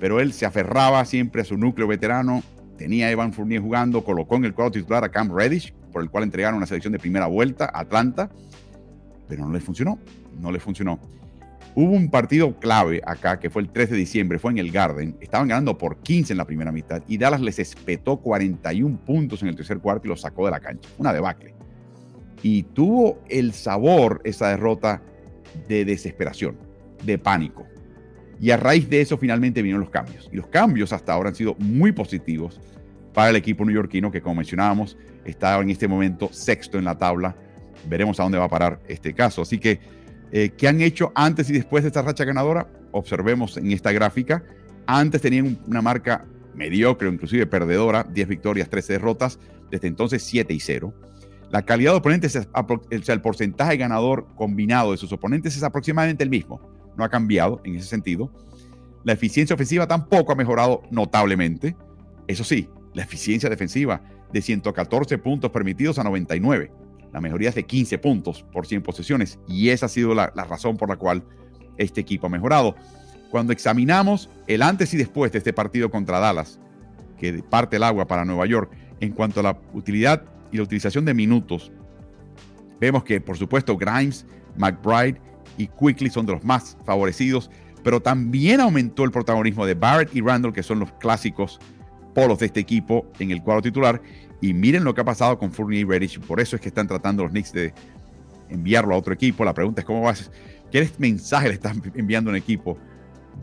Pero 0.00 0.20
él 0.20 0.32
se 0.32 0.44
aferraba 0.44 1.04
siempre 1.04 1.42
a 1.42 1.44
su 1.44 1.56
núcleo 1.56 1.86
veterano. 1.86 2.42
Tenía 2.76 3.06
a 3.06 3.10
Evan 3.10 3.32
Fournier 3.32 3.62
jugando, 3.62 4.04
colocó 4.04 4.34
en 4.36 4.46
el 4.46 4.54
cuadro 4.54 4.72
titular 4.72 5.04
a 5.04 5.08
Cam 5.08 5.34
Reddish, 5.34 5.72
por 5.94 6.02
el 6.02 6.10
cual 6.10 6.24
entregaron 6.24 6.56
una 6.58 6.66
selección 6.66 6.92
de 6.92 6.98
primera 6.98 7.26
vuelta 7.28 7.70
a 7.72 7.80
Atlanta. 7.80 8.28
Pero 9.28 9.46
no 9.46 9.52
le 9.52 9.60
funcionó, 9.60 9.98
no 10.40 10.50
le 10.50 10.58
funcionó. 10.58 10.98
Hubo 11.76 11.92
un 11.92 12.10
partido 12.10 12.58
clave 12.58 13.00
acá, 13.06 13.38
que 13.38 13.48
fue 13.48 13.62
el 13.62 13.68
3 13.68 13.90
de 13.90 13.96
diciembre, 13.96 14.38
fue 14.38 14.50
en 14.50 14.58
el 14.58 14.72
Garden. 14.72 15.16
Estaban 15.20 15.48
ganando 15.48 15.78
por 15.78 15.98
15 15.98 16.32
en 16.32 16.36
la 16.36 16.44
primera 16.44 16.72
mitad 16.72 17.02
y 17.06 17.16
Dallas 17.16 17.40
les 17.40 17.58
espetó 17.60 18.16
41 18.18 18.98
puntos 19.04 19.42
en 19.42 19.48
el 19.48 19.56
tercer 19.56 19.78
cuarto 19.78 20.06
y 20.06 20.10
los 20.10 20.20
sacó 20.20 20.44
de 20.44 20.50
la 20.50 20.60
cancha. 20.60 20.88
Una 20.98 21.12
debacle. 21.12 21.54
Y 22.42 22.64
tuvo 22.64 23.22
el 23.28 23.52
sabor 23.54 24.20
esa 24.24 24.48
derrota 24.48 25.00
de 25.68 25.84
desesperación, 25.84 26.56
de 27.04 27.18
pánico. 27.18 27.64
Y 28.40 28.50
a 28.50 28.56
raíz 28.56 28.90
de 28.90 29.00
eso 29.00 29.16
finalmente 29.16 29.62
vinieron 29.62 29.80
los 29.80 29.90
cambios. 29.90 30.28
Y 30.32 30.36
los 30.36 30.48
cambios 30.48 30.92
hasta 30.92 31.12
ahora 31.12 31.28
han 31.28 31.36
sido 31.36 31.54
muy 31.58 31.92
positivos 31.92 32.60
para 33.12 33.30
el 33.30 33.36
equipo 33.36 33.64
neoyorquino 33.64 34.10
que 34.10 34.20
como 34.20 34.34
mencionábamos 34.34 34.98
está 35.24 35.58
en 35.60 35.70
este 35.70 35.88
momento 35.88 36.28
sexto 36.32 36.78
en 36.78 36.84
la 36.84 36.96
tabla. 36.96 37.36
Veremos 37.88 38.18
a 38.20 38.22
dónde 38.22 38.38
va 38.38 38.44
a 38.44 38.48
parar 38.48 38.80
este 38.88 39.14
caso. 39.14 39.42
Así 39.42 39.58
que 39.58 39.80
eh, 40.36 40.50
¿Qué 40.50 40.66
han 40.66 40.80
hecho 40.80 41.12
antes 41.14 41.48
y 41.48 41.52
después 41.52 41.84
de 41.84 41.88
esta 41.90 42.02
racha 42.02 42.24
ganadora? 42.24 42.66
Observemos 42.90 43.56
en 43.56 43.70
esta 43.70 43.92
gráfica. 43.92 44.42
Antes 44.84 45.22
tenían 45.22 45.60
una 45.68 45.80
marca 45.80 46.26
mediocre, 46.54 47.08
inclusive 47.08 47.46
perdedora, 47.46 48.02
10 48.02 48.26
victorias, 48.26 48.68
13 48.68 48.94
derrotas, 48.94 49.38
desde 49.70 49.86
entonces 49.86 50.24
7 50.24 50.52
y 50.52 50.58
0. 50.58 50.92
La 51.52 51.62
calidad 51.62 51.92
de 51.92 51.98
oponentes, 51.98 52.34
o 52.34 53.02
sea, 53.02 53.14
el 53.14 53.20
porcentaje 53.20 53.76
ganador 53.76 54.26
combinado 54.34 54.90
de 54.90 54.96
sus 54.96 55.12
oponentes 55.12 55.56
es 55.56 55.62
aproximadamente 55.62 56.24
el 56.24 56.30
mismo. 56.30 56.60
No 56.96 57.04
ha 57.04 57.08
cambiado 57.08 57.60
en 57.64 57.76
ese 57.76 57.86
sentido. 57.86 58.28
La 59.04 59.12
eficiencia 59.12 59.54
ofensiva 59.54 59.86
tampoco 59.86 60.32
ha 60.32 60.34
mejorado 60.34 60.82
notablemente. 60.90 61.76
Eso 62.26 62.42
sí, 62.42 62.68
la 62.92 63.04
eficiencia 63.04 63.48
defensiva 63.48 64.02
de 64.34 64.42
114 64.42 65.16
puntos 65.16 65.50
permitidos 65.50 65.98
a 65.98 66.04
99 66.04 66.70
la 67.14 67.20
mayoría 67.20 67.48
es 67.48 67.54
de 67.54 67.62
15 67.62 67.96
puntos 67.98 68.44
por 68.52 68.66
100 68.66 68.82
posesiones 68.82 69.38
y 69.46 69.68
esa 69.68 69.86
ha 69.86 69.88
sido 69.88 70.16
la, 70.16 70.26
razón 70.30 70.76
por 70.76 70.88
la 70.88 70.96
cual 70.96 71.22
este 71.78 72.00
equipo 72.00 72.26
ha 72.26 72.28
mejorado. 72.30 72.74
Cuando 73.30 73.52
examinamos 73.52 74.28
el 74.48 74.62
antes 74.62 74.92
y 74.94 74.96
después 74.96 75.30
de 75.30 75.38
este 75.38 75.52
partido 75.52 75.92
contra 75.92 76.18
Dallas, 76.18 76.58
que 77.16 77.32
parte 77.48 77.76
el 77.76 77.84
agua 77.84 78.08
para 78.08 78.24
Nueva 78.24 78.46
York, 78.46 78.72
en 78.98 79.12
cuanto 79.12 79.38
a 79.38 79.42
la 79.44 79.60
utilidad 79.74 80.24
y 80.50 80.56
la 80.56 80.64
utilización 80.64 81.04
de 81.04 81.14
minutos, 81.14 81.70
vemos 82.80 83.04
que 83.04 83.20
por 83.20 83.38
supuesto 83.38 83.76
Grimes, 83.76 84.26
McBride 84.56 85.20
y 85.56 85.68
Quickly 85.68 86.10
son 86.10 86.26
de 86.26 86.32
los 86.32 86.42
más 86.42 86.76
favorecidos, 86.84 87.48
pero 87.84 88.02
también 88.02 88.60
aumentó 88.60 89.04
el 89.04 89.12
protagonismo 89.12 89.66
de 89.66 89.74
Barrett 89.74 90.16
y 90.16 90.20
Randall, 90.20 90.52
que 90.52 90.64
son 90.64 90.80
los 90.80 90.90
clásicos 90.94 91.60
polos 92.14 92.38
de 92.38 92.46
este 92.46 92.60
equipo 92.60 93.06
en 93.18 93.30
el 93.30 93.42
cuadro 93.42 93.62
titular, 93.62 94.00
y 94.40 94.52
miren 94.54 94.84
lo 94.84 94.94
que 94.94 95.00
ha 95.00 95.04
pasado 95.04 95.38
con 95.38 95.52
Fournier 95.52 95.82
y 95.82 95.84
Reddish. 95.84 96.20
Por 96.20 96.40
eso 96.40 96.56
es 96.56 96.62
que 96.62 96.68
están 96.68 96.86
tratando 96.86 97.22
los 97.22 97.32
Knicks 97.32 97.52
de 97.52 97.72
enviarlo 98.48 98.94
a 98.94 98.98
otro 98.98 99.14
equipo. 99.14 99.44
La 99.44 99.54
pregunta 99.54 99.80
es 99.80 99.86
cómo 99.86 100.02
vas, 100.02 100.30
qué 100.70 100.88
mensaje 100.98 101.48
le 101.48 101.54
están 101.54 101.82
enviando 101.94 102.30
a 102.30 102.32
un 102.32 102.36
equipo 102.36 102.78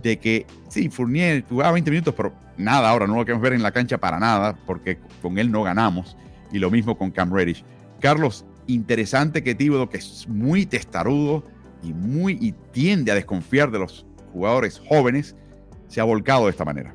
de 0.02 0.18
que 0.18 0.46
sí, 0.70 0.90
Fournier 0.90 1.44
jugaba 1.48 1.74
20 1.74 1.92
minutos, 1.92 2.14
pero 2.16 2.34
nada, 2.58 2.90
ahora 2.90 3.08
no 3.08 3.16
lo 3.16 3.26
queremos 3.26 3.42
ver 3.42 3.54
en 3.54 3.64
la 3.64 3.72
cancha 3.72 3.98
para 3.98 4.20
nada, 4.20 4.58
porque 4.66 5.00
con 5.22 5.38
él 5.38 5.52
no 5.52 5.64
ganamos. 5.64 6.18
Y 6.52 6.60
lo 6.60 6.70
mismo 6.70 6.98
con 6.98 7.12
Cam 7.12 7.34
Reddish. 7.34 7.64
Carlos, 8.00 8.46
interesante 8.68 9.44
que 9.44 9.56
Tíbodo, 9.56 9.90
que 9.90 9.98
es 9.98 10.28
muy 10.28 10.66
testarudo 10.66 11.44
y 11.82 11.94
muy 11.94 12.38
y 12.42 12.54
tiende 12.72 13.12
a 13.12 13.16
desconfiar 13.16 13.72
de 13.72 13.80
los 13.80 14.06
jugadores 14.34 14.82
jóvenes, 14.88 15.36
se 15.88 16.02
ha 16.02 16.04
volcado 16.04 16.46
de 16.46 16.52
esta 16.52 16.66
manera. 16.66 16.94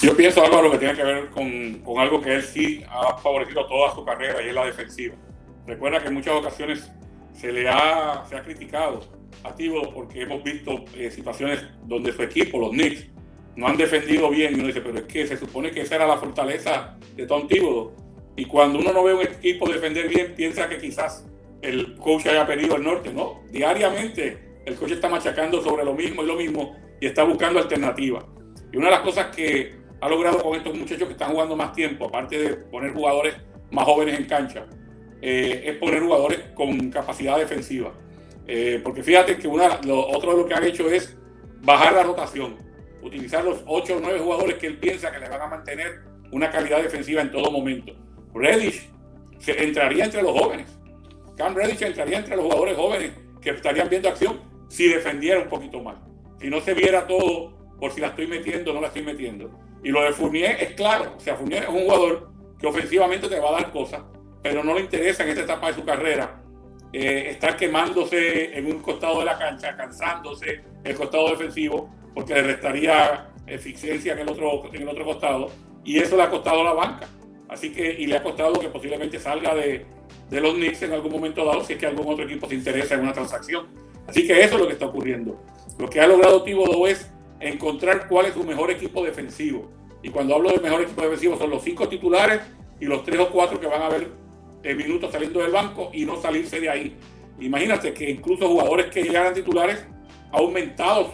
Yo 0.00 0.16
pienso, 0.16 0.44
algo 0.44 0.70
que 0.70 0.78
tiene 0.78 0.94
que 0.94 1.02
ver 1.02 1.28
con, 1.30 1.98
algo 1.98 2.20
que 2.20 2.36
él 2.36 2.42
sí 2.42 2.84
ha 2.88 3.18
favorecido 3.18 3.66
toda 3.66 3.92
su 3.92 4.04
carrera 4.04 4.40
y 4.40 4.48
es 4.48 4.54
la 4.54 4.64
defensiva. 4.64 5.16
Recuerda 5.66 6.00
que 6.00 6.06
en 6.06 6.14
muchas 6.14 6.34
ocasiones 6.36 6.88
se 7.32 7.50
le 7.50 7.68
ha, 7.68 8.24
se 8.28 8.36
ha 8.36 8.42
criticado 8.44 9.00
a 9.42 9.52
Thibodeau 9.52 9.92
porque 9.92 10.22
hemos 10.22 10.44
visto 10.44 10.84
eh, 10.94 11.10
situaciones 11.10 11.64
donde 11.82 12.12
su 12.12 12.22
equipo, 12.22 12.60
los 12.60 12.70
Knicks, 12.70 13.08
no 13.56 13.66
han 13.66 13.76
defendido 13.76 14.30
bien. 14.30 14.52
Y 14.52 14.54
uno 14.60 14.68
dice, 14.68 14.80
pero 14.80 14.98
es 14.98 15.04
que 15.04 15.26
se 15.26 15.36
supone 15.36 15.72
que 15.72 15.80
esa 15.80 15.96
era 15.96 16.06
la 16.06 16.16
fortaleza 16.16 16.96
de 17.16 17.26
Tom 17.26 17.48
Thibodeau. 17.48 17.92
Y 18.36 18.44
cuando 18.44 18.78
uno 18.78 18.92
no 18.92 19.02
ve 19.02 19.14
un 19.14 19.22
equipo 19.22 19.68
defender 19.68 20.08
bien, 20.08 20.32
piensa 20.36 20.68
que 20.68 20.78
quizás 20.78 21.26
el 21.60 21.96
coach 21.96 22.26
haya 22.26 22.46
perdido 22.46 22.76
el 22.76 22.84
norte. 22.84 23.12
No, 23.12 23.42
diariamente 23.50 24.60
el 24.64 24.76
coach 24.76 24.92
está 24.92 25.08
machacando 25.08 25.60
sobre 25.60 25.84
lo 25.84 25.92
mismo 25.92 26.22
y 26.22 26.26
lo 26.26 26.36
mismo 26.36 26.76
y 27.00 27.06
está 27.06 27.24
buscando 27.24 27.58
alternativas. 27.58 28.24
Y 28.72 28.76
una 28.76 28.86
de 28.86 28.92
las 28.92 29.00
cosas 29.00 29.34
que 29.34 29.78
ha 30.00 30.08
logrado 30.08 30.42
con 30.42 30.56
estos 30.56 30.76
muchachos 30.76 31.06
que 31.06 31.12
están 31.12 31.32
jugando 31.32 31.56
más 31.56 31.72
tiempo, 31.72 32.06
aparte 32.06 32.38
de 32.38 32.54
poner 32.56 32.92
jugadores 32.92 33.34
más 33.70 33.84
jóvenes 33.84 34.18
en 34.18 34.26
cancha, 34.26 34.66
eh, 35.20 35.62
es 35.66 35.76
poner 35.76 36.02
jugadores 36.02 36.40
con 36.54 36.90
capacidad 36.90 37.38
defensiva. 37.38 37.92
Eh, 38.46 38.80
porque 38.82 39.02
fíjate 39.02 39.36
que 39.36 39.48
una, 39.48 39.80
otro 39.88 40.32
de 40.32 40.38
lo 40.38 40.46
que 40.46 40.54
han 40.54 40.64
hecho 40.64 40.88
es 40.88 41.16
bajar 41.60 41.92
la 41.92 42.02
rotación, 42.02 42.56
utilizar 43.02 43.44
los 43.44 43.62
8 43.66 43.96
o 43.96 44.00
9 44.00 44.20
jugadores 44.20 44.54
que 44.56 44.68
él 44.68 44.78
piensa 44.78 45.10
que 45.10 45.18
le 45.18 45.28
van 45.28 45.42
a 45.42 45.46
mantener 45.46 46.00
una 46.30 46.50
calidad 46.50 46.82
defensiva 46.82 47.20
en 47.20 47.30
todo 47.30 47.50
momento. 47.50 47.92
Reddish 48.34 48.88
se 49.38 49.62
entraría 49.62 50.04
entre 50.04 50.22
los 50.22 50.32
jóvenes. 50.32 50.78
Cam 51.36 51.54
Reddish 51.54 51.82
entraría 51.82 52.18
entre 52.18 52.36
los 52.36 52.44
jugadores 52.44 52.76
jóvenes 52.76 53.12
que 53.40 53.50
estarían 53.50 53.88
viendo 53.88 54.08
acción 54.08 54.40
si 54.68 54.88
defendiera 54.88 55.40
un 55.40 55.48
poquito 55.48 55.80
más. 55.80 55.96
Si 56.40 56.48
no 56.48 56.60
se 56.60 56.74
viera 56.74 57.06
todo 57.06 57.76
por 57.78 57.92
si 57.92 58.00
la 58.00 58.08
estoy 58.08 58.26
metiendo 58.26 58.70
o 58.70 58.74
no 58.74 58.80
la 58.80 58.88
estoy 58.88 59.02
metiendo. 59.02 59.50
Y 59.82 59.90
lo 59.90 60.02
de 60.02 60.12
Fournier 60.12 60.56
es 60.60 60.74
claro. 60.74 61.14
O 61.16 61.20
sea, 61.20 61.36
Fournier 61.36 61.64
es 61.64 61.68
un 61.68 61.80
jugador 61.80 62.30
que 62.58 62.66
ofensivamente 62.66 63.28
te 63.28 63.38
va 63.38 63.50
a 63.50 63.52
dar 63.52 63.70
cosas, 63.70 64.02
pero 64.42 64.64
no 64.64 64.74
le 64.74 64.80
interesa 64.80 65.22
en 65.22 65.30
esta 65.30 65.42
etapa 65.42 65.68
de 65.68 65.74
su 65.74 65.84
carrera 65.84 66.42
eh, 66.92 67.30
estar 67.30 67.56
quemándose 67.56 68.56
en 68.56 68.66
un 68.66 68.80
costado 68.80 69.18
de 69.20 69.26
la 69.26 69.38
cancha, 69.38 69.76
cansándose 69.76 70.62
el 70.84 70.96
costado 70.96 71.30
defensivo, 71.30 71.94
porque 72.14 72.34
le 72.34 72.42
restaría 72.42 73.28
eficiencia 73.46 74.14
en 74.14 74.20
el 74.20 74.28
otro, 74.28 74.70
en 74.72 74.82
el 74.82 74.88
otro 74.88 75.04
costado, 75.04 75.50
y 75.84 75.98
eso 75.98 76.16
le 76.16 76.22
ha 76.22 76.30
costado 76.30 76.62
a 76.62 76.64
la 76.64 76.72
banca. 76.72 77.06
Así 77.48 77.72
que, 77.72 77.92
y 77.98 78.06
le 78.06 78.16
ha 78.16 78.22
costado 78.22 78.54
que 78.54 78.68
posiblemente 78.68 79.18
salga 79.18 79.54
de, 79.54 79.86
de 80.30 80.40
los 80.40 80.54
Knicks 80.54 80.82
en 80.82 80.92
algún 80.92 81.12
momento 81.12 81.44
dado, 81.44 81.62
si 81.62 81.74
es 81.74 81.78
que 81.78 81.86
algún 81.86 82.10
otro 82.12 82.24
equipo 82.24 82.48
se 82.48 82.54
interesa 82.54 82.94
en 82.94 83.00
una 83.00 83.12
transacción. 83.12 83.66
Así 84.06 84.26
que 84.26 84.42
eso 84.42 84.54
es 84.54 84.60
lo 84.60 84.66
que 84.66 84.72
está 84.72 84.86
ocurriendo. 84.86 85.38
Lo 85.78 85.88
que 85.88 86.00
ha 86.00 86.06
logrado 86.06 86.42
Thibodeau 86.42 86.86
es 86.86 87.10
encontrar 87.40 88.08
cuál 88.08 88.26
es 88.26 88.34
su 88.34 88.44
mejor 88.44 88.70
equipo 88.70 89.04
defensivo. 89.04 89.70
Y 90.02 90.10
cuando 90.10 90.34
hablo 90.34 90.50
de 90.50 90.60
mejor 90.60 90.82
equipo 90.82 91.02
defensivo 91.02 91.36
son 91.36 91.50
los 91.50 91.62
cinco 91.62 91.88
titulares 91.88 92.40
y 92.80 92.86
los 92.86 93.04
tres 93.04 93.18
o 93.20 93.30
cuatro 93.30 93.58
que 93.58 93.66
van 93.66 93.82
a 93.82 93.88
ver 93.88 94.08
eh, 94.62 94.74
minutos 94.74 95.12
saliendo 95.12 95.40
del 95.40 95.52
banco 95.52 95.90
y 95.92 96.04
no 96.04 96.20
salirse 96.20 96.60
de 96.60 96.68
ahí. 96.68 96.96
Imagínate 97.40 97.92
que 97.92 98.10
incluso 98.10 98.48
jugadores 98.48 98.86
que 98.86 99.02
llegaran 99.02 99.34
titulares 99.34 99.86
ha 100.32 100.38
aumentado 100.38 101.10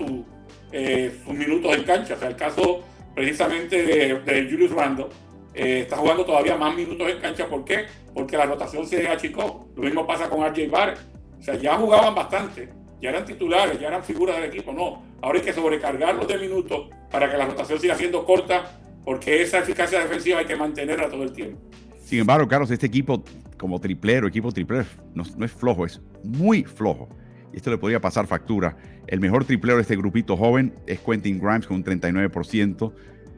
eh, 0.72 1.20
sus 1.24 1.34
minutos 1.34 1.74
en 1.76 1.84
cancha. 1.84 2.14
O 2.14 2.18
sea, 2.18 2.28
el 2.28 2.36
caso 2.36 2.82
precisamente 3.14 3.82
de, 3.82 4.48
Julius 4.50 4.72
Randle 4.72 5.06
eh, 5.54 5.80
está 5.82 5.96
jugando 5.96 6.24
todavía 6.24 6.56
más 6.56 6.74
minutos 6.74 7.08
en 7.10 7.18
cancha. 7.20 7.46
¿Por 7.46 7.64
qué? 7.64 7.86
Porque 8.14 8.36
la 8.36 8.46
rotación 8.46 8.86
se 8.86 9.06
achicó. 9.06 9.68
Lo 9.76 9.82
mismo 9.82 10.06
pasa 10.06 10.28
con 10.28 10.46
RJ 10.46 10.70
Barrett. 10.70 10.98
O 11.38 11.42
sea, 11.42 11.56
ya 11.56 11.76
jugaban 11.76 12.14
bastante, 12.14 12.70
ya 13.04 13.10
eran 13.10 13.26
titulares, 13.26 13.78
ya 13.78 13.88
eran 13.88 14.02
figuras 14.02 14.36
del 14.36 14.46
equipo. 14.46 14.72
No, 14.72 15.02
ahora 15.20 15.38
hay 15.38 15.44
que 15.44 15.52
sobrecargarlos 15.52 16.26
de 16.26 16.38
minutos 16.38 16.88
para 17.10 17.30
que 17.30 17.36
la 17.36 17.44
rotación 17.44 17.78
siga 17.78 17.94
siendo 17.96 18.24
corta, 18.24 18.78
porque 19.04 19.42
esa 19.42 19.58
eficacia 19.58 20.00
defensiva 20.00 20.38
hay 20.38 20.46
que 20.46 20.56
mantenerla 20.56 21.10
todo 21.10 21.22
el 21.22 21.30
tiempo. 21.30 21.60
Sin 22.02 22.20
embargo, 22.20 22.48
Carlos, 22.48 22.70
este 22.70 22.86
equipo 22.86 23.22
como 23.58 23.78
triplero, 23.78 24.26
equipo 24.26 24.50
triplero, 24.52 24.86
no, 25.12 25.22
es 25.44 25.52
flojo, 25.52 25.84
es 25.84 26.00
muy 26.22 26.64
flojo. 26.64 27.10
Y 27.52 27.58
esto 27.58 27.70
le 27.70 27.76
podría 27.76 28.00
pasar 28.00 28.26
factura. 28.26 28.74
El 29.06 29.20
mejor 29.20 29.44
triplero 29.44 29.76
de 29.76 29.82
este 29.82 29.96
grupito 29.96 30.34
joven 30.34 30.72
es 30.86 30.98
Quentin 31.00 31.38
Grimes 31.38 31.66
con 31.66 31.76
un 31.76 31.84
39%. 31.84 32.90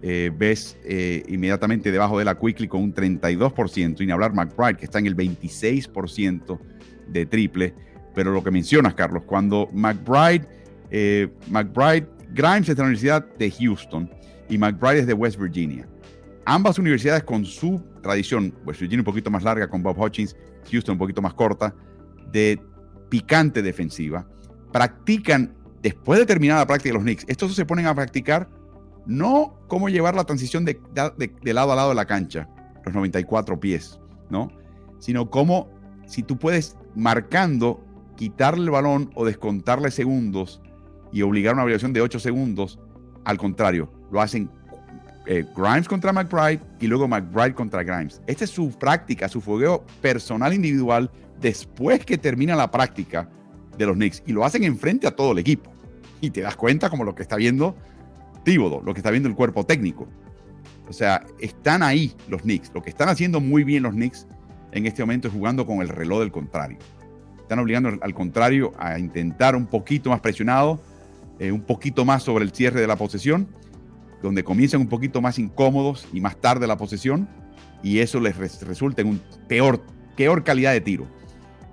Eh, 0.03 0.31
ves 0.33 0.79
eh, 0.85 1.25
inmediatamente 1.27 1.91
debajo 1.91 2.21
de 2.21 2.25
la 2.25 2.39
Quickly 2.39 2.69
con 2.69 2.83
un 2.83 2.95
32%. 2.95 4.01
Y 4.01 4.07
ni 4.07 4.13
hablar 4.13 4.33
McBride, 4.33 4.77
que 4.77 4.85
está 4.85 5.01
en 5.01 5.07
el 5.07 5.17
26% 5.17 6.57
de 7.09 7.27
triple. 7.27 7.75
Pero 8.17 8.33
lo 8.33 8.43
que 8.43 8.51
mencionas, 8.51 8.95
Carlos, 8.95 9.25
cuando 9.27 9.69
McBride, 9.75 10.49
eh, 10.91 11.29
McBride, 11.51 12.09
Grimes 12.33 12.67
es 12.67 12.75
de 12.75 12.77
la 12.77 12.85
Universidad 12.85 13.27
de 13.37 13.51
Houston 13.51 14.11
y 14.49 14.57
McBride 14.57 15.01
es 15.01 15.07
de 15.07 15.13
West 15.13 15.39
Virginia. 15.39 15.87
Ambas 16.47 16.79
universidades 16.79 17.25
con 17.25 17.45
su 17.45 17.79
tradición, 18.03 18.55
West 18.65 18.81
Virginia 18.81 19.03
un 19.03 19.05
poquito 19.05 19.31
más 19.31 19.43
larga 19.43 19.69
con 19.69 19.83
Bob 19.83 20.01
Hutchins, 20.01 20.35
Houston 20.73 20.95
un 20.95 20.99
poquito 20.99 21.21
más 21.21 21.35
corta, 21.35 21.75
de 22.33 22.59
picante 23.11 23.61
defensiva, 23.61 24.27
practican 24.73 25.55
después 25.83 26.19
de 26.19 26.25
terminar 26.25 26.57
la 26.57 26.67
práctica 26.67 26.89
de 26.89 26.95
los 26.95 27.03
Knicks. 27.03 27.25
Estos 27.29 27.55
se 27.55 27.67
ponen 27.67 27.87
a 27.87 27.95
practicar 27.95 28.49
no 29.05 29.61
cómo 29.69 29.91
llevar 29.91 30.15
la 30.15 30.25
transición 30.25 30.65
de, 30.65 30.81
lado 31.43 31.73
a 31.73 31.77
lado 31.77 31.91
de 31.91 31.95
la 31.95 32.07
cancha, 32.07 32.49
los 32.83 32.95
94 32.95 33.61
pies, 33.61 34.01
¿no? 34.31 34.51
Sino 35.01 35.31
cómo, 35.31 35.69
si 36.07 36.23
tú 36.23 36.39
puedes 36.39 36.79
marcando, 36.95 37.86
quitarle 38.17 38.65
el 38.65 38.71
balón 38.71 39.11
o 39.15 39.25
descontarle 39.25 39.91
segundos 39.91 40.61
y 41.13 41.23
obligar 41.23 41.55
una 41.55 41.63
variación 41.63 41.93
de 41.93 42.01
8 42.01 42.19
segundos, 42.19 42.79
al 43.25 43.39
contrario, 43.39 43.91
lo 44.11 44.21
hacen 44.21 44.51
eh, 45.27 45.45
Grimes 45.57 45.89
contra 45.89 46.13
McBride 46.13 46.61
y 46.81 46.87
luego 46.87 47.09
McBride 47.09 47.55
contra 47.55 47.83
Grimes. 47.83 48.21
Esta 48.27 48.45
es 48.45 48.51
su 48.51 48.71
práctica, 48.79 49.29
su 49.29 49.41
fogueo 49.41 49.85
personal 50.01 50.53
individual 50.53 51.11
después 51.41 52.05
que 52.05 52.17
termina 52.19 52.55
la 52.55 52.71
práctica 52.71 53.29
de 53.77 53.87
los 53.87 53.97
Knicks 53.97 54.23
y 54.27 54.33
lo 54.33 54.45
hacen 54.45 54.65
enfrente 54.65 55.07
a 55.07 55.15
todo 55.15 55.33
el 55.33 55.39
equipo. 55.39 55.71
Y 56.21 56.31
te 56.31 56.41
das 56.41 56.57
cuenta 56.57 56.89
como 56.89 57.05
lo 57.05 57.15
que 57.15 57.23
está 57.23 57.37
viendo 57.37 57.77
Tíbodo, 58.45 58.81
lo 58.81 58.95
que 58.95 59.01
está 59.01 59.11
viendo 59.11 59.29
el 59.29 59.35
cuerpo 59.35 59.67
técnico. 59.67 60.07
O 60.89 60.93
sea, 60.93 61.25
están 61.41 61.83
ahí 61.83 62.15
los 62.29 62.43
Knicks. 62.43 62.71
Lo 62.73 62.83
que 62.83 62.91
están 62.91 63.09
haciendo 63.09 63.41
muy 63.41 63.65
bien 63.65 63.83
los 63.83 63.93
Knicks 63.93 64.27
en 64.71 64.87
este 64.87 65.03
momento 65.03 65.27
es 65.27 65.35
jugando 65.35 65.67
con 65.67 65.81
el 65.81 65.89
reloj 65.89 66.21
del 66.21 66.31
contrario. 66.31 66.79
Están 67.47 67.61
obligando 67.61 67.91
al 68.01 68.15
contrario 68.15 68.73
a 68.79 68.99
intentar 68.99 69.55
un 69.55 69.67
poquito 69.67 70.11
más 70.11 70.21
presionado, 70.21 70.81
eh, 71.39 71.53
un 71.53 71.63
poquito 71.63 72.05
más 72.05 72.23
sobre 72.23 72.45
el 72.45 72.51
cierre 72.51 72.81
de 72.81 72.87
la 72.87 72.97
posesión 72.97 73.49
donde 74.23 74.45
comienzan 74.45 74.81
un 74.81 74.89
poquito 74.89 75.21
más 75.21 75.39
incómodos 75.39 76.07
y 76.13 76.21
más 76.21 76.37
tarde 76.41 76.67
la 76.67 76.77
posesión, 76.77 77.29
y 77.83 77.99
eso 77.99 78.21
les 78.21 78.37
resulta 78.37 79.03
en 79.03 79.09
un 79.09 79.21
peor, 79.49 79.83
peor 80.17 80.45
calidad 80.45 80.73
de 80.73 80.81
tiro. 80.81 81.07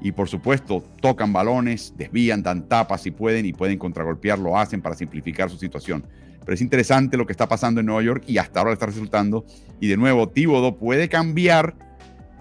Y 0.01 0.11
por 0.11 0.27
supuesto, 0.27 0.83
tocan 1.01 1.31
balones, 1.31 1.93
desvían, 1.97 2.43
dan 2.43 2.67
tapas 2.67 3.01
si 3.01 3.11
pueden 3.11 3.45
y 3.45 3.53
pueden 3.53 3.79
contragolpear, 3.79 4.37
lo 4.37 4.57
hacen 4.57 4.81
para 4.81 4.95
simplificar 4.95 5.49
su 5.49 5.57
situación. 5.57 6.05
Pero 6.41 6.53
es 6.53 6.61
interesante 6.61 7.15
lo 7.15 7.25
que 7.25 7.31
está 7.31 7.47
pasando 7.47 7.79
en 7.79 7.85
Nueva 7.85 8.03
York 8.03 8.23
y 8.27 8.37
hasta 8.37 8.59
ahora 8.59 8.73
está 8.73 8.85
resultando. 8.85 9.45
Y 9.79 9.87
de 9.87 9.95
nuevo, 9.95 10.27
Tíbodo 10.27 10.77
puede 10.77 11.07
cambiar, 11.07 11.75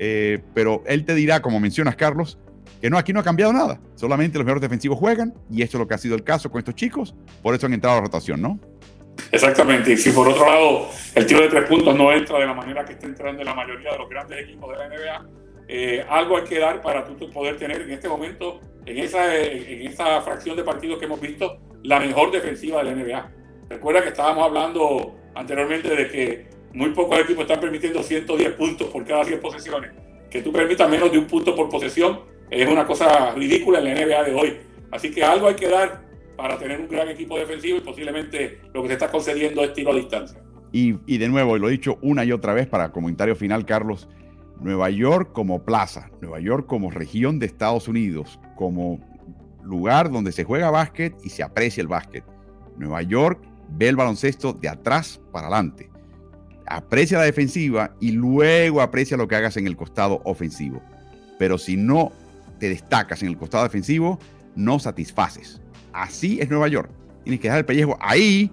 eh, 0.00 0.42
pero 0.54 0.82
él 0.86 1.04
te 1.04 1.14
dirá, 1.14 1.40
como 1.40 1.60
mencionas, 1.60 1.94
Carlos, 1.94 2.36
que 2.82 2.90
no, 2.90 2.98
aquí 2.98 3.12
no 3.12 3.20
ha 3.20 3.22
cambiado 3.22 3.52
nada. 3.52 3.78
Solamente 3.94 4.38
los 4.38 4.44
mejores 4.44 4.60
defensivos 4.60 4.98
juegan 4.98 5.32
y 5.48 5.62
esto 5.62 5.76
es 5.76 5.80
lo 5.82 5.86
que 5.86 5.94
ha 5.94 5.98
sido 5.98 6.16
el 6.16 6.24
caso 6.24 6.50
con 6.50 6.58
estos 6.58 6.74
chicos. 6.74 7.14
Por 7.40 7.54
eso 7.54 7.66
han 7.66 7.74
entrado 7.74 7.98
a 7.98 8.00
rotación, 8.00 8.42
¿no? 8.42 8.58
Exactamente, 9.30 9.92
y 9.92 9.96
si 9.96 10.10
por 10.10 10.26
otro 10.26 10.44
lado 10.44 10.88
el 11.14 11.26
tiro 11.26 11.42
de 11.42 11.48
tres 11.48 11.68
puntos 11.68 11.94
no 11.94 12.10
entra 12.12 12.38
de 12.38 12.46
la 12.46 12.54
manera 12.54 12.84
que 12.84 12.94
está 12.94 13.06
entrando 13.06 13.40
en 13.40 13.46
la 13.46 13.54
mayoría 13.54 13.92
de 13.92 13.98
los 13.98 14.08
grandes 14.08 14.42
equipos 14.42 14.70
de 14.70 14.78
la 14.78 14.88
NBA, 14.88 15.28
eh, 15.68 16.04
algo 16.08 16.38
hay 16.38 16.44
que 16.44 16.58
dar 16.58 16.82
para 16.82 17.04
tú 17.04 17.30
poder 17.30 17.56
tener 17.56 17.82
en 17.82 17.90
este 17.90 18.08
momento, 18.08 18.58
en 18.84 18.98
esa, 18.98 19.36
en 19.36 19.86
esa 19.86 20.20
fracción 20.22 20.56
de 20.56 20.64
partidos 20.64 20.98
que 20.98 21.04
hemos 21.04 21.20
visto, 21.20 21.58
la 21.84 22.00
mejor 22.00 22.32
defensiva 22.32 22.82
de 22.82 22.90
la 22.90 22.96
NBA. 22.96 23.30
Recuerda 23.68 24.02
que 24.02 24.08
estábamos 24.08 24.44
hablando 24.44 25.14
anteriormente 25.36 25.94
de 25.94 26.08
que 26.08 26.46
muy 26.72 26.90
pocos 26.90 27.20
equipos 27.20 27.42
están 27.42 27.60
permitiendo 27.60 28.02
110 28.02 28.52
puntos 28.54 28.88
por 28.88 29.04
cada 29.04 29.24
100 29.24 29.40
posesiones. 29.40 29.92
Que 30.30 30.42
tú 30.42 30.50
permitas 30.50 30.88
menos 30.88 31.12
de 31.12 31.18
un 31.18 31.26
punto 31.26 31.54
por 31.54 31.68
posesión 31.68 32.31
es 32.60 32.68
una 32.68 32.86
cosa 32.86 33.32
ridícula 33.34 33.78
en 33.78 33.84
la 33.84 33.94
NBA 33.94 34.24
de 34.24 34.34
hoy. 34.34 34.56
Así 34.90 35.10
que 35.10 35.24
algo 35.24 35.48
hay 35.48 35.54
que 35.54 35.68
dar 35.68 36.02
para 36.36 36.58
tener 36.58 36.80
un 36.80 36.88
gran 36.88 37.08
equipo 37.08 37.38
defensivo 37.38 37.78
y 37.78 37.80
posiblemente 37.80 38.60
lo 38.74 38.82
que 38.82 38.88
se 38.88 38.94
está 38.94 39.10
concediendo 39.10 39.64
es 39.64 39.72
tiro 39.72 39.92
a 39.92 39.94
distancia. 39.94 40.38
Y, 40.70 40.96
y 41.06 41.18
de 41.18 41.28
nuevo, 41.28 41.56
y 41.56 41.60
lo 41.60 41.68
he 41.68 41.72
dicho 41.72 41.98
una 42.02 42.24
y 42.24 42.32
otra 42.32 42.52
vez 42.52 42.66
para 42.66 42.92
comentario 42.92 43.36
final, 43.36 43.64
Carlos, 43.64 44.08
Nueva 44.60 44.90
York 44.90 45.32
como 45.32 45.64
plaza, 45.64 46.10
Nueva 46.20 46.40
York 46.40 46.66
como 46.66 46.90
región 46.90 47.38
de 47.38 47.46
Estados 47.46 47.88
Unidos, 47.88 48.38
como 48.56 49.00
lugar 49.62 50.10
donde 50.10 50.32
se 50.32 50.44
juega 50.44 50.70
básquet 50.70 51.14
y 51.24 51.30
se 51.30 51.42
aprecia 51.42 51.80
el 51.80 51.88
básquet. 51.88 52.24
Nueva 52.76 53.02
York 53.02 53.40
ve 53.70 53.88
el 53.88 53.96
baloncesto 53.96 54.52
de 54.52 54.68
atrás 54.68 55.20
para 55.32 55.46
adelante. 55.46 55.90
Aprecia 56.66 57.18
la 57.18 57.24
defensiva 57.24 57.94
y 58.00 58.12
luego 58.12 58.80
aprecia 58.82 59.16
lo 59.16 59.26
que 59.26 59.36
hagas 59.36 59.56
en 59.56 59.66
el 59.66 59.76
costado 59.76 60.20
ofensivo. 60.24 60.82
Pero 61.38 61.58
si 61.58 61.76
no 61.76 62.12
te 62.62 62.68
destacas 62.68 63.20
en 63.24 63.28
el 63.28 63.36
costado 63.36 63.64
defensivo, 63.64 64.20
no 64.54 64.78
satisfaces. 64.78 65.60
Así 65.92 66.38
es 66.40 66.48
Nueva 66.48 66.68
York. 66.68 66.88
Tienes 67.24 67.40
que 67.40 67.48
dejar 67.48 67.58
el 67.58 67.64
pellejo 67.64 67.98
ahí 68.00 68.52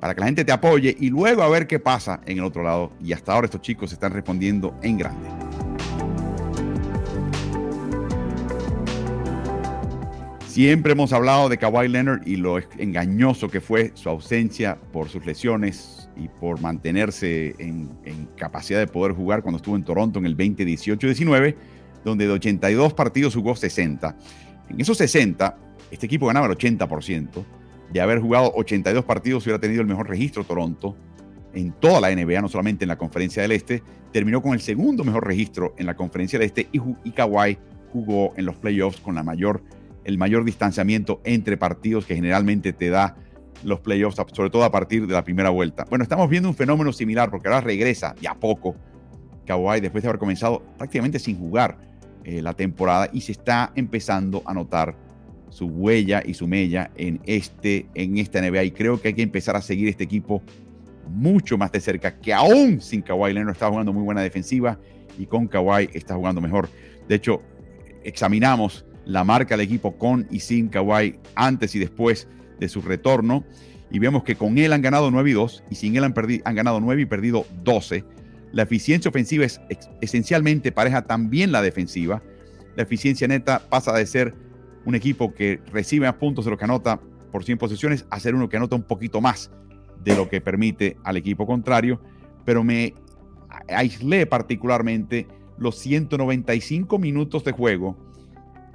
para 0.00 0.14
que 0.14 0.20
la 0.20 0.26
gente 0.28 0.46
te 0.46 0.52
apoye 0.52 0.96
y 0.98 1.10
luego 1.10 1.42
a 1.42 1.48
ver 1.50 1.66
qué 1.66 1.78
pasa 1.78 2.22
en 2.24 2.38
el 2.38 2.44
otro 2.44 2.62
lado. 2.62 2.92
Y 3.02 3.12
hasta 3.12 3.34
ahora 3.34 3.44
estos 3.44 3.60
chicos 3.60 3.92
están 3.92 4.12
respondiendo 4.12 4.74
en 4.80 4.96
grande. 4.96 5.28
Siempre 10.46 10.92
hemos 10.92 11.12
hablado 11.12 11.50
de 11.50 11.58
Kawhi 11.58 11.88
Leonard 11.88 12.26
y 12.26 12.36
lo 12.36 12.58
engañoso 12.78 13.50
que 13.50 13.60
fue 13.60 13.92
su 13.92 14.08
ausencia 14.08 14.78
por 14.90 15.10
sus 15.10 15.26
lesiones 15.26 16.08
y 16.16 16.28
por 16.28 16.62
mantenerse 16.62 17.54
en, 17.58 17.90
capacidad 18.38 18.78
de 18.78 18.86
poder 18.86 19.12
jugar 19.12 19.42
cuando 19.42 19.58
estuvo 19.58 19.76
en 19.76 19.84
Toronto 19.84 20.18
en 20.18 20.24
el 20.24 20.34
2018-19, 20.34 21.56
donde 22.04 22.26
de 22.26 22.32
82 22.32 22.94
partidos 22.94 23.34
jugó 23.34 23.56
60. 23.56 24.16
En 24.68 24.80
esos 24.80 24.98
60, 24.98 25.56
este 25.90 26.06
equipo 26.06 26.26
ganaba 26.26 26.46
el 26.46 26.52
80%. 26.52 27.44
De 27.92 28.00
haber 28.00 28.20
jugado 28.20 28.52
82 28.54 29.04
partidos, 29.04 29.44
hubiera 29.44 29.60
tenido 29.60 29.80
el 29.80 29.86
mejor 29.86 30.08
registro 30.08 30.44
Toronto 30.44 30.96
en 31.52 31.72
toda 31.72 32.00
la 32.00 32.14
NBA, 32.14 32.40
no 32.40 32.48
solamente 32.48 32.84
en 32.84 32.88
la 32.88 32.98
Conferencia 32.98 33.42
del 33.42 33.52
Este. 33.52 33.82
Terminó 34.12 34.42
con 34.42 34.52
el 34.52 34.60
segundo 34.60 35.04
mejor 35.04 35.26
registro 35.26 35.74
en 35.78 35.86
la 35.86 35.94
Conferencia 35.94 36.38
del 36.38 36.46
Este 36.46 36.68
y, 36.72 37.10
Kawhi 37.12 37.58
jugó 37.92 38.32
en 38.36 38.46
los 38.46 38.56
playoffs 38.56 39.00
con 39.00 39.14
la 39.14 39.22
mayor 39.22 39.62
el 40.04 40.18
mayor 40.18 40.44
distanciamiento 40.44 41.22
entre 41.24 41.56
partidos 41.56 42.04
que 42.04 42.14
generalmente 42.14 42.74
te 42.74 42.90
da 42.90 43.16
los 43.62 43.80
playoffs, 43.80 44.20
sobre 44.32 44.50
todo 44.50 44.64
a 44.64 44.70
partir 44.70 45.06
de 45.06 45.14
la 45.14 45.24
primera 45.24 45.48
vuelta. 45.48 45.86
Bueno, 45.88 46.02
estamos 46.02 46.28
viendo 46.28 46.48
un 46.48 46.54
fenómeno 46.54 46.92
similar 46.92 47.30
porque 47.30 47.48
ahora 47.48 47.62
regresa 47.62 48.14
de 48.20 48.28
a 48.28 48.34
poco 48.34 48.76
Kawhi 49.46 49.80
después 49.80 50.02
de 50.02 50.08
haber 50.08 50.18
comenzado 50.18 50.62
prácticamente 50.76 51.18
sin 51.18 51.38
jugar 51.38 51.78
eh, 52.24 52.42
la 52.42 52.54
temporada 52.54 53.08
y 53.12 53.20
se 53.20 53.32
está 53.32 53.72
empezando 53.74 54.42
a 54.46 54.54
notar 54.54 54.96
su 55.50 55.66
huella 55.66 56.22
y 56.24 56.34
su 56.34 56.48
mella 56.48 56.90
en, 56.96 57.20
este, 57.26 57.86
en 57.94 58.18
esta 58.18 58.40
NBA 58.40 58.64
y 58.64 58.70
creo 58.72 59.00
que 59.00 59.08
hay 59.08 59.14
que 59.14 59.22
empezar 59.22 59.56
a 59.56 59.62
seguir 59.62 59.88
este 59.88 60.04
equipo 60.04 60.42
mucho 61.08 61.56
más 61.58 61.70
de 61.70 61.80
cerca, 61.80 62.18
que 62.18 62.32
aún 62.32 62.80
sin 62.80 63.02
Kawhi 63.02 63.32
Leonard 63.32 63.52
está 63.54 63.68
jugando 63.68 63.92
muy 63.92 64.02
buena 64.02 64.22
defensiva 64.22 64.78
y 65.18 65.26
con 65.26 65.46
Kawhi 65.46 65.90
está 65.92 66.14
jugando 66.14 66.40
mejor. 66.40 66.68
De 67.08 67.14
hecho, 67.14 67.42
examinamos 68.02 68.84
la 69.04 69.22
marca 69.22 69.56
del 69.56 69.66
equipo 69.66 69.96
con 69.96 70.26
y 70.30 70.40
sin 70.40 70.68
Kawhi 70.68 71.18
antes 71.34 71.74
y 71.74 71.78
después 71.78 72.28
de 72.58 72.68
su 72.68 72.80
retorno. 72.80 73.44
Y 73.90 73.98
vemos 73.98 74.24
que 74.24 74.34
con 74.34 74.58
él 74.58 74.72
han 74.72 74.82
ganado 74.82 75.10
9 75.10 75.30
y 75.30 75.32
2 75.34 75.64
y 75.70 75.74
sin 75.76 75.96
él 75.96 76.04
han, 76.04 76.14
han 76.44 76.54
ganado 76.54 76.80
9 76.80 77.02
y 77.02 77.06
perdido 77.06 77.46
12. 77.62 78.04
La 78.54 78.62
eficiencia 78.62 79.08
ofensiva 79.08 79.44
es 79.44 79.60
esencialmente 80.00 80.70
pareja 80.70 81.02
también 81.02 81.50
la 81.50 81.60
defensiva. 81.60 82.22
La 82.76 82.84
eficiencia 82.84 83.26
neta 83.26 83.68
pasa 83.68 83.92
de 83.92 84.06
ser 84.06 84.32
un 84.84 84.94
equipo 84.94 85.34
que 85.34 85.60
recibe 85.72 86.06
más 86.06 86.14
puntos 86.14 86.44
de 86.44 86.52
lo 86.52 86.56
que 86.56 86.64
anota 86.64 87.00
por 87.32 87.42
100 87.42 87.58
posesiones 87.58 88.06
a 88.10 88.20
ser 88.20 88.36
uno 88.36 88.48
que 88.48 88.56
anota 88.56 88.76
un 88.76 88.84
poquito 88.84 89.20
más 89.20 89.50
de 90.04 90.14
lo 90.14 90.28
que 90.28 90.40
permite 90.40 90.96
al 91.02 91.16
equipo 91.16 91.46
contrario. 91.46 92.00
Pero 92.44 92.62
me 92.62 92.94
aislé 93.68 94.24
particularmente 94.24 95.26
los 95.58 95.76
195 95.80 96.96
minutos 96.96 97.42
de 97.42 97.50
juego 97.50 97.96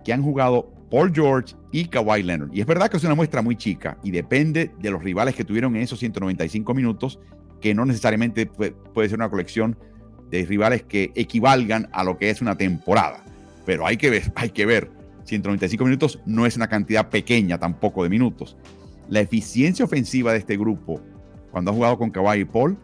que 0.03 0.11
han 0.11 0.21
jugado 0.21 0.73
Paul 0.91 1.13
George 1.13 1.55
y 1.71 1.85
Kawhi 1.85 2.23
Leonard. 2.23 2.49
Y 2.51 2.59
es 2.59 2.67
verdad 2.67 2.89
que 2.89 2.97
es 2.97 3.03
una 3.05 3.15
muestra 3.15 3.41
muy 3.41 3.55
chica 3.55 3.97
y 4.03 4.11
depende 4.11 4.71
de 4.77 4.91
los 4.91 5.01
rivales 5.01 5.35
que 5.35 5.45
tuvieron 5.45 5.77
en 5.77 5.83
esos 5.83 5.99
195 5.99 6.73
minutos, 6.73 7.17
que 7.61 7.73
no 7.73 7.85
necesariamente 7.85 8.45
puede, 8.45 9.09
ser 9.09 9.17
una 9.17 9.29
colección 9.29 9.77
de 10.29 10.45
rivales 10.45 10.83
que 10.83 11.11
equivalgan 11.15 11.89
a 11.91 12.03
lo 12.03 12.17
que 12.17 12.29
es 12.29 12.41
una 12.41 12.55
temporada. 12.55 13.23
Pero 13.65 13.85
hay 13.85 13.97
que 13.97 14.09
ver, 14.09 14.31
hay 14.35 14.49
que 14.49 14.65
ver. 14.65 14.91
195 15.25 15.83
minutos 15.83 16.19
no 16.25 16.45
es 16.45 16.55
una 16.55 16.67
cantidad 16.67 17.09
pequeña 17.09 17.59
tampoco 17.59 18.03
de 18.03 18.09
minutos. 18.09 18.57
La 19.09 19.19
eficiencia 19.19 19.85
ofensiva 19.85 20.31
de 20.31 20.39
este 20.39 20.57
grupo, 20.57 21.01
cuando 21.51 21.71
ha 21.71 21.73
jugado 21.73 21.97
con 21.97 22.09
Kawhi 22.09 22.41
y 22.41 22.45
Paul, 22.45 22.77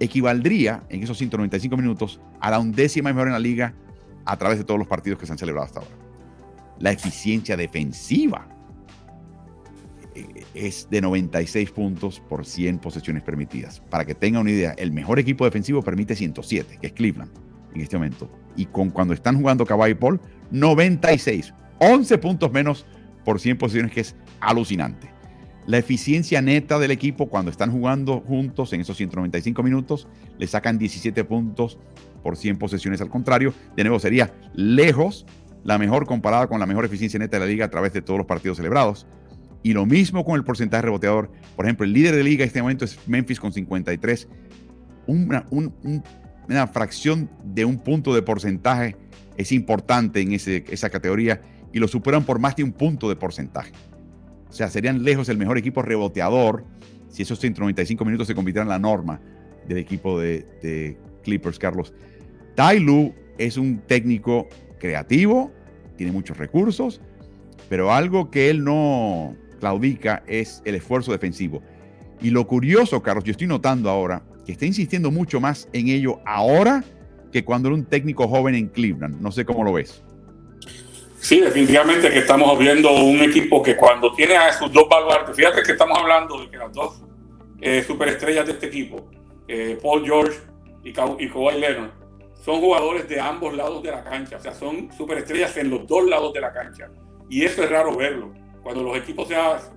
equivaldría 0.00 0.84
en 0.88 1.02
esos 1.02 1.18
195 1.18 1.76
minutos 1.76 2.20
a 2.40 2.50
la 2.50 2.58
undécima 2.58 3.12
mejor 3.12 3.28
en 3.28 3.32
la 3.32 3.38
liga 3.38 3.74
a 4.24 4.36
través 4.36 4.58
de 4.58 4.64
todos 4.64 4.78
los 4.78 4.88
partidos 4.88 5.18
que 5.18 5.26
se 5.26 5.32
han 5.32 5.38
celebrado 5.38 5.66
hasta 5.66 5.80
ahora 5.80 6.08
la 6.80 6.92
eficiencia 6.92 7.56
defensiva 7.56 8.46
es 10.54 10.88
de 10.90 11.00
96 11.00 11.70
puntos 11.70 12.20
por 12.20 12.44
100 12.46 12.78
posesiones 12.78 13.22
permitidas. 13.22 13.80
Para 13.90 14.04
que 14.04 14.14
tenga 14.14 14.40
una 14.40 14.50
idea, 14.50 14.72
el 14.78 14.92
mejor 14.92 15.18
equipo 15.18 15.44
defensivo 15.44 15.82
permite 15.82 16.14
107, 16.14 16.78
que 16.80 16.86
es 16.88 16.92
Cleveland 16.92 17.30
en 17.74 17.80
este 17.80 17.96
momento. 17.96 18.30
Y 18.56 18.66
con 18.66 18.90
cuando 18.90 19.14
están 19.14 19.36
jugando 19.36 19.64
y 19.88 19.94
Paul, 19.94 20.20
96, 20.50 21.54
11 21.78 22.18
puntos 22.18 22.52
menos 22.52 22.86
por 23.24 23.40
100 23.40 23.58
posesiones, 23.58 23.92
que 23.92 24.00
es 24.00 24.16
alucinante. 24.40 25.10
La 25.66 25.76
eficiencia 25.76 26.40
neta 26.40 26.78
del 26.78 26.90
equipo 26.90 27.28
cuando 27.28 27.50
están 27.50 27.70
jugando 27.70 28.20
juntos 28.20 28.72
en 28.72 28.80
esos 28.80 28.96
195 28.96 29.62
minutos, 29.62 30.08
le 30.38 30.46
sacan 30.46 30.78
17 30.78 31.24
puntos 31.24 31.78
por 32.22 32.38
100 32.38 32.56
posesiones 32.56 33.02
al 33.02 33.10
contrario. 33.10 33.52
De 33.76 33.84
nuevo 33.84 33.98
sería 34.00 34.32
lejos 34.54 35.26
la 35.64 35.76
mejor 35.76 36.06
comparada 36.06 36.46
con 36.46 36.58
la 36.58 36.64
mejor 36.64 36.86
eficiencia 36.86 37.18
neta 37.18 37.36
de 37.36 37.40
la 37.40 37.50
liga 37.50 37.66
a 37.66 37.70
través 37.70 37.92
de 37.92 38.00
todos 38.00 38.16
los 38.16 38.26
partidos 38.26 38.56
celebrados. 38.56 39.06
Y 39.62 39.72
lo 39.72 39.86
mismo 39.86 40.24
con 40.24 40.36
el 40.36 40.44
porcentaje 40.44 40.82
reboteador. 40.82 41.30
Por 41.56 41.66
ejemplo, 41.66 41.84
el 41.84 41.92
líder 41.92 42.14
de 42.14 42.22
liga 42.22 42.44
en 42.44 42.48
este 42.48 42.62
momento 42.62 42.84
es 42.84 42.98
Memphis 43.06 43.40
con 43.40 43.52
53. 43.52 44.28
Una, 45.06 45.46
una 45.50 46.66
fracción 46.66 47.30
de 47.44 47.64
un 47.64 47.78
punto 47.78 48.14
de 48.14 48.22
porcentaje 48.22 48.96
es 49.36 49.52
importante 49.52 50.20
en 50.20 50.32
ese, 50.32 50.64
esa 50.68 50.90
categoría 50.90 51.40
y 51.72 51.78
lo 51.78 51.88
superan 51.88 52.24
por 52.24 52.38
más 52.38 52.56
de 52.56 52.64
un 52.64 52.72
punto 52.72 53.08
de 53.08 53.16
porcentaje. 53.16 53.72
O 54.48 54.52
sea, 54.52 54.70
serían 54.70 55.02
lejos 55.02 55.28
el 55.28 55.38
mejor 55.38 55.58
equipo 55.58 55.82
reboteador 55.82 56.64
si 57.08 57.22
esos 57.22 57.38
195 57.40 58.04
minutos 58.04 58.26
se 58.26 58.34
convirtieran 58.34 58.66
en 58.66 58.70
la 58.70 58.78
norma 58.78 59.20
del 59.66 59.78
equipo 59.78 60.20
de, 60.20 60.46
de 60.62 60.98
Clippers, 61.22 61.58
Carlos. 61.58 61.92
Tai 62.54 62.80
Lu 62.80 63.14
es 63.38 63.56
un 63.56 63.78
técnico 63.78 64.48
creativo, 64.78 65.52
tiene 65.96 66.12
muchos 66.12 66.36
recursos, 66.36 67.00
pero 67.68 67.92
algo 67.92 68.30
que 68.30 68.50
él 68.50 68.64
no 68.64 69.36
claudica 69.58 70.22
es 70.26 70.62
el 70.64 70.74
esfuerzo 70.74 71.12
defensivo. 71.12 71.62
Y 72.20 72.30
lo 72.30 72.46
curioso, 72.46 73.02
Carlos, 73.02 73.24
yo 73.24 73.32
estoy 73.32 73.46
notando 73.46 73.90
ahora 73.90 74.22
que 74.44 74.52
está 74.52 74.66
insistiendo 74.66 75.10
mucho 75.10 75.40
más 75.40 75.68
en 75.72 75.88
ello 75.88 76.20
ahora 76.24 76.82
que 77.32 77.44
cuando 77.44 77.68
era 77.68 77.76
un 77.76 77.84
técnico 77.84 78.26
joven 78.26 78.54
en 78.54 78.68
Cleveland. 78.68 79.20
No 79.20 79.30
sé 79.30 79.44
cómo 79.44 79.62
lo 79.62 79.74
ves. 79.74 80.02
Sí, 81.20 81.40
definitivamente 81.40 82.10
que 82.10 82.20
estamos 82.20 82.58
viendo 82.58 82.92
un 82.92 83.18
equipo 83.18 83.62
que 83.62 83.76
cuando 83.76 84.12
tiene 84.14 84.36
a 84.36 84.52
sus 84.52 84.72
dos 84.72 84.88
baluartes, 84.88 85.36
fíjate 85.36 85.62
que 85.62 85.72
estamos 85.72 85.98
hablando 85.98 86.40
de 86.40 86.48
que 86.48 86.56
las 86.56 86.72
dos 86.72 87.02
eh, 87.60 87.82
superestrellas 87.86 88.46
de 88.46 88.52
este 88.52 88.66
equipo, 88.66 89.10
eh, 89.48 89.78
Paul 89.82 90.04
George 90.04 90.38
y, 90.84 90.90
y 90.90 91.28
Kawhi 91.28 91.60
Leonard, 91.60 91.90
son 92.44 92.60
jugadores 92.60 93.08
de 93.08 93.20
ambos 93.20 93.54
lados 93.54 93.82
de 93.82 93.90
la 93.90 94.04
cancha, 94.04 94.36
o 94.36 94.40
sea, 94.40 94.54
son 94.54 94.90
superestrellas 94.96 95.56
en 95.56 95.70
los 95.70 95.86
dos 95.86 96.08
lados 96.08 96.32
de 96.32 96.40
la 96.40 96.52
cancha. 96.52 96.88
Y 97.28 97.44
eso 97.44 97.62
es 97.62 97.68
raro 97.68 97.94
verlo. 97.94 98.32
Cuando 98.68 98.84
los 98.84 98.98
equipos 98.98 99.26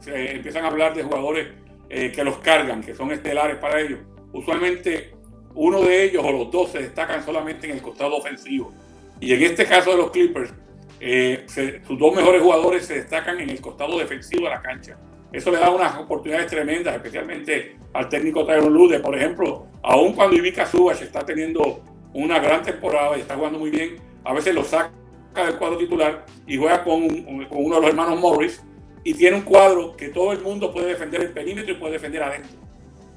se, 0.02 0.32
empiezan 0.36 0.66
a 0.66 0.68
hablar 0.68 0.94
de 0.94 1.02
jugadores 1.02 1.48
eh, 1.90 2.12
que 2.14 2.26
los 2.26 2.40
cargan, 2.40 2.84
que 2.84 2.94
son 2.94 3.10
estelares 3.14 3.56
para 3.56 3.80
ellos, 3.80 4.00
usualmente 4.34 5.14
uno 5.56 5.80
de 5.80 6.04
ellos 6.04 6.22
o 6.26 6.30
los 6.30 6.52
dos 6.52 6.72
se 6.72 6.80
destacan 6.80 7.24
solamente 7.24 7.70
en 7.70 7.78
el 7.78 7.82
costado 7.82 8.18
ofensivo. 8.18 8.74
Y 9.22 9.34
en 9.34 9.44
este 9.44 9.66
caso 9.66 9.92
de 9.92 9.96
los 9.96 10.12
Clippers, 10.12 10.54
eh, 11.00 11.46
sus 11.88 11.98
dos 11.98 12.14
mejores 12.14 12.42
jugadores 12.42 12.86
se 12.86 12.96
destacan 12.96 13.40
en 13.40 13.52
el 13.52 13.62
costado 13.62 13.98
defensivo 13.98 14.44
de 14.44 14.50
la 14.50 14.62
cancha. 14.62 14.98
Eso 15.32 15.52
le 15.52 15.60
da 15.60 15.70
unas 15.70 15.98
oportunidades 15.98 16.48
tremendas, 16.48 16.94
especialmente 16.94 17.78
al 17.94 18.10
técnico 18.10 18.46
Tyron 18.46 18.74
Lude. 18.74 19.00
Por 19.00 19.16
ejemplo, 19.16 19.68
aun 19.84 20.12
cuando 20.12 20.36
Ivica 20.36 20.66
Subas 20.66 21.02
está 21.02 21.26
teniendo 21.26 21.82
una 22.14 22.40
gran 22.40 22.62
temporada 22.62 23.18
y 23.18 23.22
está 23.22 23.38
jugando 23.38 23.58
muy 23.58 23.70
bien. 23.70 23.96
A 24.26 24.34
veces 24.34 24.54
lo 24.54 24.66
saca 24.66 24.92
del 25.34 25.56
cuadro 25.56 25.78
titular 25.78 26.26
y 26.46 26.58
juega 26.58 26.84
con, 26.84 27.04
uno 27.04 27.76
de 27.76 27.82
los 27.82 27.90
hermanos 27.90 28.20
Morris 28.20 28.62
y 29.04 29.14
tiene 29.14 29.38
un 29.38 29.44
cuadro 29.44 29.96
que 29.96 30.10
todo 30.10 30.32
el 30.32 30.42
mundo 30.42 30.72
puede 30.72 30.88
defender 30.88 31.22
el 31.22 31.32
perímetro 31.32 31.74
y 31.74 31.78
puede 31.78 31.94
defender 31.94 32.24
adentro. 32.24 32.60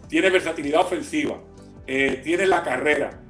Tiene 0.09 0.30
versatilidad 0.30 0.82
ofensiva, 0.82 1.39
eh, 1.87 2.20
tiene 2.22 2.47
la 2.47 2.62
carrera. 2.62 3.20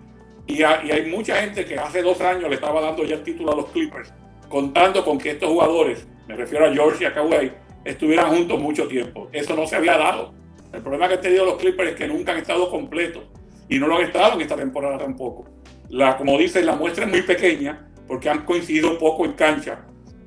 Y, 0.47 0.63
hay 0.63 1.07
mucha 1.11 1.37
gente 1.37 1.65
que 1.65 1.79
hace 1.79 2.03
dos 2.03 2.21
años 2.21 2.49
le 2.49 2.57
estaba 2.57 2.81
dando 2.81 3.05
ya 3.05 3.17
el 3.17 3.23
título 3.23 3.53
a 3.53 3.57
los 3.57 3.71
Clippers, 3.71 4.13
contando 4.49 5.05
con 5.05 5.19
que 5.19 5.31
estos 5.31 5.49
jugadores, 5.49 6.07
me 6.29 6.37
refiero 6.37 6.67
a 6.67 6.73
George 6.73 7.05
y 7.05 7.07
a 7.07 7.15
Kawhi, 7.15 7.53
estuvieran 7.85 8.31
juntos 8.31 8.61
mucho 8.61 8.87
tiempo. 8.87 9.29
Eso 9.33 9.57
no 9.57 9.67
se 9.67 9.77
había 9.77 9.97
dado. 9.97 10.35
El 10.73 10.83
problema 10.83 11.09
que 11.09 11.15
han 11.15 11.21
tenido 11.21 11.45
los 11.45 11.57
Clippers 11.57 11.91
es 11.91 11.97
que 11.97 12.09
nunca 12.09 12.33
han 12.33 12.39
estado 12.39 12.71
completos 12.71 13.25
y 13.69 13.79
no 13.79 13.87
lo 13.87 13.97
han 13.97 14.03
estado 14.03 14.35
en 14.35 14.43
esta 14.43 14.57
temporada 14.57 14.99
tampoco. 14.99 15.47
La, 15.89 16.17
como 16.17 16.37
dice, 16.39 16.63
la 16.63 16.77
muestra 16.77 17.05
es 17.05 17.11
muy 17.11 17.23
pequeña 17.23 17.89
porque 18.07 18.29
han 18.29 18.45
coincidido 18.45 18.99
poco 18.99 19.25
en 19.25 19.33
cancha, 19.33 19.87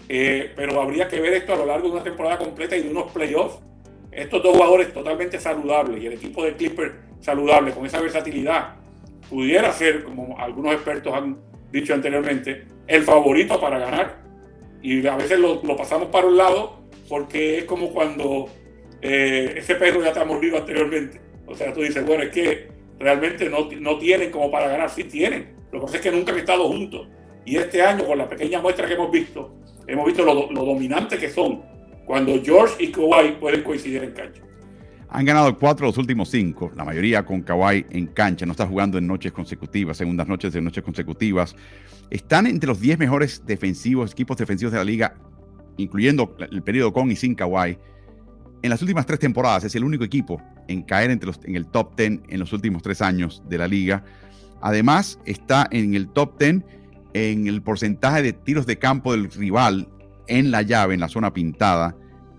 eh, 0.10 0.52
pero 0.56 0.82
habría 0.82 1.08
que 1.08 1.20
ver 1.20 1.34
esto 1.34 1.54
a 1.54 1.58
lo 1.58 1.66
largo 1.66 1.88
de 1.88 1.94
una 1.96 2.04
temporada 2.04 2.38
completa 2.38 2.76
y 2.78 2.84
de 2.84 2.90
unos 2.90 3.12
playoffs. 3.12 3.60
Estos 4.12 4.42
dos 4.42 4.56
jugadores 4.56 4.94
totalmente 4.94 5.40
saludables 5.40 6.02
y 6.02 6.08
el 6.08 6.14
equipo 6.14 6.44
de 6.44 6.56
Clippers 6.56 6.94
saludable 7.20 7.72
con 7.72 7.86
esa 7.86 8.00
versatilidad 8.00 8.76
pudiera 9.30 9.72
ser, 9.74 10.04
como 10.04 10.40
algunos 10.40 10.74
expertos 10.74 11.14
han 11.14 11.38
dicho 11.72 11.94
anteriormente, 11.94 12.66
el 12.88 13.04
favorito 13.04 13.60
para 13.60 13.80
ganar. 13.80 14.22
Y 14.82 15.06
a 15.06 15.16
veces 15.16 15.40
lo, 15.40 15.62
pasamos 15.76 16.08
para 16.10 16.28
un 16.28 16.38
lado 16.38 16.80
porque 17.10 17.60
es 17.60 17.66
como 17.66 17.92
cuando 17.92 18.50
eh, 19.02 19.56
ese 19.58 19.76
perro 19.76 20.02
ya 20.04 20.20
ha 20.20 20.26
mordido 20.26 20.58
anteriormente. 20.58 21.20
O 21.46 21.56
sea, 21.56 21.74
tú 21.74 21.82
dices, 21.82 22.06
bueno, 22.06 22.24
es 22.24 22.30
que 22.30 22.68
realmente 23.00 23.50
no, 23.50 23.70
no 23.80 23.98
tienen 23.98 24.32
como 24.32 24.50
para 24.50 24.68
ganar, 24.68 24.90
sí 24.90 25.04
tienen. 25.04 25.56
Lo 25.72 25.80
que 25.80 25.86
pasa 25.86 25.98
es 25.98 26.04
que 26.04 26.12
nunca 26.12 26.32
han 26.32 26.40
estado 26.40 26.68
juntos. 26.68 27.08
Y 27.46 27.58
este 27.58 27.82
año, 27.82 28.06
con 28.06 28.18
la 28.18 28.28
pequeña 28.28 28.60
muestra 28.60 28.88
que 28.88 28.94
hemos 28.94 29.12
visto, 29.12 29.57
hemos 29.88 30.06
visto 30.06 30.24
lo, 30.24 30.52
lo 30.52 30.66
dominantes 30.66 31.20
que 31.20 31.30
son 31.30 31.62
cuando 32.06 32.42
George 32.42 32.84
y 32.84 32.92
Kawhi 32.92 33.34
pueden 33.40 33.64
coincidir 33.64 34.04
en 34.04 34.12
cancha. 34.12 34.42
Han 35.10 35.26
ganado 35.26 35.58
cuatro 35.58 35.86
de 35.86 35.92
los 35.92 35.98
últimos 35.98 36.30
cinco, 36.30 36.72
la 36.76 36.84
mayoría 36.84 37.26
con 37.26 37.42
Kawhi 37.42 37.86
en 37.92 38.08
cancha, 38.08 38.46
no 38.46 38.52
está 38.52 38.68
jugando 38.68 38.98
en 38.98 39.08
noches 39.08 39.32
consecutivas, 39.32 39.98
segundas 39.98 40.28
noches 40.28 40.52
de 40.54 40.62
noches 40.62 40.84
consecutivas. 40.84 41.56
Están 42.10 42.48
entre 42.48 42.68
los 42.68 42.80
10 42.80 43.00
mejores 43.00 43.44
defensivos, 43.46 44.12
equipos 44.12 44.38
defensivos 44.38 44.72
de 44.74 44.80
la 44.80 44.84
liga, 44.84 45.16
incluyendo 45.78 46.36
el 46.52 46.62
periodo 46.62 46.92
con 46.92 47.10
y 47.10 47.16
sin 47.16 47.36
Kawhi. 47.36 47.78
En 48.64 48.70
las 48.70 48.82
últimas 48.82 49.06
tres 49.06 49.20
temporadas 49.20 49.64
es 49.64 49.76
el 49.76 49.84
único 49.84 50.04
equipo 50.04 50.42
en 50.68 50.82
caer 50.82 51.12
entre 51.12 51.32
en 51.44 51.56
el 51.56 51.68
top 51.68 51.96
10 51.96 52.22
en 52.28 52.40
los 52.40 52.52
últimos 52.52 52.84
tres 52.84 53.02
años 53.02 53.44
de 53.48 53.58
la 53.58 53.68
liga. 53.68 54.04
Además, 54.62 55.20
está 55.26 55.68
en 55.72 55.94
el 55.94 56.10
top 56.10 56.38
10 56.40 56.64
en 57.18 57.48
el 57.48 57.62
porcentaje 57.62 58.22
de 58.22 58.34
tiros 58.34 58.66
de 58.66 58.78
campo 58.78 59.12
del 59.12 59.32
rival 59.32 59.88
en 60.28 60.52
la 60.52 60.62
llave, 60.62 60.94
en 60.94 61.00
la 61.00 61.08
zona 61.08 61.34
pintada, 61.34 61.96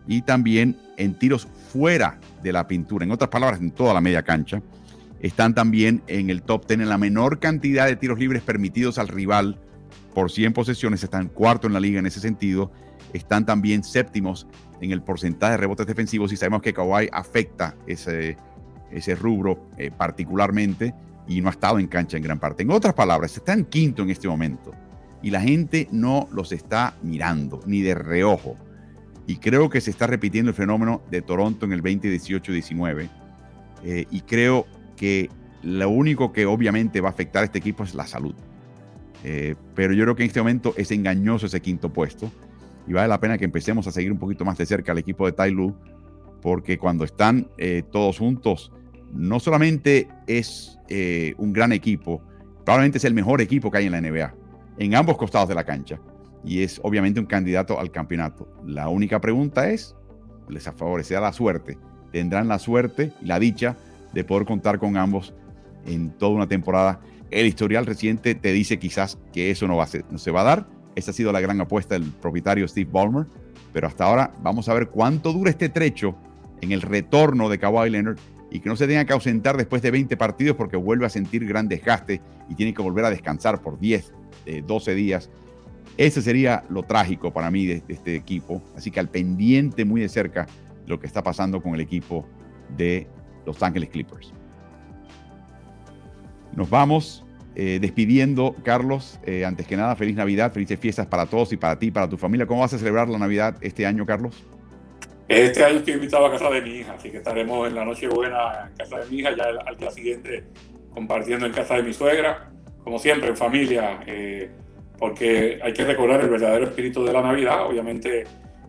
y 0.06 0.22
también 0.22 0.78
en 0.96 1.18
tiros 1.18 1.48
fuera 1.72 2.20
de 2.42 2.52
la 2.52 2.66
pintura, 2.66 3.04
en 3.04 3.10
otras 3.10 3.30
palabras, 3.30 3.60
en 3.60 3.70
toda 3.70 3.92
la 3.94 4.00
media 4.00 4.22
cancha. 4.22 4.62
Están 5.20 5.54
también 5.54 6.02
en 6.06 6.30
el 6.30 6.42
top 6.42 6.66
10 6.66 6.80
en 6.80 6.88
la 6.88 6.98
menor 6.98 7.40
cantidad 7.40 7.86
de 7.86 7.96
tiros 7.96 8.18
libres 8.18 8.42
permitidos 8.42 8.98
al 8.98 9.08
rival 9.08 9.58
por 10.14 10.30
100 10.30 10.52
posesiones, 10.52 11.02
están 11.02 11.28
cuarto 11.28 11.66
en 11.66 11.72
la 11.72 11.80
liga 11.80 11.98
en 11.98 12.06
ese 12.06 12.20
sentido. 12.20 12.70
Están 13.12 13.46
también 13.46 13.82
séptimos 13.82 14.46
en 14.80 14.92
el 14.92 15.02
porcentaje 15.02 15.52
de 15.52 15.56
rebotes 15.58 15.86
defensivos 15.86 16.32
y 16.32 16.36
sabemos 16.36 16.62
que 16.62 16.72
Kawhi 16.72 17.08
afecta 17.12 17.74
ese, 17.86 18.36
ese 18.92 19.14
rubro 19.14 19.66
eh, 19.76 19.90
particularmente 19.90 20.94
y 21.28 21.40
no 21.40 21.48
ha 21.48 21.52
estado 21.52 21.78
en 21.78 21.86
cancha 21.86 22.16
en 22.16 22.22
gran 22.22 22.40
parte. 22.40 22.62
En 22.62 22.70
otras 22.70 22.94
palabras, 22.94 23.36
están 23.36 23.64
quinto 23.64 24.02
en 24.02 24.10
este 24.10 24.26
momento 24.26 24.72
y 25.22 25.30
la 25.30 25.40
gente 25.40 25.88
no 25.92 26.28
los 26.32 26.52
está 26.52 26.96
mirando 27.02 27.60
ni 27.66 27.82
de 27.82 27.94
reojo. 27.94 28.56
Y 29.26 29.36
creo 29.36 29.68
que 29.68 29.80
se 29.80 29.90
está 29.90 30.06
repitiendo 30.06 30.50
el 30.50 30.54
fenómeno 30.54 31.02
de 31.10 31.20
Toronto 31.20 31.66
en 31.66 31.72
el 31.72 31.82
2018-19. 31.82 33.08
Eh, 33.84 34.06
y 34.10 34.22
creo 34.22 34.66
que 34.96 35.28
lo 35.62 35.90
único 35.90 36.32
que 36.32 36.46
obviamente 36.46 37.00
va 37.00 37.08
a 37.08 37.12
afectar 37.12 37.42
a 37.42 37.44
este 37.44 37.58
equipo 37.58 37.84
es 37.84 37.94
la 37.94 38.06
salud. 38.06 38.34
Eh, 39.24 39.54
pero 39.74 39.92
yo 39.92 40.04
creo 40.04 40.16
que 40.16 40.22
en 40.22 40.28
este 40.28 40.40
momento 40.40 40.72
es 40.76 40.90
engañoso 40.92 41.46
ese 41.46 41.60
quinto 41.60 41.92
puesto. 41.92 42.30
Y 42.86 42.94
vale 42.94 43.08
la 43.08 43.20
pena 43.20 43.36
que 43.36 43.44
empecemos 43.44 43.86
a 43.86 43.92
seguir 43.92 44.10
un 44.10 44.18
poquito 44.18 44.46
más 44.46 44.56
de 44.56 44.64
cerca 44.64 44.92
al 44.92 44.98
equipo 44.98 45.26
de 45.26 45.32
Tai 45.32 45.50
Lu, 45.50 45.74
porque 46.40 46.78
cuando 46.78 47.04
están 47.04 47.48
eh, 47.58 47.82
todos 47.90 48.18
juntos, 48.18 48.72
no 49.12 49.40
solamente 49.40 50.08
es 50.26 50.78
un 51.36 51.52
gran 51.52 51.72
equipo, 51.72 52.22
probablemente 52.64 52.98
es 52.98 53.04
el 53.04 53.14
mejor 53.14 53.40
equipo 53.40 53.70
que 53.70 53.78
hay 53.78 53.86
en 53.86 53.92
la 53.92 54.00
NBA, 54.00 54.34
en 54.78 54.94
ambos 54.94 55.16
costados 55.16 55.48
de 55.48 55.54
la 55.54 55.64
cancha 55.64 56.00
y 56.44 56.62
es 56.62 56.80
obviamente 56.82 57.20
un 57.20 57.26
candidato 57.26 57.78
al 57.78 57.90
campeonato. 57.90 58.48
La 58.64 58.88
única 58.88 59.20
pregunta 59.20 59.70
es, 59.70 59.94
¿les 60.48 60.64
favorecerá 60.64 61.20
la 61.20 61.32
suerte? 61.32 61.78
¿Tendrán 62.12 62.48
la 62.48 62.58
suerte 62.58 63.12
y 63.20 63.26
la 63.26 63.38
dicha 63.38 63.76
de 64.14 64.24
poder 64.24 64.46
contar 64.46 64.78
con 64.78 64.96
ambos 64.96 65.34
en 65.84 66.10
toda 66.10 66.32
una 66.32 66.48
temporada? 66.48 67.00
El 67.30 67.46
historial 67.46 67.84
reciente 67.84 68.34
te 68.34 68.52
dice 68.52 68.78
quizás 68.78 69.18
que 69.32 69.50
eso 69.50 69.66
no, 69.66 69.76
no 70.10 70.18
se 70.18 70.30
va 70.30 70.40
a 70.40 70.44
dar. 70.44 70.66
Esa 70.94 71.10
ha 71.10 71.14
sido 71.14 71.32
la 71.32 71.40
gran 71.40 71.60
apuesta 71.60 71.94
del 71.94 72.04
propietario 72.04 72.66
Steve 72.66 72.88
Ballmer. 72.90 73.26
Pero 73.72 73.86
hasta 73.86 74.04
ahora 74.04 74.32
vamos 74.42 74.68
a 74.68 74.74
ver 74.74 74.88
cuánto 74.88 75.32
dura 75.32 75.50
este 75.50 75.68
trecho 75.68 76.16
en 76.62 76.72
el 76.72 76.80
retorno 76.80 77.50
de 77.50 77.58
Kawhi 77.58 77.90
Leonard 77.90 78.18
y 78.50 78.60
que 78.60 78.68
no 78.68 78.76
se 78.76 78.86
tenga 78.86 79.04
que 79.04 79.12
ausentar 79.12 79.56
después 79.56 79.82
de 79.82 79.90
20 79.90 80.16
partidos 80.16 80.56
porque 80.56 80.76
vuelve 80.76 81.06
a 81.06 81.08
sentir 81.08 81.46
gran 81.46 81.68
desgaste 81.68 82.20
y 82.48 82.54
tiene 82.54 82.72
que 82.72 82.82
volver 82.82 83.04
a 83.04 83.10
descansar 83.10 83.60
por 83.60 83.78
10, 83.78 84.12
12 84.66 84.90
eh, 84.90 84.94
días 84.94 85.30
ese 85.98 86.22
sería 86.22 86.64
lo 86.68 86.84
trágico 86.84 87.32
para 87.32 87.50
mí 87.50 87.66
de, 87.66 87.82
este 87.88 88.14
equipo. 88.14 88.62
Así 88.76 88.90
que 88.90 89.00
al 89.00 89.08
pendiente 89.08 89.84
muy 89.84 90.00
de 90.00 90.08
cerca 90.08 90.46
lo 90.86 91.00
que 91.00 91.06
está 91.06 91.22
pasando 91.22 91.60
con 91.60 91.74
el 91.74 91.80
equipo 91.80 92.26
de 92.76 93.08
Los 93.44 93.62
Ángeles 93.62 93.90
Clippers. 93.90 94.32
Nos 96.54 96.70
vamos 96.70 97.24
eh, 97.56 97.78
despidiendo, 97.80 98.54
Carlos. 98.62 99.18
Eh, 99.24 99.44
antes 99.44 99.66
que 99.66 99.76
nada, 99.76 99.96
feliz 99.96 100.14
Navidad, 100.14 100.52
felices 100.52 100.78
fiestas 100.78 101.08
para 101.08 101.26
todos 101.26 101.52
y 101.52 101.56
para 101.56 101.78
ti, 101.78 101.90
para 101.90 102.08
tu 102.08 102.16
familia. 102.16 102.46
¿Cómo 102.46 102.60
vas 102.60 102.72
a 102.74 102.78
celebrar 102.78 103.08
la 103.08 103.18
Navidad 103.18 103.56
este 103.60 103.84
año, 103.84 104.06
Carlos? 104.06 104.44
Este 105.28 105.62
año 105.62 105.78
estoy 105.78 105.94
invitado 105.94 106.26
a 106.26 106.32
casa 106.32 106.48
de 106.48 106.62
mi 106.62 106.70
hija, 106.70 106.94
así 106.94 107.10
que 107.10 107.18
estaremos 107.18 107.68
en 107.68 107.74
la 107.74 107.84
noche 107.84 108.08
buena 108.08 108.70
en 108.70 108.76
casa 108.76 108.98
de 108.98 109.06
mi 109.10 109.18
hija, 109.18 109.36
ya 109.36 109.44
al 109.66 109.76
día 109.76 109.90
siguiente 109.90 110.44
compartiendo 110.94 111.46
en 111.46 111.52
casa 111.52 111.76
de 111.76 111.82
mi 111.82 111.92
suegra, 111.92 112.50
como 112.82 112.98
siempre, 112.98 113.28
en 113.28 113.36
familia. 113.36 114.00
Eh, 114.06 114.50
porque 114.98 115.60
hay 115.62 115.72
que 115.72 115.84
recordar 115.84 116.20
el 116.20 116.28
verdadero 116.28 116.64
espíritu 116.66 117.04
de 117.04 117.12
la 117.12 117.22
Navidad, 117.22 117.66
obviamente 117.66 118.24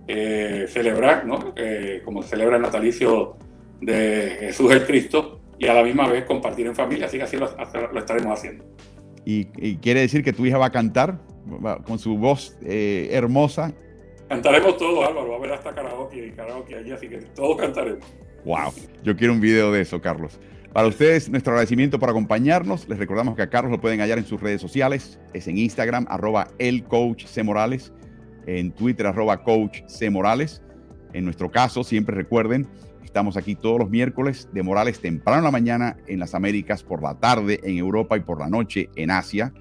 eh, 0.07 0.65
celebrar, 0.67 1.25
¿no? 1.25 1.53
Eh, 1.55 2.01
como 2.05 2.21
se 2.21 2.29
celebra 2.29 2.57
el 2.57 2.61
natalicio 2.61 3.37
de 3.81 4.37
Jesús 4.39 4.71
el 4.71 4.85
Cristo 4.85 5.41
y 5.57 5.67
a 5.67 5.73
la 5.73 5.83
misma 5.83 6.07
vez 6.07 6.25
compartir 6.25 6.67
en 6.67 6.75
familia, 6.75 7.07
así 7.07 7.17
que 7.17 7.23
así 7.23 7.37
lo, 7.37 7.47
estaremos 7.97 8.37
haciendo. 8.37 8.65
¿Y, 9.25 9.45
quiere 9.77 10.01
decir 10.01 10.23
que 10.23 10.33
tu 10.33 10.45
hija 10.45 10.57
va 10.57 10.67
a 10.67 10.71
cantar 10.71 11.19
con 11.85 11.99
su 11.99 12.17
voz 12.17 12.57
eh, 12.63 13.09
hermosa? 13.11 13.73
Cantaremos 14.29 14.77
todos, 14.77 15.07
Álvaro, 15.07 15.29
va 15.29 15.35
a 15.35 15.37
haber 15.39 15.53
hasta 15.53 15.73
karaoke 15.73 16.27
y 16.27 16.31
karaoke 16.31 16.75
allí, 16.75 16.91
así 16.91 17.09
que 17.09 17.17
todos 17.17 17.57
cantaremos. 17.57 18.05
Wow, 18.45 18.71
yo 19.03 19.17
quiero 19.17 19.33
un 19.33 19.41
video 19.41 19.71
de 19.71 19.81
eso, 19.81 19.99
Carlos. 19.99 20.39
Para 20.71 20.87
ustedes, 20.87 21.29
nuestro 21.29 21.53
agradecimiento 21.53 21.97
por 21.97 22.11
acompañarnos. 22.11 22.87
Les 22.87 22.99
recordamos 22.99 23.35
que 23.35 23.41
a 23.41 23.49
Carlos 23.49 23.71
lo 23.71 23.81
pueden 23.81 24.01
hallar 24.01 24.19
en 24.19 24.25
sus 24.25 24.39
redes 24.39 24.61
sociales. 24.61 25.19
Es 25.33 25.47
en 25.47 25.57
Instagram, 25.57 26.05
arroba 26.09 26.47
el. 26.59 26.85
En 28.45 28.71
Twitter, 28.71 29.07
arroba 29.07 29.43
coach. 29.43 29.81
En 31.11 31.25
nuestro 31.25 31.49
caso, 31.49 31.83
siempre 31.83 32.15
recuerden, 32.15 32.67
estamos 33.03 33.35
aquí 33.35 33.55
todos 33.55 33.79
los 33.79 33.89
miércoles 33.89 34.47
de 34.53 34.61
Morales 34.61 34.99
temprano 34.99 35.39
en 35.39 35.45
la 35.45 35.51
mañana 35.51 35.97
en 36.05 36.19
las 36.19 36.35
Américas, 36.35 36.83
por 36.83 37.01
la 37.01 37.15
tarde 37.19 37.59
en 37.63 37.79
Europa 37.79 38.15
y 38.15 38.19
por 38.19 38.39
la 38.39 38.47
noche 38.47 38.89
en 38.95 39.09
Asia. 39.09 39.51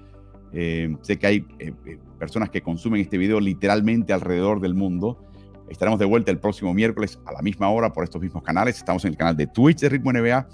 Eh, 0.53 0.95
sé 1.01 1.17
que 1.17 1.27
hay 1.27 1.45
eh, 1.59 1.73
eh, 1.85 1.99
personas 2.17 2.49
que 2.49 2.61
consumen 2.61 3.01
este 3.01 3.17
video 3.17 3.39
literalmente 3.39 4.13
alrededor 4.13 4.59
del 4.59 4.73
mundo. 4.73 5.25
Estaremos 5.69 5.99
de 5.99 6.05
vuelta 6.05 6.31
el 6.31 6.39
próximo 6.39 6.73
miércoles 6.73 7.19
a 7.25 7.33
la 7.33 7.41
misma 7.41 7.69
hora 7.69 7.93
por 7.93 8.03
estos 8.03 8.21
mismos 8.21 8.43
canales. 8.43 8.77
Estamos 8.77 9.05
en 9.05 9.11
el 9.11 9.17
canal 9.17 9.37
de 9.37 9.47
Twitch 9.47 9.79
de 9.79 9.89
Ritmo 9.89 10.11
NBA 10.11 10.47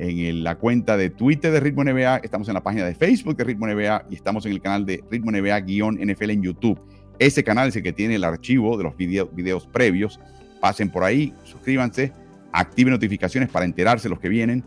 en 0.00 0.44
la 0.44 0.54
cuenta 0.54 0.96
de 0.96 1.10
Twitter 1.10 1.52
de 1.52 1.60
Ritmo 1.60 1.84
NBA, 1.84 2.18
estamos 2.18 2.48
en 2.48 2.54
la 2.54 2.62
página 2.62 2.86
de 2.86 2.94
Facebook 2.94 3.36
de 3.36 3.44
Ritmo 3.44 3.66
NBA 3.66 4.06
y 4.08 4.14
estamos 4.14 4.46
en 4.46 4.52
el 4.52 4.60
canal 4.62 4.86
de 4.86 5.04
Ritmo 5.10 5.30
NBA-NFL 5.30 6.30
en 6.30 6.42
YouTube. 6.42 6.80
Ese 7.18 7.44
canal 7.44 7.68
es 7.68 7.76
el 7.76 7.82
que 7.82 7.92
tiene 7.92 8.14
el 8.14 8.24
archivo 8.24 8.78
de 8.78 8.84
los 8.84 8.96
videos 8.96 9.66
previos. 9.66 10.18
Pasen 10.58 10.90
por 10.90 11.04
ahí, 11.04 11.34
suscríbanse, 11.44 12.12
activen 12.50 12.94
notificaciones 12.94 13.50
para 13.50 13.66
enterarse 13.66 14.08
los 14.08 14.18
que 14.18 14.30
vienen. 14.30 14.64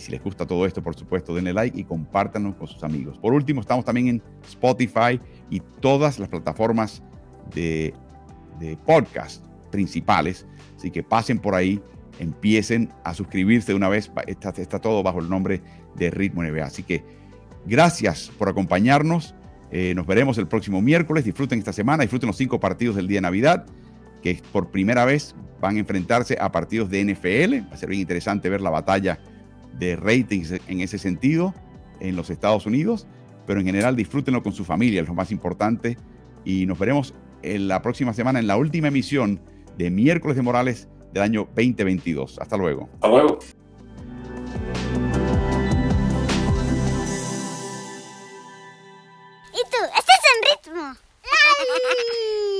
Y 0.00 0.02
si 0.02 0.10
les 0.12 0.24
gusta 0.24 0.46
todo 0.46 0.64
esto, 0.64 0.82
por 0.82 0.96
supuesto, 0.96 1.34
denle 1.34 1.52
like 1.52 1.78
y 1.78 1.84
compártanlo 1.84 2.56
con 2.56 2.66
sus 2.66 2.82
amigos. 2.82 3.18
Por 3.18 3.34
último, 3.34 3.60
estamos 3.60 3.84
también 3.84 4.08
en 4.08 4.22
Spotify 4.48 5.20
y 5.50 5.60
todas 5.60 6.18
las 6.18 6.30
plataformas 6.30 7.02
de, 7.54 7.92
de 8.58 8.78
podcast 8.78 9.44
principales. 9.70 10.46
Así 10.78 10.90
que 10.90 11.02
pasen 11.02 11.38
por 11.38 11.54
ahí 11.54 11.82
empiecen 12.18 12.90
a 13.04 13.12
suscribirse 13.12 13.72
de 13.72 13.76
una 13.76 13.90
vez. 13.90 14.10
Está, 14.26 14.50
está 14.56 14.78
todo 14.78 15.02
bajo 15.02 15.20
el 15.20 15.28
nombre 15.28 15.60
de 15.96 16.10
Ritmo 16.10 16.42
NBA. 16.42 16.64
Así 16.64 16.82
que 16.82 17.04
gracias 17.66 18.30
por 18.38 18.48
acompañarnos. 18.48 19.34
Eh, 19.70 19.92
nos 19.94 20.06
veremos 20.06 20.38
el 20.38 20.48
próximo 20.48 20.80
miércoles. 20.80 21.24
Disfruten 21.24 21.58
esta 21.58 21.74
semana, 21.74 22.04
disfruten 22.04 22.28
los 22.28 22.38
cinco 22.38 22.58
partidos 22.58 22.96
del 22.96 23.06
día 23.06 23.18
de 23.18 23.22
Navidad, 23.22 23.66
que 24.22 24.40
por 24.50 24.70
primera 24.70 25.04
vez 25.04 25.34
van 25.60 25.76
a 25.76 25.80
enfrentarse 25.80 26.38
a 26.40 26.50
partidos 26.50 26.88
de 26.88 27.04
NFL. 27.04 27.68
Va 27.70 27.74
a 27.74 27.76
ser 27.76 27.90
bien 27.90 28.00
interesante 28.00 28.48
ver 28.48 28.62
la 28.62 28.70
batalla 28.70 29.18
de 29.78 29.96
ratings 29.96 30.52
en 30.66 30.80
ese 30.80 30.98
sentido 30.98 31.54
en 32.00 32.16
los 32.16 32.30
Estados 32.30 32.66
Unidos, 32.66 33.06
pero 33.46 33.60
en 33.60 33.66
general 33.66 33.96
disfrútenlo 33.96 34.42
con 34.42 34.52
su 34.52 34.64
familia, 34.64 35.02
es 35.02 35.08
lo 35.08 35.14
más 35.14 35.30
importante. 35.30 35.96
Y 36.44 36.66
nos 36.66 36.78
veremos 36.78 37.14
en 37.42 37.68
la 37.68 37.82
próxima 37.82 38.12
semana 38.12 38.38
en 38.38 38.46
la 38.46 38.56
última 38.56 38.88
emisión 38.88 39.40
de 39.76 39.90
Miércoles 39.90 40.36
de 40.36 40.42
Morales 40.42 40.88
del 41.12 41.22
año 41.22 41.48
2022. 41.54 42.38
Hasta 42.38 42.56
luego. 42.56 42.88
Hasta 42.94 43.08
luego. 43.08 43.38
¿Y 49.52 49.62
tú? 49.70 49.78
¿Estás 49.98 50.20
en 50.30 50.72
ritmo? 50.72 50.94